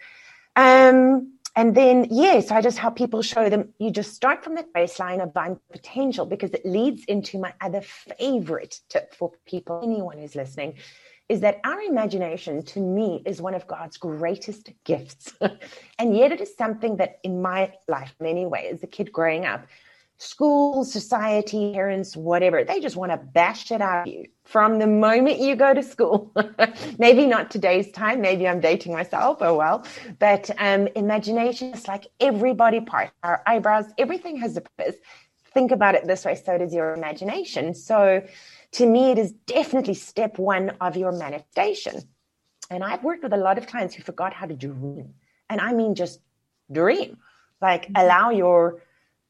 Um, 0.54 1.32
and 1.56 1.74
then, 1.74 2.06
yeah, 2.10 2.40
so 2.40 2.54
I 2.54 2.60
just 2.60 2.78
help 2.78 2.96
people 2.96 3.20
show 3.22 3.48
them 3.48 3.70
you 3.78 3.90
just 3.90 4.14
start 4.14 4.44
from 4.44 4.54
that 4.54 4.72
baseline 4.72 5.22
of 5.22 5.30
divine 5.30 5.58
potential 5.70 6.24
because 6.24 6.50
it 6.52 6.64
leads 6.64 7.04
into 7.04 7.38
my 7.38 7.52
other 7.60 7.80
favorite 7.80 8.80
tip 8.88 9.14
for 9.14 9.32
people, 9.46 9.80
anyone 9.82 10.18
who's 10.18 10.36
listening, 10.36 10.74
is 11.28 11.40
that 11.40 11.60
our 11.64 11.80
imagination 11.80 12.62
to 12.62 12.80
me 12.80 13.22
is 13.26 13.40
one 13.40 13.54
of 13.54 13.66
God's 13.66 13.96
greatest 13.96 14.70
gifts. 14.84 15.34
and 15.98 16.16
yet 16.16 16.32
it 16.32 16.40
is 16.40 16.54
something 16.56 16.96
that 16.96 17.18
in 17.22 17.42
my 17.42 17.72
life, 17.88 18.14
anyway, 18.22 18.70
as 18.72 18.82
a 18.82 18.86
kid 18.86 19.12
growing 19.12 19.44
up, 19.44 19.66
school, 20.18 20.84
society, 20.84 21.72
parents, 21.72 22.16
whatever, 22.16 22.64
they 22.64 22.80
just 22.80 22.96
want 22.96 23.10
to 23.10 23.16
bash 23.16 23.70
it 23.72 23.80
out 23.80 24.06
of 24.06 24.12
you 24.12 24.26
from 24.44 24.78
the 24.78 24.86
moment 24.86 25.40
you 25.40 25.56
go 25.56 25.74
to 25.74 25.82
school. 25.82 26.32
maybe 26.98 27.26
not 27.26 27.50
today's 27.50 27.90
time. 27.90 28.20
Maybe 28.20 28.46
I'm 28.46 28.60
dating 28.60 28.92
myself. 28.92 29.38
Oh, 29.40 29.56
well. 29.56 29.84
But 30.18 30.50
um, 30.58 30.88
imagination 30.94 31.72
is 31.72 31.88
like 31.88 32.06
every 32.20 32.54
body 32.54 32.80
part, 32.80 33.10
our 33.22 33.42
eyebrows, 33.46 33.86
everything 33.98 34.36
has 34.36 34.56
a 34.56 34.60
purpose. 34.60 34.96
Think 35.52 35.70
about 35.70 35.94
it 35.94 36.06
this 36.06 36.24
way. 36.24 36.34
So 36.34 36.56
does 36.56 36.72
your 36.72 36.94
imagination. 36.94 37.74
So 37.74 38.24
to 38.72 38.86
me, 38.86 39.10
it 39.10 39.18
is 39.18 39.32
definitely 39.46 39.94
step 39.94 40.38
one 40.38 40.70
of 40.80 40.96
your 40.96 41.12
manifestation. 41.12 42.02
And 42.70 42.82
I've 42.82 43.04
worked 43.04 43.22
with 43.22 43.32
a 43.32 43.36
lot 43.36 43.58
of 43.58 43.66
clients 43.66 43.94
who 43.94 44.02
forgot 44.02 44.32
how 44.32 44.46
to 44.46 44.54
dream. 44.54 45.14
And 45.50 45.60
I 45.60 45.74
mean 45.74 45.94
just 45.94 46.20
dream. 46.70 47.18
Like 47.60 47.90
allow 47.94 48.30
your 48.30 48.80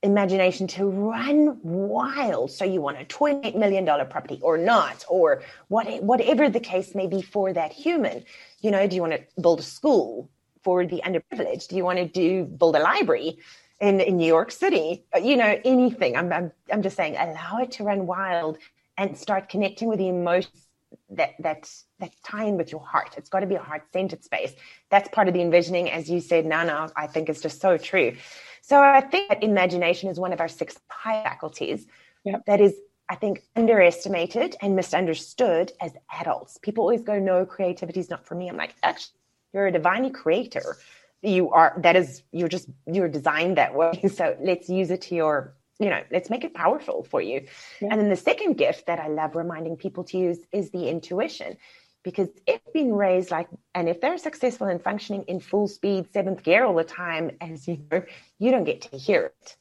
imagination 0.03 0.67
to 0.67 0.87
run 0.87 1.59
wild. 1.63 2.51
So 2.51 2.65
you 2.65 2.81
want 2.81 3.01
a 3.01 3.05
$28 3.05 3.55
million 3.57 3.85
property 4.09 4.39
or 4.43 4.59
not, 4.59 5.05
or 5.09 5.43
what, 5.69 6.03
whatever 6.03 6.49
the 6.49 6.61
case 6.61 6.95
may 6.95 7.07
be 7.07 7.23
for 7.23 7.53
that 7.53 7.73
human. 7.73 8.25
You 8.61 8.71
know, 8.71 8.87
do 8.87 8.97
you 8.97 9.03
want 9.03 9.15
to 9.15 9.23
build 9.41 9.61
a 9.61 9.63
school 9.63 10.29
for 10.63 10.87
the 10.87 11.03
underprivileged? 11.05 11.69
Do 11.69 11.77
you 11.77 11.85
want 11.85 11.99
to 11.99 12.07
do 12.07 12.45
build 12.45 12.77
a 12.77 12.81
library 12.81 13.39
in, 13.81 14.01
in 14.01 14.17
New 14.17 14.27
York 14.27 14.51
City? 14.51 15.05
Uh, 15.15 15.19
you 15.19 15.37
know, 15.37 15.59
anything. 15.65 16.17
I'm, 16.17 16.33
I'm, 16.33 16.53
I'm 16.73 16.83
just 16.83 16.97
saying, 16.97 17.17
allow 17.17 17.59
it 17.63 17.71
to 17.73 17.85
run 17.85 18.07
wild 18.07 18.59
and 18.99 19.17
start 19.17 19.49
connecting 19.49 19.89
with 19.89 19.99
the 19.99 20.09
emotions 20.09 20.69
that 21.11 21.31
that 21.41 21.71
that 22.01 22.13
tie 22.25 22.45
in 22.45 22.57
with 22.57 22.71
your 22.71 22.81
heart. 22.81 23.15
It's 23.17 23.29
got 23.29 23.41
to 23.41 23.47
be 23.47 23.55
a 23.55 23.63
heart 23.63 23.85
centered 23.93 24.23
space. 24.25 24.53
That's 24.91 25.09
part 25.09 25.29
of 25.29 25.35
the 25.35 25.41
envisioning, 25.41 25.91
as 25.91 26.11
you 26.11 26.21
said, 26.21 26.45
Nana. 26.45 26.91
I 26.97 27.07
think 27.07 27.29
it's 27.29 27.41
just 27.41 27.61
so 27.61 27.79
true. 27.79 28.17
So 28.63 28.81
I 28.81 29.01
think 29.01 29.29
that 29.29 29.43
imagination 29.43 30.09
is 30.09 30.19
one 30.19 30.33
of 30.33 30.41
our 30.41 30.49
six 30.49 30.79
high 30.89 31.23
faculties 31.23 31.87
yep. 32.25 32.45
that 32.47 32.61
is, 32.61 32.75
I 33.09 33.17
think, 33.17 33.43
underestimated 33.57 34.57
and 34.63 34.75
misunderstood 34.77 35.73
as 35.81 35.93
adults. 36.21 36.59
People 36.63 36.83
always 36.83 37.03
go, 37.03 37.19
"No, 37.19 37.45
creativity 37.45 38.01
is 38.01 38.09
not 38.09 38.25
for 38.25 38.35
me." 38.35 38.49
I'm 38.49 38.57
like, 38.57 38.75
actually, 38.83 39.19
you're 39.53 39.67
a 39.67 39.73
divinely 39.73 40.11
creator. 40.11 40.79
You 41.23 41.51
are. 41.51 41.75
That 41.79 41.97
is, 41.97 42.23
you're 42.33 42.49
just 42.49 42.69
you're 42.87 43.09
designed 43.09 43.59
that 43.59 43.75
way. 43.75 44.01
So 44.15 44.37
let's 44.41 44.69
use 44.69 44.91
it 44.91 45.03
to 45.03 45.15
your 45.15 45.55
you 45.83 45.91
know, 45.91 46.03
let's 46.13 46.31
make 46.31 46.45
it 46.45 46.55
powerful 46.55 47.03
for 47.03 47.21
you. 47.21 47.45
Yeah. 47.81 47.89
And 47.91 48.01
then 48.01 48.09
the 48.09 48.17
second 48.17 48.57
gift 48.57 48.87
that 48.87 49.01
I 49.01 49.09
love 49.09 49.35
reminding 49.35 49.77
people 49.77 50.05
to 50.05 50.19
use 50.19 50.39
is 50.53 50.71
the 50.71 50.89
intuition. 50.89 51.57
Because 52.03 52.29
if 52.47 52.61
being 52.73 52.95
raised 52.95 53.31
like, 53.31 53.49
and 53.75 53.89
if 53.89 54.01
they're 54.01 54.19
successful 54.19 54.67
and 54.67 54.83
functioning 54.83 55.25
in 55.29 55.41
full 55.41 55.69
speed 55.69 56.13
seventh 56.13 56.43
gear 56.43 56.65
all 56.65 56.75
the 56.75 56.85
time, 56.85 57.37
as 57.41 57.69
you 57.69 57.79
know, 57.91 58.03
you 58.39 58.51
don't 58.51 58.65
get 58.65 58.83
to 58.83 58.97
hear 58.97 59.27
it. 59.27 59.57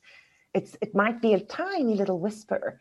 It's 0.54 0.76
it 0.82 0.96
might 0.96 1.22
be 1.22 1.34
a 1.34 1.40
tiny 1.40 1.96
little 1.96 2.20
whisper, 2.20 2.80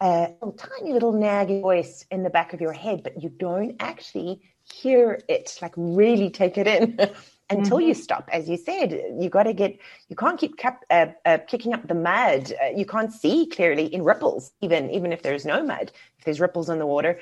a 0.00 0.32
tiny 0.56 0.92
little 0.92 1.12
nagging 1.12 1.60
voice 1.60 2.06
in 2.10 2.22
the 2.22 2.30
back 2.30 2.52
of 2.52 2.60
your 2.60 2.72
head, 2.72 3.02
but 3.02 3.22
you 3.22 3.28
don't 3.28 3.76
actually 3.80 4.40
hear 4.72 5.20
it, 5.28 5.58
like 5.60 5.74
really 5.76 6.30
take 6.30 6.56
it 6.56 6.66
in. 6.66 6.98
until 7.50 7.78
mm-hmm. 7.78 7.88
you 7.88 7.94
stop. 7.94 8.28
As 8.32 8.48
you 8.48 8.56
said, 8.56 8.92
you 9.18 9.28
got 9.28 9.42
to 9.42 9.52
get, 9.52 9.78
you 10.08 10.16
can't 10.16 10.38
keep 10.38 10.56
cap, 10.56 10.84
uh, 10.88 11.06
uh, 11.26 11.38
kicking 11.46 11.74
up 11.74 11.86
the 11.86 11.94
mud. 11.94 12.52
Uh, 12.52 12.68
you 12.74 12.86
can't 12.86 13.12
see 13.12 13.46
clearly 13.46 13.92
in 13.92 14.04
ripples, 14.04 14.52
even 14.60 14.90
even 14.90 15.12
if 15.12 15.22
there's 15.22 15.44
no 15.44 15.62
mud, 15.62 15.90
if 16.18 16.24
there's 16.24 16.40
ripples 16.40 16.70
in 16.70 16.78
the 16.78 16.86
water. 16.86 17.18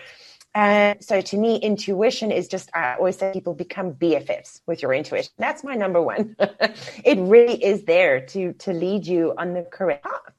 And 0.54 1.02
so 1.04 1.20
to 1.20 1.36
me, 1.36 1.56
intuition 1.56 2.32
is 2.32 2.48
just, 2.48 2.70
I 2.74 2.94
always 2.94 3.16
say 3.16 3.32
people 3.32 3.54
become 3.54 3.92
BFFs 3.92 4.60
with 4.66 4.82
your 4.82 4.92
intuition. 4.92 5.32
That's 5.38 5.62
my 5.62 5.74
number 5.74 6.02
one. 6.02 6.36
it 7.04 7.18
really 7.18 7.62
is 7.62 7.84
there 7.84 8.20
to, 8.26 8.52
to 8.54 8.72
lead 8.72 9.06
you 9.06 9.34
on 9.36 9.52
the 9.52 9.62
correct 9.62 10.04
path. 10.04 10.34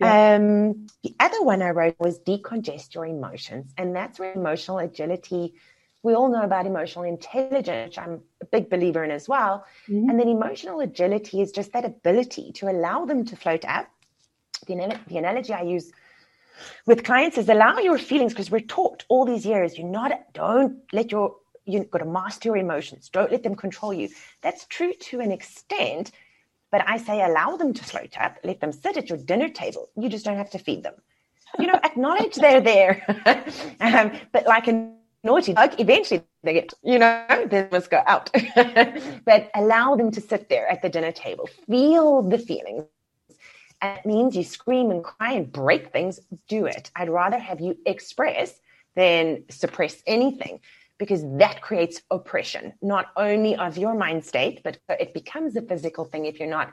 Yeah. 0.00 0.34
Um, 0.34 0.88
the 1.02 1.14
other 1.20 1.42
one 1.42 1.62
I 1.62 1.70
wrote 1.70 1.96
was 1.98 2.18
decongest 2.18 2.94
your 2.94 3.06
emotions. 3.06 3.72
And 3.78 3.94
that's 3.94 4.18
where 4.18 4.32
emotional 4.32 4.78
agility 4.78 5.54
we 6.02 6.14
all 6.14 6.28
know 6.28 6.42
about 6.42 6.66
emotional 6.66 7.04
intelligence, 7.04 7.90
which 7.90 7.98
I'm 7.98 8.22
a 8.40 8.46
big 8.46 8.68
believer 8.68 9.04
in 9.04 9.10
as 9.10 9.28
well. 9.28 9.64
Mm-hmm. 9.88 10.10
And 10.10 10.18
then 10.18 10.28
emotional 10.28 10.80
agility 10.80 11.40
is 11.40 11.52
just 11.52 11.72
that 11.72 11.84
ability 11.84 12.52
to 12.54 12.68
allow 12.68 13.04
them 13.04 13.24
to 13.26 13.36
float 13.36 13.64
up. 13.64 13.88
The, 14.66 14.98
the 15.08 15.18
analogy 15.18 15.52
I 15.52 15.62
use 15.62 15.92
with 16.86 17.04
clients 17.04 17.38
is 17.38 17.48
allow 17.48 17.78
your 17.78 17.98
feelings 17.98 18.32
because 18.32 18.50
we're 18.50 18.60
taught 18.60 19.04
all 19.08 19.24
these 19.24 19.46
years 19.46 19.78
you're 19.78 19.88
not 19.88 20.12
don't 20.32 20.78
let 20.92 21.10
your 21.10 21.36
you've 21.64 21.90
got 21.90 21.98
to 21.98 22.04
master 22.04 22.48
your 22.48 22.56
emotions. 22.56 23.08
Don't 23.08 23.30
let 23.30 23.44
them 23.44 23.54
control 23.54 23.92
you. 23.92 24.08
That's 24.40 24.66
true 24.66 24.92
to 24.92 25.20
an 25.20 25.30
extent 25.30 26.12
but 26.70 26.82
i 26.88 26.96
say 26.96 27.22
allow 27.22 27.56
them 27.56 27.74
to 27.74 27.84
float 27.84 28.18
up 28.18 28.38
let 28.42 28.60
them 28.60 28.72
sit 28.72 28.96
at 28.96 29.08
your 29.08 29.18
dinner 29.18 29.48
table. 29.48 29.88
You 29.96 30.08
just 30.08 30.24
don't 30.24 30.38
have 30.38 30.50
to 30.50 30.58
feed 30.58 30.82
them. 30.82 30.94
You 31.58 31.66
know 31.66 31.78
acknowledge 31.84 32.34
they're 32.36 32.60
there. 32.60 32.94
Um, 33.80 34.12
but 34.32 34.46
like 34.46 34.68
a 34.68 34.92
naughty 35.24 35.54
dog, 35.54 35.78
eventually 35.78 36.22
they 36.42 36.54
get, 36.54 36.72
you 36.82 36.98
know, 36.98 37.46
they 37.48 37.68
must 37.70 37.90
go 37.90 38.02
out. 38.06 38.30
but 39.24 39.50
allow 39.54 39.96
them 39.96 40.10
to 40.10 40.20
sit 40.20 40.48
there 40.48 40.68
at 40.68 40.82
the 40.82 40.88
dinner 40.88 41.12
table, 41.12 41.48
feel 41.68 42.22
the 42.22 42.38
feelings. 42.38 42.84
And 43.82 43.98
it 43.98 44.06
means 44.06 44.36
you 44.36 44.44
scream 44.44 44.90
and 44.90 45.02
cry 45.02 45.32
and 45.32 45.50
break 45.52 45.92
things, 45.92 46.20
do 46.48 46.66
it. 46.66 46.90
I'd 46.96 47.10
rather 47.10 47.38
have 47.38 47.60
you 47.60 47.76
express 47.84 48.54
than 48.94 49.44
suppress 49.50 50.02
anything 50.06 50.60
because 50.98 51.22
that 51.38 51.60
creates 51.60 52.00
oppression, 52.10 52.74
not 52.80 53.06
only 53.16 53.56
of 53.56 53.76
your 53.76 53.94
mind 53.94 54.24
state, 54.24 54.62
but 54.62 54.78
it 54.88 55.12
becomes 55.12 55.56
a 55.56 55.62
physical 55.62 56.04
thing 56.04 56.26
if 56.26 56.38
you're 56.38 56.48
not 56.48 56.72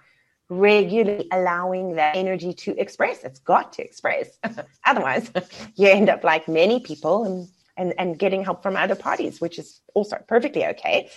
regularly 0.49 1.28
allowing 1.32 1.95
that 1.95 2.16
energy 2.16 2.53
to 2.53 2.80
express. 2.80 3.24
It's 3.24 3.39
got 3.39 3.74
to 3.74 3.84
express. 3.84 4.38
Otherwise, 4.86 5.32
you 5.76 5.88
end 5.88 6.10
up 6.10 6.24
like 6.24 6.47
many 6.47 6.80
people 6.80 7.24
and 7.26 7.49
and, 7.80 7.93
and 7.97 8.20
getting 8.20 8.43
help 8.43 8.62
from 8.62 8.76
other 8.76 8.95
parties, 8.95 9.39
which 9.39 9.57
is 9.57 9.80
also 9.93 10.18
perfectly 10.28 10.66
okay. 10.66 11.10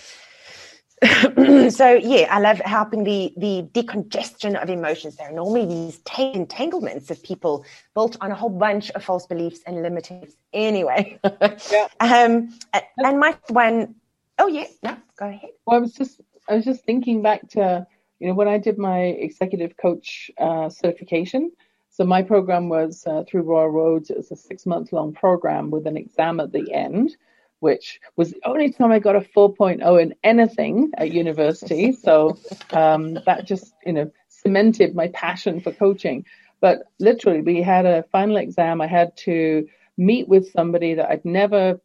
so 1.69 1.93
yeah, 1.93 2.27
I 2.29 2.39
love 2.39 2.59
helping 2.59 3.03
the 3.03 3.33
the 3.37 3.67
decongestion 3.73 4.61
of 4.61 4.69
emotions. 4.69 5.17
There 5.17 5.29
are 5.29 5.33
normally 5.33 5.65
these 5.65 5.99
t- 6.05 6.33
entanglements 6.33 7.11
of 7.11 7.21
people 7.23 7.65
built 7.93 8.17
on 8.21 8.31
a 8.31 8.35
whole 8.35 8.49
bunch 8.49 8.89
of 8.91 9.03
false 9.03 9.25
beliefs 9.25 9.59
and 9.65 9.81
limitations. 9.81 10.35
Anyway, 10.53 11.19
yeah. 11.23 11.87
um, 11.99 12.57
and 12.97 13.19
my 13.19 13.37
one, 13.49 13.95
oh 14.39 14.47
yeah, 14.47 14.67
no, 14.81 14.95
go 15.17 15.27
ahead. 15.27 15.49
Well, 15.65 15.77
I 15.77 15.79
was 15.79 15.93
just 15.93 16.21
I 16.47 16.55
was 16.55 16.65
just 16.65 16.85
thinking 16.85 17.21
back 17.21 17.49
to 17.49 17.85
you 18.19 18.27
know 18.27 18.33
when 18.33 18.47
I 18.47 18.57
did 18.57 18.77
my 18.77 18.99
executive 18.99 19.75
coach 19.77 20.31
uh, 20.37 20.69
certification. 20.69 21.51
So 21.89 22.05
my 22.05 22.23
program 22.23 22.69
was 22.69 23.03
uh, 23.05 23.23
through 23.27 23.43
Royal 23.43 23.69
Roads. 23.69 24.09
It 24.09 24.17
was 24.17 24.31
a 24.31 24.35
six 24.35 24.65
month 24.65 24.93
long 24.93 25.13
program 25.13 25.69
with 25.69 25.85
an 25.85 25.97
exam 25.97 26.39
at 26.39 26.51
the 26.51 26.73
end, 26.73 27.17
which 27.63 28.01
was 28.17 28.31
the 28.31 28.41
only 28.45 28.69
time 28.73 28.91
I 28.91 28.99
got 28.99 29.15
a 29.15 29.21
4.0 29.21 30.01
in 30.01 30.13
anything 30.21 30.91
at 30.97 31.13
university. 31.13 31.93
So 31.93 32.37
um, 32.71 33.17
that 33.25 33.45
just, 33.45 33.73
you 33.85 33.93
know, 33.93 34.11
cemented 34.27 34.93
my 34.93 35.07
passion 35.07 35.61
for 35.61 35.71
coaching. 35.71 36.25
But 36.59 36.83
literally, 36.99 37.39
we 37.39 37.61
had 37.61 37.85
a 37.85 38.03
final 38.11 38.35
exam. 38.35 38.81
I 38.81 38.87
had 38.87 39.15
to 39.19 39.65
meet 39.97 40.27
with 40.27 40.51
somebody 40.51 40.95
that 40.95 41.09
I'd 41.09 41.23
never 41.23 41.79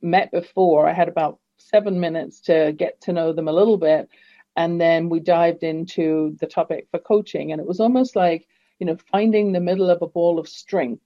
met 0.00 0.30
before. 0.30 0.88
I 0.88 0.92
had 0.92 1.08
about 1.08 1.40
seven 1.58 1.98
minutes 1.98 2.40
to 2.42 2.72
get 2.76 3.00
to 3.00 3.12
know 3.12 3.32
them 3.32 3.48
a 3.48 3.52
little 3.52 3.76
bit. 3.76 4.08
And 4.56 4.80
then 4.80 5.08
we 5.08 5.18
dived 5.18 5.64
into 5.64 6.36
the 6.38 6.46
topic 6.46 6.86
for 6.92 7.00
coaching. 7.00 7.50
And 7.50 7.60
it 7.60 7.66
was 7.66 7.80
almost 7.80 8.14
like, 8.14 8.46
you 8.78 8.86
know, 8.86 8.98
finding 9.10 9.50
the 9.50 9.58
middle 9.58 9.90
of 9.90 10.00
a 10.00 10.06
ball 10.06 10.38
of 10.38 10.48
string, 10.48 11.00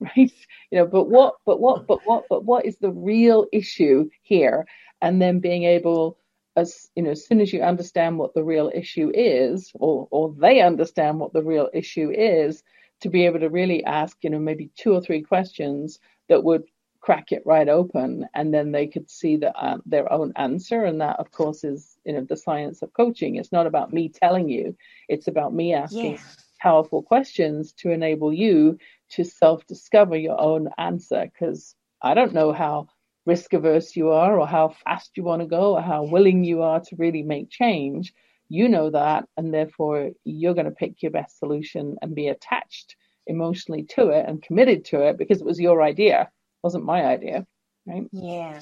right? 0.00 0.32
You 0.70 0.78
know, 0.78 0.86
but 0.86 1.08
what, 1.08 1.36
but 1.46 1.60
what, 1.60 1.86
but 1.86 2.00
what, 2.04 2.24
but 2.28 2.44
what 2.44 2.66
is 2.66 2.78
the 2.78 2.90
real 2.90 3.46
issue 3.52 4.08
here? 4.22 4.66
And 5.02 5.20
then 5.20 5.40
being 5.40 5.64
able, 5.64 6.18
as 6.56 6.90
you 6.94 7.02
know, 7.02 7.10
as 7.10 7.26
soon 7.26 7.40
as 7.40 7.52
you 7.52 7.62
understand 7.62 8.18
what 8.18 8.34
the 8.34 8.44
real 8.44 8.70
issue 8.74 9.10
is, 9.14 9.70
or 9.74 10.08
or 10.10 10.34
they 10.38 10.60
understand 10.60 11.20
what 11.20 11.32
the 11.32 11.42
real 11.42 11.68
issue 11.74 12.10
is, 12.10 12.62
to 13.00 13.08
be 13.08 13.26
able 13.26 13.40
to 13.40 13.50
really 13.50 13.84
ask, 13.84 14.16
you 14.22 14.30
know, 14.30 14.38
maybe 14.38 14.70
two 14.76 14.92
or 14.92 15.00
three 15.00 15.22
questions 15.22 15.98
that 16.28 16.42
would 16.44 16.64
crack 17.00 17.32
it 17.32 17.42
right 17.44 17.68
open, 17.68 18.26
and 18.34 18.54
then 18.54 18.72
they 18.72 18.86
could 18.86 19.10
see 19.10 19.36
the, 19.36 19.54
uh, 19.58 19.76
their 19.84 20.10
own 20.10 20.32
answer. 20.36 20.84
And 20.84 21.00
that, 21.02 21.18
of 21.20 21.30
course, 21.32 21.64
is 21.64 21.98
you 22.04 22.14
know 22.14 22.24
the 22.28 22.36
science 22.36 22.82
of 22.82 22.92
coaching. 22.94 23.36
It's 23.36 23.52
not 23.52 23.66
about 23.66 23.92
me 23.92 24.08
telling 24.08 24.48
you; 24.48 24.74
it's 25.08 25.28
about 25.28 25.54
me 25.54 25.74
asking. 25.74 26.18
Powerful 26.64 27.02
questions 27.02 27.74
to 27.74 27.90
enable 27.90 28.32
you 28.32 28.78
to 29.10 29.22
self 29.22 29.66
discover 29.66 30.16
your 30.16 30.40
own 30.40 30.70
answer. 30.78 31.26
Because 31.30 31.76
I 32.02 32.14
don't 32.14 32.32
know 32.32 32.52
how 32.52 32.88
risk 33.26 33.52
averse 33.52 33.94
you 33.94 34.10
are, 34.10 34.38
or 34.38 34.46
how 34.46 34.68
fast 34.84 35.10
you 35.16 35.24
want 35.24 35.42
to 35.42 35.46
go, 35.58 35.74
or 35.76 35.82
how 35.82 36.02
willing 36.04 36.42
you 36.42 36.62
are 36.62 36.80
to 36.80 36.96
really 36.96 37.22
make 37.22 37.50
change. 37.50 38.14
You 38.48 38.68
know 38.68 38.90
that, 38.90 39.28
and 39.36 39.52
therefore 39.52 40.10
you're 40.24 40.54
going 40.54 40.72
to 40.72 40.80
pick 40.82 41.02
your 41.02 41.12
best 41.12 41.38
solution 41.38 41.96
and 42.00 42.14
be 42.14 42.28
attached 42.28 42.96
emotionally 43.26 43.84
to 43.96 44.08
it 44.08 44.26
and 44.28 44.42
committed 44.42 44.84
to 44.86 45.00
it 45.06 45.18
because 45.18 45.40
it 45.40 45.46
was 45.46 45.60
your 45.60 45.82
idea, 45.82 46.22
it 46.22 46.62
wasn't 46.62 46.84
my 46.84 47.04
idea, 47.04 47.46
right? 47.86 48.04
Yeah. 48.12 48.60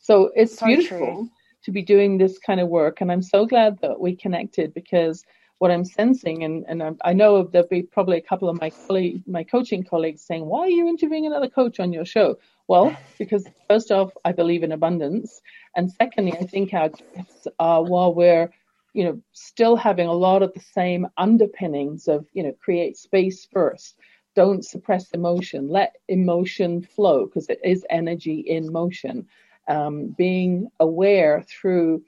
So 0.00 0.30
it's 0.34 0.58
so 0.58 0.66
beautiful 0.66 0.98
true. 0.98 1.30
to 1.64 1.70
be 1.70 1.82
doing 1.82 2.18
this 2.18 2.38
kind 2.38 2.60
of 2.60 2.68
work, 2.68 3.00
and 3.00 3.12
I'm 3.12 3.22
so 3.22 3.46
glad 3.46 3.78
that 3.82 4.00
we 4.00 4.16
connected 4.16 4.72
because 4.74 5.24
what 5.58 5.70
I'm 5.70 5.84
sensing, 5.84 6.44
and, 6.44 6.64
and 6.68 6.98
I 7.02 7.12
know 7.12 7.44
there'll 7.44 7.68
be 7.68 7.82
probably 7.82 8.18
a 8.18 8.22
couple 8.22 8.48
of 8.48 8.60
my 8.60 8.70
colleague, 8.70 9.22
my 9.26 9.42
coaching 9.42 9.82
colleagues 9.82 10.22
saying, 10.22 10.44
"Why 10.44 10.60
are 10.60 10.68
you 10.68 10.86
interviewing 10.88 11.26
another 11.26 11.48
coach 11.48 11.80
on 11.80 11.92
your 11.92 12.04
show?" 12.04 12.38
Well, 12.68 12.96
because 13.18 13.46
first 13.68 13.90
off, 13.90 14.12
I 14.24 14.32
believe 14.32 14.62
in 14.62 14.72
abundance, 14.72 15.40
and 15.74 15.90
secondly, 15.90 16.32
I 16.32 16.44
think 16.44 16.74
our 16.74 16.90
gifts 16.90 17.46
are 17.58 17.82
while 17.82 18.14
we're 18.14 18.50
you 18.96 19.04
know 19.04 19.20
still 19.32 19.76
having 19.76 20.08
a 20.08 20.12
lot 20.12 20.42
of 20.42 20.52
the 20.54 20.60
same 20.60 21.06
underpinnings 21.18 22.08
of 22.08 22.26
you 22.32 22.42
know 22.42 22.52
create 22.52 22.96
space 22.96 23.46
first 23.52 23.98
don't 24.34 24.64
suppress 24.64 25.10
emotion 25.10 25.68
let 25.68 25.96
emotion 26.08 26.80
flow 26.80 27.26
because 27.26 27.48
it 27.50 27.60
is 27.62 27.84
energy 27.90 28.40
in 28.40 28.72
motion 28.72 29.26
um, 29.68 30.14
being 30.16 30.68
aware 30.80 31.44
through 31.46 32.02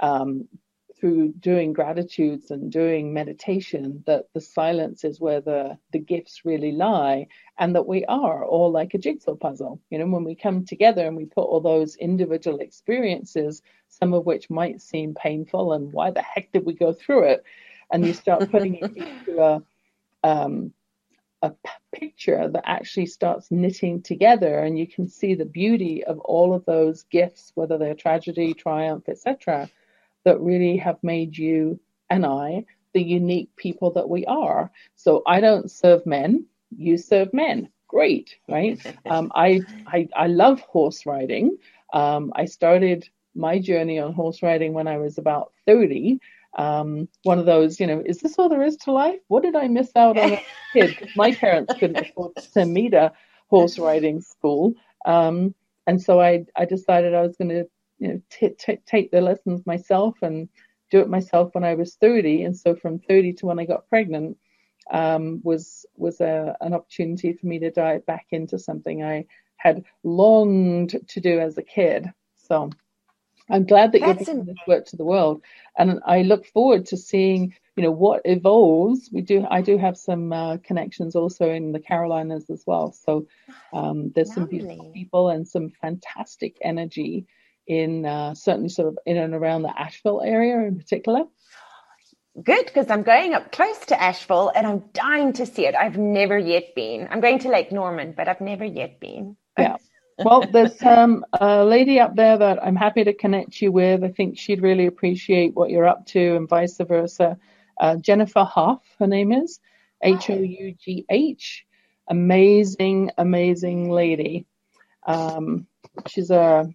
um, 0.00 0.46
through 0.98 1.32
doing 1.38 1.72
gratitudes 1.72 2.50
and 2.50 2.72
doing 2.72 3.12
meditation 3.12 4.02
that 4.06 4.26
the 4.34 4.40
silence 4.40 5.04
is 5.04 5.20
where 5.20 5.40
the, 5.40 5.78
the 5.92 5.98
gifts 5.98 6.44
really 6.44 6.72
lie 6.72 7.26
and 7.58 7.74
that 7.74 7.86
we 7.86 8.04
are 8.06 8.44
all 8.44 8.70
like 8.70 8.94
a 8.94 8.98
jigsaw 8.98 9.34
puzzle. 9.34 9.80
You 9.90 9.98
know, 9.98 10.06
when 10.06 10.24
we 10.24 10.34
come 10.34 10.64
together 10.64 11.06
and 11.06 11.16
we 11.16 11.26
put 11.26 11.42
all 11.42 11.60
those 11.60 11.96
individual 11.96 12.58
experiences, 12.58 13.62
some 13.88 14.12
of 14.12 14.26
which 14.26 14.50
might 14.50 14.80
seem 14.80 15.14
painful 15.14 15.72
and 15.72 15.92
why 15.92 16.10
the 16.10 16.22
heck 16.22 16.52
did 16.52 16.64
we 16.64 16.74
go 16.74 16.92
through 16.92 17.24
it? 17.24 17.44
And 17.92 18.04
you 18.04 18.12
start 18.12 18.50
putting 18.50 18.74
it 18.76 18.96
into 18.96 19.40
a, 19.40 19.62
um, 20.22 20.72
a 21.42 21.52
picture 21.92 22.48
that 22.48 22.68
actually 22.68 23.06
starts 23.06 23.52
knitting 23.52 24.02
together 24.02 24.58
and 24.58 24.76
you 24.76 24.88
can 24.88 25.06
see 25.06 25.34
the 25.34 25.44
beauty 25.44 26.02
of 26.02 26.18
all 26.18 26.52
of 26.52 26.64
those 26.64 27.04
gifts, 27.04 27.52
whether 27.54 27.78
they're 27.78 27.94
tragedy, 27.94 28.52
triumph, 28.52 29.08
etc 29.08 29.70
that 30.28 30.40
really 30.40 30.76
have 30.76 31.02
made 31.02 31.38
you 31.38 31.80
and 32.10 32.26
I 32.26 32.66
the 32.94 33.02
unique 33.02 33.50
people 33.56 33.90
that 33.92 34.08
we 34.08 34.26
are. 34.26 34.70
So 34.96 35.22
I 35.26 35.40
don't 35.40 35.70
serve 35.70 36.06
men, 36.06 36.46
you 36.76 36.98
serve 36.98 37.32
men. 37.32 37.70
Great, 37.88 38.36
right? 38.48 38.78
Um, 39.08 39.32
I, 39.34 39.64
I 39.86 40.08
I 40.14 40.26
love 40.26 40.60
horse 40.60 41.06
riding. 41.06 41.56
Um, 41.94 42.32
I 42.36 42.44
started 42.44 43.08
my 43.34 43.58
journey 43.58 43.98
on 43.98 44.12
horse 44.12 44.42
riding 44.42 44.74
when 44.74 44.86
I 44.88 44.98
was 44.98 45.18
about 45.18 45.52
30. 45.66 46.20
Um, 46.58 47.08
one 47.22 47.38
of 47.38 47.46
those, 47.46 47.80
you 47.80 47.86
know, 47.86 48.02
is 48.04 48.20
this 48.20 48.38
all 48.38 48.50
there 48.50 48.64
is 48.64 48.76
to 48.78 48.92
life? 48.92 49.20
What 49.28 49.42
did 49.42 49.56
I 49.56 49.68
miss 49.68 49.92
out 49.96 50.18
on 50.18 50.34
as 50.34 50.40
a 50.40 50.44
kid? 50.78 51.10
My 51.14 51.32
parents 51.32 51.74
couldn't 51.78 52.00
afford 52.00 52.36
to 52.36 52.42
send 52.42 52.74
me 52.74 52.90
to 52.90 53.12
horse 53.48 53.78
riding 53.78 54.20
school. 54.20 54.74
Um, 55.06 55.54
and 55.86 56.02
so 56.02 56.20
I, 56.20 56.44
I 56.56 56.66
decided 56.66 57.14
I 57.14 57.22
was 57.22 57.36
going 57.36 57.50
to 57.50 57.66
you 57.98 58.08
know 58.08 58.22
t- 58.30 58.50
t- 58.58 58.78
take 58.86 59.10
the 59.10 59.20
lessons 59.20 59.66
myself 59.66 60.16
and 60.22 60.48
do 60.90 61.00
it 61.00 61.08
myself 61.08 61.54
when 61.54 61.64
I 61.64 61.74
was 61.74 61.96
30. 61.96 62.44
And 62.44 62.56
so 62.56 62.74
from 62.74 62.98
30 62.98 63.34
to 63.34 63.46
when 63.46 63.58
I 63.58 63.64
got 63.64 63.88
pregnant 63.88 64.36
um, 64.90 65.40
was 65.44 65.84
was 65.96 66.20
a, 66.20 66.56
an 66.60 66.74
opportunity 66.74 67.32
for 67.34 67.46
me 67.46 67.58
to 67.60 67.70
dive 67.70 68.06
back 68.06 68.26
into 68.30 68.58
something 68.58 69.02
I 69.04 69.26
had 69.56 69.84
longed 70.04 70.96
to 71.08 71.20
do 71.20 71.40
as 71.40 71.58
a 71.58 71.62
kid. 71.62 72.06
So 72.36 72.70
I'm 73.50 73.64
glad 73.64 73.92
that 73.92 74.00
That's 74.00 74.18
you're 74.18 74.24
bringing 74.26 74.46
this 74.46 74.66
work 74.66 74.86
to 74.86 74.96
the 74.96 75.04
world, 75.04 75.42
and 75.78 76.00
I 76.06 76.22
look 76.22 76.46
forward 76.46 76.86
to 76.86 76.96
seeing 76.96 77.54
you 77.76 77.82
know 77.82 77.90
what 77.90 78.22
evolves. 78.24 79.10
We 79.12 79.22
do 79.22 79.46
I 79.50 79.60
do 79.62 79.76
have 79.78 79.96
some 79.96 80.32
uh, 80.32 80.58
connections 80.58 81.16
also 81.16 81.50
in 81.50 81.72
the 81.72 81.80
Carolinas 81.80 82.48
as 82.50 82.64
well. 82.66 82.92
So 82.92 83.26
um, 83.72 84.10
there's 84.14 84.28
Lovely. 84.28 84.34
some 84.34 84.46
beautiful 84.46 84.90
people 84.94 85.28
and 85.30 85.46
some 85.46 85.70
fantastic 85.82 86.56
energy 86.62 87.26
in 87.68 88.06
uh, 88.06 88.34
certainly 88.34 88.70
sort 88.70 88.88
of 88.88 88.98
in 89.06 89.16
and 89.16 89.34
around 89.34 89.62
the 89.62 89.80
Asheville 89.80 90.22
area 90.22 90.58
in 90.66 90.76
particular? 90.76 91.24
Good, 92.42 92.66
because 92.66 92.88
I'm 92.88 93.02
going 93.02 93.34
up 93.34 93.52
close 93.52 93.78
to 93.86 94.00
Asheville 94.00 94.52
and 94.54 94.66
I'm 94.66 94.84
dying 94.92 95.32
to 95.34 95.46
see 95.46 95.66
it. 95.66 95.74
I've 95.74 95.98
never 95.98 96.38
yet 96.38 96.74
been. 96.74 97.08
I'm 97.10 97.20
going 97.20 97.40
to 97.40 97.48
Lake 97.48 97.72
Norman, 97.72 98.14
but 98.16 98.28
I've 98.28 98.40
never 98.40 98.64
yet 98.64 99.00
been. 99.00 99.36
Yeah. 99.58 99.76
Well, 100.18 100.44
there's 100.52 100.80
um, 100.82 101.24
a 101.32 101.64
lady 101.64 101.98
up 102.00 102.14
there 102.14 102.38
that 102.38 102.62
I'm 102.62 102.76
happy 102.76 103.04
to 103.04 103.12
connect 103.12 103.60
you 103.60 103.72
with. 103.72 104.04
I 104.04 104.08
think 104.08 104.38
she'd 104.38 104.62
really 104.62 104.86
appreciate 104.86 105.54
what 105.54 105.70
you're 105.70 105.86
up 105.86 106.06
to 106.06 106.36
and 106.36 106.48
vice 106.48 106.78
versa. 106.78 107.38
Uh, 107.80 107.96
Jennifer 107.96 108.44
Hough, 108.44 108.82
her 108.98 109.06
name 109.06 109.32
is 109.32 109.60
H 110.02 110.30
O 110.30 110.34
U 110.34 110.74
G 110.80 111.06
H. 111.08 111.64
Amazing, 112.08 113.10
amazing 113.18 113.90
lady. 113.90 114.46
Um, 115.06 115.66
she's 116.06 116.30
a 116.30 116.68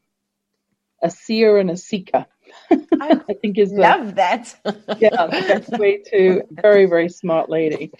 a 1.03 1.09
seer 1.09 1.57
and 1.57 1.69
a 1.69 1.77
seeker. 1.77 2.25
I, 2.71 2.77
I 3.29 3.33
think 3.33 3.57
is 3.57 3.71
the, 3.71 3.81
love 3.81 4.15
that. 4.15 4.55
yeah, 4.99 5.27
the 5.27 5.45
best 5.47 5.77
way 5.77 5.97
to 6.11 6.43
very 6.49 6.85
very 6.85 7.09
smart 7.09 7.49
lady. 7.49 7.91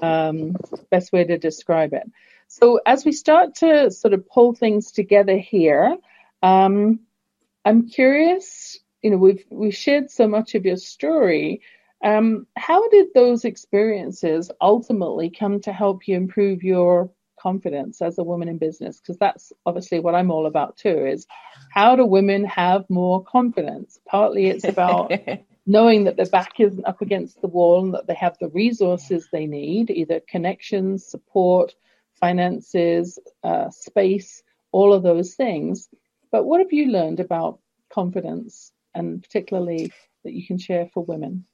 Um, 0.00 0.56
best 0.90 1.12
way 1.12 1.24
to 1.24 1.36
describe 1.38 1.92
it. 1.92 2.10
So 2.48 2.80
as 2.86 3.04
we 3.04 3.12
start 3.12 3.54
to 3.56 3.90
sort 3.90 4.14
of 4.14 4.28
pull 4.28 4.54
things 4.54 4.92
together 4.92 5.36
here, 5.36 5.96
um, 6.42 7.00
I'm 7.64 7.88
curious. 7.88 8.78
You 9.02 9.10
know, 9.10 9.16
we've 9.16 9.44
we've 9.50 9.74
shared 9.74 10.10
so 10.10 10.28
much 10.28 10.54
of 10.54 10.64
your 10.64 10.76
story. 10.76 11.60
Um, 12.04 12.46
how 12.56 12.88
did 12.88 13.08
those 13.14 13.44
experiences 13.44 14.50
ultimately 14.60 15.30
come 15.30 15.60
to 15.60 15.72
help 15.72 16.08
you 16.08 16.16
improve 16.16 16.62
your 16.62 17.10
confidence 17.42 18.00
as 18.00 18.18
a 18.18 18.24
woman 18.24 18.48
in 18.48 18.58
business 18.58 19.00
because 19.00 19.18
that's 19.18 19.52
obviously 19.66 19.98
what 19.98 20.14
I'm 20.14 20.30
all 20.30 20.46
about 20.46 20.76
too 20.76 21.06
is 21.06 21.26
how 21.70 21.96
do 21.96 22.06
women 22.06 22.44
have 22.44 22.88
more 22.88 23.24
confidence? 23.24 23.98
Partly 24.06 24.46
it's 24.46 24.64
about 24.64 25.12
knowing 25.66 26.04
that 26.04 26.16
their 26.16 26.26
back 26.26 26.60
isn't 26.60 26.86
up 26.86 27.02
against 27.02 27.40
the 27.40 27.48
wall 27.48 27.84
and 27.84 27.94
that 27.94 28.06
they 28.06 28.14
have 28.14 28.36
the 28.38 28.48
resources 28.48 29.28
they 29.32 29.46
need 29.46 29.90
either 29.90 30.20
connections 30.28 31.06
support 31.06 31.74
finances 32.20 33.18
uh, 33.42 33.68
space 33.70 34.42
all 34.70 34.94
of 34.94 35.02
those 35.02 35.34
things. 35.34 35.88
But 36.30 36.44
what 36.44 36.60
have 36.60 36.72
you 36.72 36.86
learned 36.86 37.20
about 37.20 37.58
confidence 37.92 38.72
and 38.94 39.22
particularly 39.22 39.92
that 40.24 40.32
you 40.32 40.46
can 40.46 40.58
share 40.58 40.88
for 40.94 41.04
women? 41.04 41.44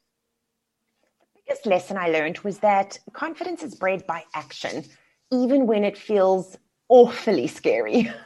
The 1.35 1.41
biggest 1.47 1.67
lesson 1.67 1.97
I 1.97 2.09
learned 2.09 2.39
was 2.41 2.59
that 2.59 2.99
confidence 3.13 3.63
is 3.63 3.75
bred 3.75 4.07
by 4.07 4.25
action 4.35 4.85
even 5.31 5.67
when 5.67 5.85
it 5.85 5.97
feels 5.97 6.57
awfully 6.89 7.47
scary. 7.47 8.11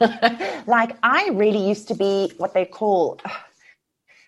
like 0.67 0.95
I 1.03 1.29
really 1.33 1.67
used 1.67 1.87
to 1.89 1.95
be 1.95 2.31
what 2.37 2.53
they 2.53 2.65
call, 2.65 3.19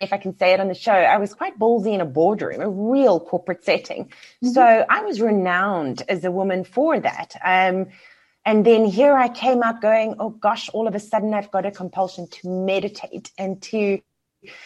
if 0.02 0.12
I 0.12 0.18
can 0.18 0.38
say 0.38 0.54
it 0.54 0.60
on 0.60 0.68
the 0.68 0.76
show, 0.76 0.92
I 0.92 1.18
was 1.18 1.34
quite 1.34 1.58
ballsy 1.58 1.94
in 1.94 2.02
a 2.02 2.06
boardroom, 2.06 2.62
a 2.62 2.70
real 2.70 3.20
corporate 3.20 3.64
setting. 3.64 4.06
Mm-hmm. 4.06 4.50
So 4.50 4.86
I 4.90 5.02
was 5.02 5.22
renowned 5.22 6.04
as 6.10 6.24
a 6.26 6.32
woman 6.32 6.64
for 6.64 7.00
that. 7.00 7.36
Um, 7.44 7.88
and 8.46 8.64
then 8.64 8.86
here 8.86 9.18
I 9.18 9.30
came 9.30 9.64
out 9.64 9.82
going, 9.82 10.16
oh 10.20 10.30
gosh, 10.30 10.70
all 10.70 10.88
of 10.88 10.94
a 10.94 11.00
sudden 11.00 11.34
I've 11.34 11.50
got 11.50 11.66
a 11.66 11.72
compulsion 11.72 12.28
to 12.28 12.50
meditate 12.50 13.32
and 13.38 13.62
to 13.64 14.00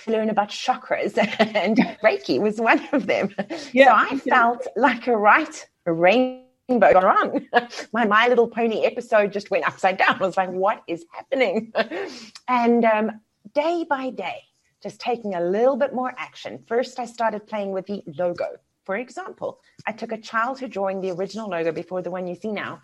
learn 0.07 0.29
about 0.29 0.49
chakras 0.49 1.17
and 1.39 1.77
Reiki 2.03 2.41
was 2.41 2.59
one 2.59 2.85
of 2.91 3.07
them. 3.07 3.33
Yeah, 3.71 3.85
so 3.85 3.91
I 3.91 4.21
yeah. 4.25 4.35
felt 4.35 4.67
like 4.75 5.07
a 5.07 5.15
right 5.15 5.65
rain 5.85 6.43
rainbow 6.69 6.93
gone 6.93 7.03
wrong. 7.03 7.47
my 7.93 8.05
My 8.05 8.27
Little 8.27 8.47
Pony 8.47 8.85
episode 8.85 9.33
just 9.33 9.51
went 9.51 9.67
upside 9.67 9.97
down. 9.97 10.21
I 10.21 10.25
was 10.25 10.37
like, 10.37 10.49
what 10.49 10.83
is 10.87 11.05
happening? 11.11 11.73
and 12.47 12.85
um, 12.85 13.21
day 13.53 13.85
by 13.89 14.11
day, 14.11 14.43
just 14.81 15.01
taking 15.01 15.35
a 15.35 15.41
little 15.41 15.75
bit 15.75 15.93
more 15.93 16.13
action. 16.17 16.63
First, 16.67 16.99
I 16.99 17.05
started 17.05 17.47
playing 17.47 17.71
with 17.71 17.85
the 17.87 18.03
logo. 18.17 18.45
For 18.85 18.95
example, 18.95 19.59
I 19.85 19.91
took 19.91 20.11
a 20.11 20.17
child 20.17 20.63
drawing 20.69 21.01
the 21.01 21.11
original 21.11 21.49
logo 21.49 21.71
before 21.71 22.01
the 22.01 22.11
one 22.11 22.27
you 22.27 22.35
see 22.35 22.51
now, 22.51 22.81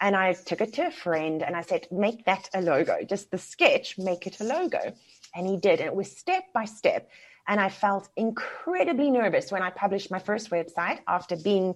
and 0.00 0.14
I 0.14 0.32
took 0.32 0.60
it 0.60 0.72
to 0.74 0.86
a 0.86 0.90
friend 0.90 1.42
and 1.42 1.56
I 1.56 1.62
said, 1.62 1.88
make 1.90 2.24
that 2.26 2.48
a 2.54 2.60
logo. 2.60 2.98
Just 3.08 3.30
the 3.30 3.38
sketch, 3.38 3.98
make 3.98 4.26
it 4.26 4.40
a 4.40 4.44
logo. 4.44 4.92
And 5.34 5.46
he 5.46 5.56
did. 5.56 5.80
And 5.80 5.88
it 5.88 5.94
was 5.94 6.16
step 6.16 6.44
by 6.54 6.66
step. 6.66 7.10
And 7.48 7.60
I 7.60 7.68
felt 7.68 8.08
incredibly 8.16 9.10
nervous 9.10 9.50
when 9.50 9.62
I 9.62 9.70
published 9.70 10.10
my 10.10 10.20
first 10.20 10.50
website 10.50 11.00
after 11.08 11.34
being 11.34 11.74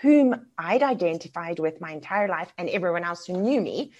whom 0.00 0.46
I'd 0.58 0.82
identified 0.82 1.58
with 1.58 1.80
my 1.80 1.92
entire 1.92 2.28
life 2.28 2.52
and 2.58 2.68
everyone 2.68 3.04
else 3.04 3.26
who 3.26 3.34
knew 3.34 3.60
me. 3.60 3.92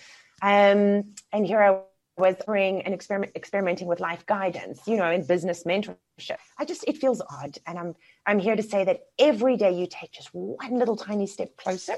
Um, 0.43 1.15
and 1.33 1.47
here 1.47 1.63
I 1.63 1.81
was 2.19 2.37
doing 2.47 2.83
and 2.83 2.95
experiment, 2.95 3.33
experimenting 3.35 3.87
with 3.87 4.01
life 4.01 4.25
guidance, 4.27 4.81
you 4.87 4.97
know, 4.97 5.11
in 5.11 5.27
business 5.27 5.65
mentorship. 5.65 6.39
I 6.59 6.65
just, 6.65 6.85
it 6.87 6.99
feels 6.99 7.21
odd. 7.21 7.59
And 7.67 7.79
I'm, 7.79 7.95
I'm 8.27 8.39
here 8.39 8.57
to 8.57 8.63
say 8.63 8.85
that 8.85 9.01
every 9.19 9.57
day 9.57 9.73
you 9.73 9.87
take 9.91 10.13
just 10.13 10.29
one 10.33 10.79
little 10.79 10.97
tiny 10.97 11.27
step 11.27 11.57
closer 11.57 11.97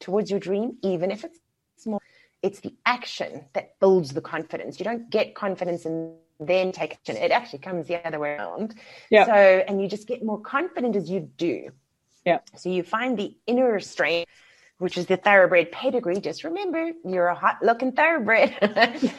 towards 0.00 0.30
your 0.30 0.40
dream, 0.40 0.78
even 0.82 1.10
if 1.10 1.24
it's 1.24 1.38
small. 1.76 2.00
It's 2.42 2.60
the 2.60 2.74
action 2.84 3.46
that 3.54 3.78
builds 3.80 4.12
the 4.12 4.20
confidence. 4.20 4.78
You 4.78 4.84
don't 4.84 5.10
get 5.10 5.34
confidence 5.34 5.86
in 5.86 6.16
then 6.40 6.72
take 6.72 6.92
action. 6.92 7.16
It 7.16 7.30
actually 7.30 7.60
comes 7.60 7.86
the 7.86 8.04
other 8.06 8.18
way 8.18 8.30
around. 8.30 8.74
Yeah. 9.10 9.26
So, 9.26 9.32
and 9.32 9.80
you 9.80 9.88
just 9.88 10.08
get 10.08 10.24
more 10.24 10.40
confident 10.40 10.96
as 10.96 11.08
you 11.08 11.20
do. 11.36 11.70
Yeah. 12.24 12.38
So 12.56 12.68
you 12.70 12.82
find 12.82 13.18
the 13.18 13.36
inner 13.46 13.78
strength, 13.80 14.30
which 14.78 14.96
is 14.96 15.06
the 15.06 15.16
thoroughbred 15.16 15.70
pedigree. 15.70 16.20
Just 16.20 16.42
remember, 16.42 16.90
you're 17.04 17.28
a 17.28 17.34
hot 17.34 17.58
looking 17.62 17.92
thoroughbred. 17.92 18.56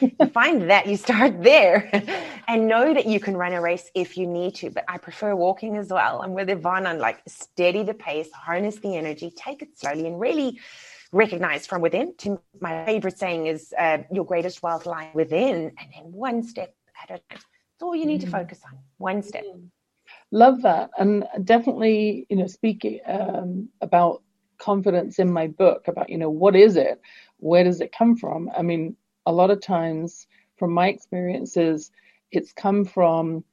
you 0.00 0.26
find 0.28 0.70
that 0.70 0.86
you 0.86 0.96
start 0.96 1.42
there 1.42 1.90
and 2.48 2.66
know 2.66 2.92
that 2.92 3.06
you 3.06 3.20
can 3.20 3.36
run 3.36 3.52
a 3.52 3.60
race 3.60 3.90
if 3.94 4.16
you 4.16 4.26
need 4.26 4.56
to. 4.56 4.70
But 4.70 4.84
I 4.88 4.98
prefer 4.98 5.34
walking 5.34 5.76
as 5.76 5.88
well. 5.88 6.20
I'm 6.22 6.34
with 6.34 6.50
Yvonne 6.50 6.86
on 6.86 6.98
like 6.98 7.20
steady 7.26 7.82
the 7.84 7.94
pace, 7.94 8.30
harness 8.32 8.76
the 8.76 8.96
energy, 8.96 9.32
take 9.34 9.62
it 9.62 9.78
slowly, 9.78 10.06
and 10.06 10.20
really 10.20 10.60
recognize 11.12 11.66
from 11.66 11.80
within. 11.80 12.14
To 12.18 12.40
my 12.60 12.84
favorite 12.84 13.18
saying 13.18 13.46
is, 13.46 13.72
uh, 13.78 13.98
"Your 14.12 14.24
greatest 14.24 14.62
wealth 14.62 14.84
lies 14.84 15.14
within," 15.14 15.72
and 15.78 15.88
then 15.94 16.12
one 16.12 16.42
step 16.42 16.74
at 17.02 17.10
a 17.10 17.18
time. 17.18 17.40
That's 17.78 17.82
all 17.82 17.94
you 17.94 18.06
need 18.06 18.22
mm-hmm. 18.22 18.30
to 18.30 18.38
focus 18.38 18.60
on. 18.66 18.78
One 18.98 19.22
step. 19.22 19.44
Mm-hmm. 19.44 19.66
Love 20.32 20.62
that, 20.62 20.90
and 20.98 21.24
definitely, 21.44 22.26
you 22.28 22.36
know, 22.36 22.46
speaking 22.46 23.00
um, 23.06 23.68
about 23.80 24.22
confidence 24.58 25.18
in 25.18 25.32
my 25.32 25.46
book 25.46 25.86
about, 25.88 26.08
you 26.08 26.18
know, 26.18 26.30
what 26.30 26.56
is 26.56 26.76
it? 26.76 27.00
Where 27.38 27.64
does 27.64 27.80
it 27.80 27.94
come 27.96 28.16
from? 28.16 28.50
I 28.56 28.62
mean, 28.62 28.96
a 29.26 29.32
lot 29.32 29.50
of 29.50 29.60
times, 29.60 30.26
from 30.56 30.72
my 30.72 30.88
experiences, 30.88 31.90
it's 32.32 32.52
come 32.52 32.84
from 32.84 33.44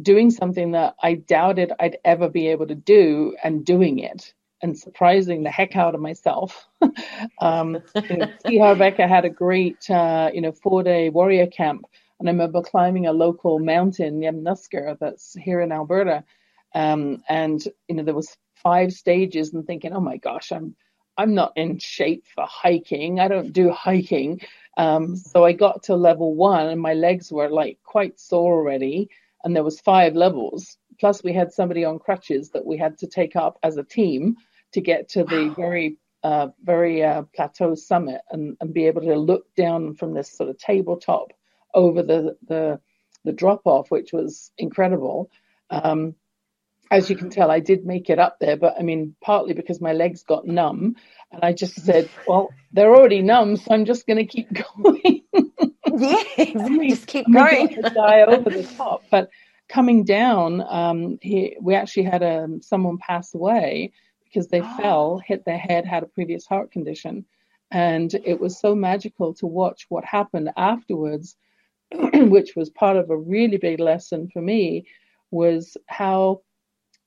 doing 0.00 0.30
something 0.30 0.72
that 0.72 0.94
I 1.02 1.14
doubted 1.14 1.72
I'd 1.80 1.98
ever 2.04 2.28
be 2.28 2.48
able 2.48 2.66
to 2.66 2.74
do 2.74 3.36
and 3.42 3.64
doing 3.64 3.98
it 3.98 4.32
and 4.62 4.78
surprising 4.78 5.42
the 5.42 5.50
heck 5.50 5.76
out 5.76 5.94
of 5.94 6.00
myself. 6.00 6.66
um, 7.40 7.78
you 8.08 8.16
know, 8.16 8.32
T. 8.46 8.58
Harv 8.58 8.78
Eker 8.78 9.08
had 9.08 9.24
a 9.24 9.30
great, 9.30 9.88
uh, 9.90 10.30
you 10.32 10.40
know, 10.40 10.52
four 10.52 10.82
day 10.82 11.10
warrior 11.10 11.46
camp. 11.46 11.84
And 12.18 12.28
I 12.28 12.32
remember 12.32 12.62
climbing 12.62 13.06
a 13.06 13.12
local 13.12 13.58
mountain, 13.58 14.20
Yamnuska, 14.20 14.98
that's 14.98 15.34
here 15.34 15.60
in 15.60 15.72
Alberta. 15.72 16.24
Um, 16.74 17.22
and, 17.28 17.62
you 17.88 17.96
know, 17.96 18.02
there 18.02 18.14
was 18.14 18.36
five 18.54 18.92
stages 18.92 19.52
and 19.52 19.66
thinking, 19.66 19.92
oh 19.92 20.00
my 20.00 20.16
gosh, 20.16 20.52
I'm, 20.52 20.74
I'm 21.16 21.34
not 21.34 21.52
in 21.56 21.78
shape 21.78 22.24
for 22.34 22.46
hiking. 22.48 23.20
I 23.20 23.28
don't 23.28 23.52
do 23.52 23.70
hiking. 23.70 24.40
Um, 24.76 25.16
so 25.16 25.44
I 25.44 25.52
got 25.52 25.82
to 25.84 25.96
level 25.96 26.34
one 26.34 26.68
and 26.68 26.80
my 26.80 26.94
legs 26.94 27.30
were 27.30 27.50
like 27.50 27.78
quite 27.84 28.18
sore 28.18 28.54
already. 28.54 29.10
And 29.44 29.54
there 29.54 29.64
was 29.64 29.80
five 29.80 30.14
levels. 30.14 30.78
Plus 31.00 31.22
we 31.24 31.32
had 31.32 31.52
somebody 31.52 31.84
on 31.84 31.98
crutches 31.98 32.50
that 32.50 32.64
we 32.64 32.78
had 32.78 32.96
to 32.98 33.06
take 33.06 33.34
up 33.36 33.58
as 33.62 33.76
a 33.76 33.84
team 33.84 34.36
to 34.72 34.80
get 34.80 35.08
to 35.10 35.24
the 35.24 35.48
wow. 35.48 35.54
very 35.54 35.96
uh, 36.22 36.48
very 36.62 37.02
uh, 37.02 37.22
plateau 37.34 37.74
summit 37.74 38.20
and, 38.30 38.56
and 38.60 38.72
be 38.72 38.86
able 38.86 39.00
to 39.00 39.16
look 39.16 39.52
down 39.56 39.92
from 39.92 40.14
this 40.14 40.30
sort 40.30 40.48
of 40.48 40.56
tabletop 40.56 41.32
over 41.74 42.02
the 42.02 42.36
the, 42.46 42.80
the 43.24 43.32
drop 43.32 43.62
off, 43.64 43.90
which 43.90 44.12
was 44.12 44.50
incredible. 44.58 45.30
Um, 45.70 46.14
as 46.90 47.08
you 47.08 47.16
can 47.16 47.30
tell, 47.30 47.50
I 47.50 47.60
did 47.60 47.86
make 47.86 48.10
it 48.10 48.18
up 48.18 48.38
there, 48.38 48.56
but 48.56 48.74
I 48.78 48.82
mean, 48.82 49.16
partly 49.22 49.54
because 49.54 49.80
my 49.80 49.92
legs 49.92 50.22
got 50.24 50.46
numb, 50.46 50.96
and 51.30 51.42
I 51.42 51.52
just 51.52 51.80
said, 51.80 52.10
"Well, 52.26 52.50
they're 52.72 52.94
already 52.94 53.22
numb, 53.22 53.56
so 53.56 53.72
I'm 53.72 53.86
just 53.86 54.06
going 54.06 54.18
to 54.18 54.26
keep 54.26 54.48
going." 54.82 55.22
yeah, 55.96 56.22
just 56.88 57.06
keep 57.06 57.32
going. 57.32 57.80
die 57.94 58.22
over 58.22 58.50
the 58.50 58.68
top, 58.76 59.04
but 59.10 59.30
coming 59.72 60.04
down, 60.04 60.62
um, 60.68 61.18
he, 61.22 61.56
we 61.60 61.74
actually 61.74 62.04
had 62.04 62.22
um, 62.22 62.60
someone 62.60 62.98
pass 62.98 63.34
away 63.34 63.92
because 64.24 64.48
they 64.48 64.60
oh. 64.60 64.76
fell, 64.80 65.22
hit 65.24 65.44
their 65.44 65.58
head, 65.58 65.86
had 65.86 66.02
a 66.02 66.06
previous 66.06 66.46
heart 66.46 66.70
condition. 66.70 67.24
And 67.70 68.12
it 68.26 68.38
was 68.38 68.60
so 68.60 68.74
magical 68.74 69.32
to 69.34 69.46
watch 69.46 69.86
what 69.88 70.04
happened 70.04 70.50
afterwards, 70.58 71.36
which 72.28 72.54
was 72.56 72.70
part 72.70 72.96
of 72.96 73.10
a 73.10 73.16
really 73.16 73.56
big 73.56 73.80
lesson 73.80 74.28
for 74.32 74.42
me, 74.42 74.86
was 75.30 75.76
how 75.86 76.42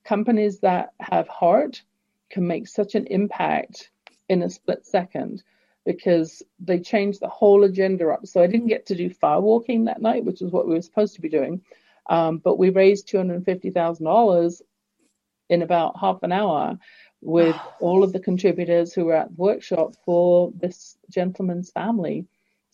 companies 0.03 0.59
that 0.59 0.93
have 0.99 1.27
heart 1.27 1.81
can 2.29 2.47
make 2.47 2.67
such 2.67 2.95
an 2.95 3.05
impact 3.07 3.89
in 4.29 4.41
a 4.43 4.49
split 4.49 4.85
second 4.85 5.43
because 5.85 6.41
they 6.59 6.79
changed 6.79 7.21
the 7.21 7.29
whole 7.29 7.63
agenda 7.63 8.09
up. 8.09 8.25
So 8.25 8.41
I 8.41 8.47
didn't 8.47 8.67
get 8.67 8.87
to 8.87 8.95
do 8.95 9.09
fire 9.09 9.39
walking 9.39 9.85
that 9.85 10.01
night, 10.01 10.25
which 10.25 10.41
is 10.41 10.51
what 10.51 10.67
we 10.67 10.73
were 10.73 10.81
supposed 10.81 11.15
to 11.15 11.21
be 11.21 11.29
doing. 11.29 11.61
Um, 12.09 12.39
but 12.39 12.57
we 12.57 12.69
raised 12.71 13.07
$250,000 13.07 14.61
in 15.49 15.61
about 15.61 15.99
half 15.99 16.23
an 16.23 16.31
hour 16.31 16.77
with 17.21 17.55
all 17.79 18.03
of 18.03 18.13
the 18.13 18.19
contributors 18.19 18.93
who 18.93 19.05
were 19.05 19.15
at 19.15 19.29
the 19.29 19.35
workshop 19.35 19.95
for 20.03 20.51
this 20.55 20.97
gentleman's 21.09 21.71
family 21.71 22.25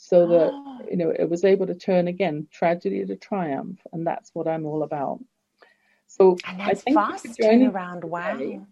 so 0.04 0.26
that 0.26 0.50
oh. 0.52 0.80
you 0.90 0.98
know 0.98 1.12
it 1.12 1.30
was 1.30 1.46
able 1.46 1.68
to 1.68 1.76
turn 1.76 2.08
again 2.08 2.48
tragedy 2.52 3.06
to 3.06 3.16
triumph 3.16 3.80
and 3.94 4.06
that's 4.06 4.32
what 4.34 4.48
i'm 4.48 4.66
all 4.66 4.82
about. 4.82 5.20
So 6.08 6.38
and 6.48 6.60
that's 6.60 6.82
I 6.82 6.84
think 6.84 6.98
fast 6.98 7.26
turnaround 7.40 8.04
wow. 8.04 8.66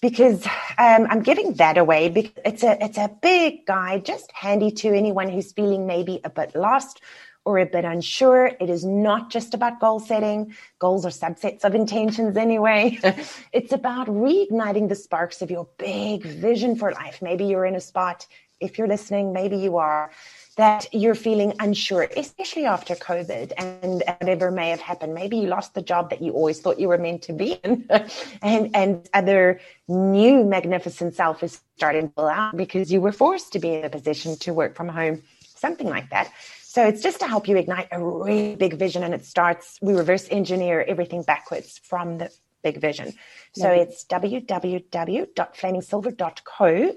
Because 0.01 0.43
um, 0.79 1.05
I'm 1.11 1.21
giving 1.21 1.53
that 1.55 1.77
away 1.77 2.09
because 2.09 2.31
it's 2.43 2.63
a 2.63 2.83
it's 2.83 2.97
a 2.97 3.11
big 3.21 3.67
guide, 3.67 4.03
just 4.03 4.31
handy 4.31 4.71
to 4.71 4.87
anyone 4.91 5.29
who's 5.29 5.51
feeling 5.51 5.85
maybe 5.85 6.19
a 6.23 6.31
bit 6.31 6.55
lost 6.55 7.01
or 7.49 7.57
a 7.57 7.65
bit 7.65 7.83
unsure. 7.83 8.51
It 8.59 8.69
is 8.69 8.85
not 8.85 9.31
just 9.31 9.55
about 9.55 9.79
goal 9.79 9.99
setting. 9.99 10.55
Goals 10.77 11.03
are 11.03 11.09
subsets 11.09 11.65
of 11.65 11.73
intentions 11.73 12.37
anyway. 12.37 12.99
it's 13.51 13.73
about 13.73 14.05
reigniting 14.05 14.87
the 14.87 14.93
sparks 14.93 15.41
of 15.41 15.49
your 15.49 15.67
big 15.79 16.23
vision 16.23 16.75
for 16.75 16.91
life. 16.91 17.23
Maybe 17.23 17.45
you're 17.45 17.65
in 17.65 17.73
a 17.73 17.81
spot, 17.81 18.27
if 18.59 18.77
you're 18.77 18.87
listening, 18.87 19.33
maybe 19.33 19.57
you 19.57 19.77
are, 19.77 20.11
that 20.57 20.93
you're 20.93 21.15
feeling 21.15 21.53
unsure, 21.59 22.07
especially 22.15 22.65
after 22.65 22.93
COVID 22.93 23.53
and 23.57 24.03
whatever 24.19 24.51
may 24.51 24.69
have 24.69 24.81
happened. 24.81 25.15
Maybe 25.15 25.37
you 25.37 25.47
lost 25.47 25.73
the 25.73 25.81
job 25.81 26.11
that 26.11 26.21
you 26.21 26.33
always 26.33 26.59
thought 26.59 26.79
you 26.79 26.89
were 26.89 26.99
meant 26.99 27.23
to 27.23 27.33
be 27.33 27.53
in, 27.63 27.89
and, 28.43 28.69
and 28.75 29.09
other 29.15 29.59
new 29.87 30.43
magnificent 30.43 31.15
self 31.15 31.41
is 31.41 31.61
starting 31.77 32.09
to 32.09 32.13
pull 32.13 32.27
out 32.27 32.55
because 32.55 32.91
you 32.91 33.01
were 33.01 33.11
forced 33.11 33.53
to 33.53 33.59
be 33.59 33.73
in 33.73 33.85
a 33.85 33.89
position 33.89 34.37
to 34.37 34.53
work 34.53 34.75
from 34.75 34.87
home, 34.87 35.23
something 35.55 35.89
like 35.89 36.11
that. 36.11 36.31
So 36.69 36.85
it's 36.85 37.01
just 37.01 37.19
to 37.21 37.27
help 37.27 37.47
you 37.47 37.57
ignite 37.57 37.87
a 37.91 37.99
really 37.99 38.55
big 38.55 38.75
vision. 38.75 39.01
And 39.01 39.11
it 39.11 39.25
starts, 39.25 39.79
we 39.81 39.95
reverse 39.95 40.27
engineer 40.29 40.85
everything 40.87 41.23
backwards 41.23 41.81
from 41.83 42.19
the 42.19 42.29
big 42.61 42.79
vision. 42.79 43.11
So 43.53 43.73
yeah. 43.73 43.81
it's 43.81 44.05
www.flamingsilver.co 44.05 46.95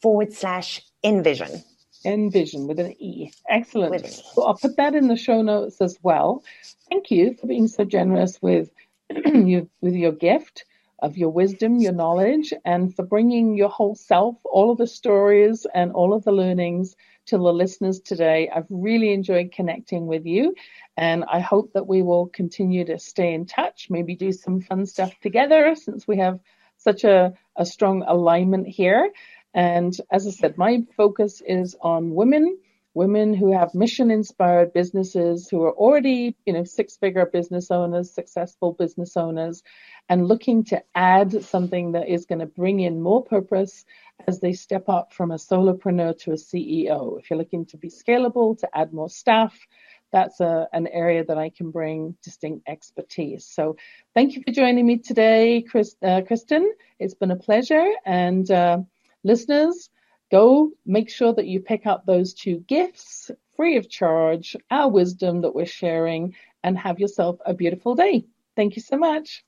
forward 0.00 0.32
slash 0.32 0.82
envision. 1.02 1.64
Envision 2.04 2.68
with 2.68 2.78
an 2.78 2.94
E. 3.02 3.32
Excellent. 3.50 3.96
An 3.96 4.06
e. 4.06 4.22
So 4.34 4.44
I'll 4.44 4.54
put 4.54 4.76
that 4.76 4.94
in 4.94 5.08
the 5.08 5.16
show 5.16 5.42
notes 5.42 5.80
as 5.80 5.98
well. 6.00 6.44
Thank 6.88 7.10
you 7.10 7.34
for 7.34 7.48
being 7.48 7.66
so 7.66 7.82
generous 7.82 8.40
with 8.40 8.70
you 9.10 9.68
with 9.80 9.94
your 9.94 10.12
gift. 10.12 10.64
of 11.00 11.16
your 11.16 11.30
wisdom, 11.30 11.78
your 11.78 11.92
knowledge, 11.92 12.52
and 12.64 12.94
for 12.94 13.04
bringing 13.04 13.56
your 13.56 13.68
whole 13.68 13.94
self, 13.94 14.36
all 14.44 14.72
of 14.72 14.78
the 14.78 14.86
stories 14.86 15.64
and 15.72 15.92
all 15.92 16.12
of 16.12 16.24
the 16.24 16.32
learnings 16.32 16.96
to 17.28 17.38
the 17.38 17.52
listeners 17.52 18.00
today. 18.00 18.50
I've 18.54 18.66
really 18.68 19.12
enjoyed 19.12 19.52
connecting 19.52 20.06
with 20.06 20.26
you, 20.26 20.54
and 20.96 21.24
I 21.30 21.40
hope 21.40 21.72
that 21.72 21.86
we 21.86 22.02
will 22.02 22.26
continue 22.26 22.84
to 22.86 22.98
stay 22.98 23.34
in 23.34 23.46
touch, 23.46 23.88
maybe 23.90 24.14
do 24.14 24.32
some 24.32 24.60
fun 24.60 24.86
stuff 24.86 25.12
together 25.20 25.74
since 25.74 26.06
we 26.06 26.18
have 26.18 26.40
such 26.76 27.04
a, 27.04 27.34
a 27.56 27.66
strong 27.66 28.04
alignment 28.06 28.66
here. 28.66 29.10
And 29.54 29.96
as 30.10 30.26
I 30.26 30.30
said, 30.30 30.58
my 30.58 30.84
focus 30.96 31.42
is 31.46 31.76
on 31.80 32.14
women 32.14 32.58
women 32.98 33.32
who 33.32 33.52
have 33.52 33.76
mission 33.76 34.10
inspired 34.10 34.72
businesses 34.72 35.48
who 35.48 35.62
are 35.62 35.72
already, 35.72 36.34
you 36.44 36.52
know, 36.52 36.64
six 36.64 36.96
figure 36.96 37.24
business 37.24 37.70
owners, 37.70 38.12
successful 38.12 38.72
business 38.72 39.16
owners, 39.16 39.62
and 40.08 40.26
looking 40.26 40.64
to 40.64 40.82
add 40.96 41.44
something 41.44 41.92
that 41.92 42.08
is 42.08 42.26
going 42.26 42.40
to 42.40 42.46
bring 42.46 42.80
in 42.80 43.00
more 43.00 43.22
purpose 43.22 43.84
as 44.26 44.40
they 44.40 44.52
step 44.52 44.88
up 44.88 45.12
from 45.12 45.30
a 45.30 45.36
solopreneur 45.36 46.18
to 46.18 46.32
a 46.32 46.34
CEO. 46.34 47.20
If 47.20 47.30
you're 47.30 47.38
looking 47.38 47.66
to 47.66 47.76
be 47.76 47.88
scalable, 47.88 48.58
to 48.58 48.68
add 48.76 48.92
more 48.92 49.08
staff, 49.08 49.56
that's 50.10 50.40
a, 50.40 50.66
an 50.72 50.88
area 50.88 51.24
that 51.24 51.38
I 51.38 51.50
can 51.50 51.70
bring 51.70 52.16
distinct 52.24 52.68
expertise. 52.68 53.46
So 53.46 53.76
thank 54.12 54.34
you 54.34 54.42
for 54.44 54.52
joining 54.52 54.84
me 54.84 54.98
today, 54.98 55.62
Chris, 55.62 55.94
uh, 56.02 56.22
Kristen. 56.26 56.74
It's 56.98 57.14
been 57.14 57.30
a 57.30 57.36
pleasure. 57.36 57.86
And 58.04 58.50
uh, 58.50 58.78
listeners, 59.22 59.88
Go 60.30 60.72
make 60.84 61.10
sure 61.10 61.32
that 61.32 61.46
you 61.46 61.60
pick 61.60 61.86
up 61.86 62.04
those 62.04 62.34
two 62.34 62.58
gifts 62.60 63.30
free 63.56 63.76
of 63.76 63.88
charge, 63.88 64.56
our 64.70 64.88
wisdom 64.88 65.40
that 65.40 65.54
we're 65.54 65.66
sharing, 65.66 66.34
and 66.62 66.78
have 66.78 67.00
yourself 67.00 67.38
a 67.44 67.54
beautiful 67.54 67.94
day. 67.94 68.24
Thank 68.56 68.76
you 68.76 68.82
so 68.82 68.96
much. 68.96 69.44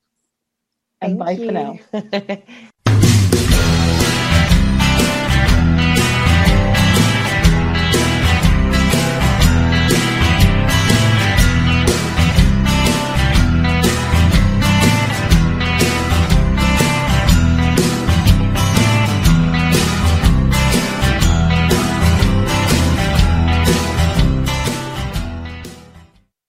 And 1.01 1.19
Thank 1.19 1.39
bye 1.39 1.43
you. 1.43 1.47
for 1.47 1.53
now. 1.53 2.43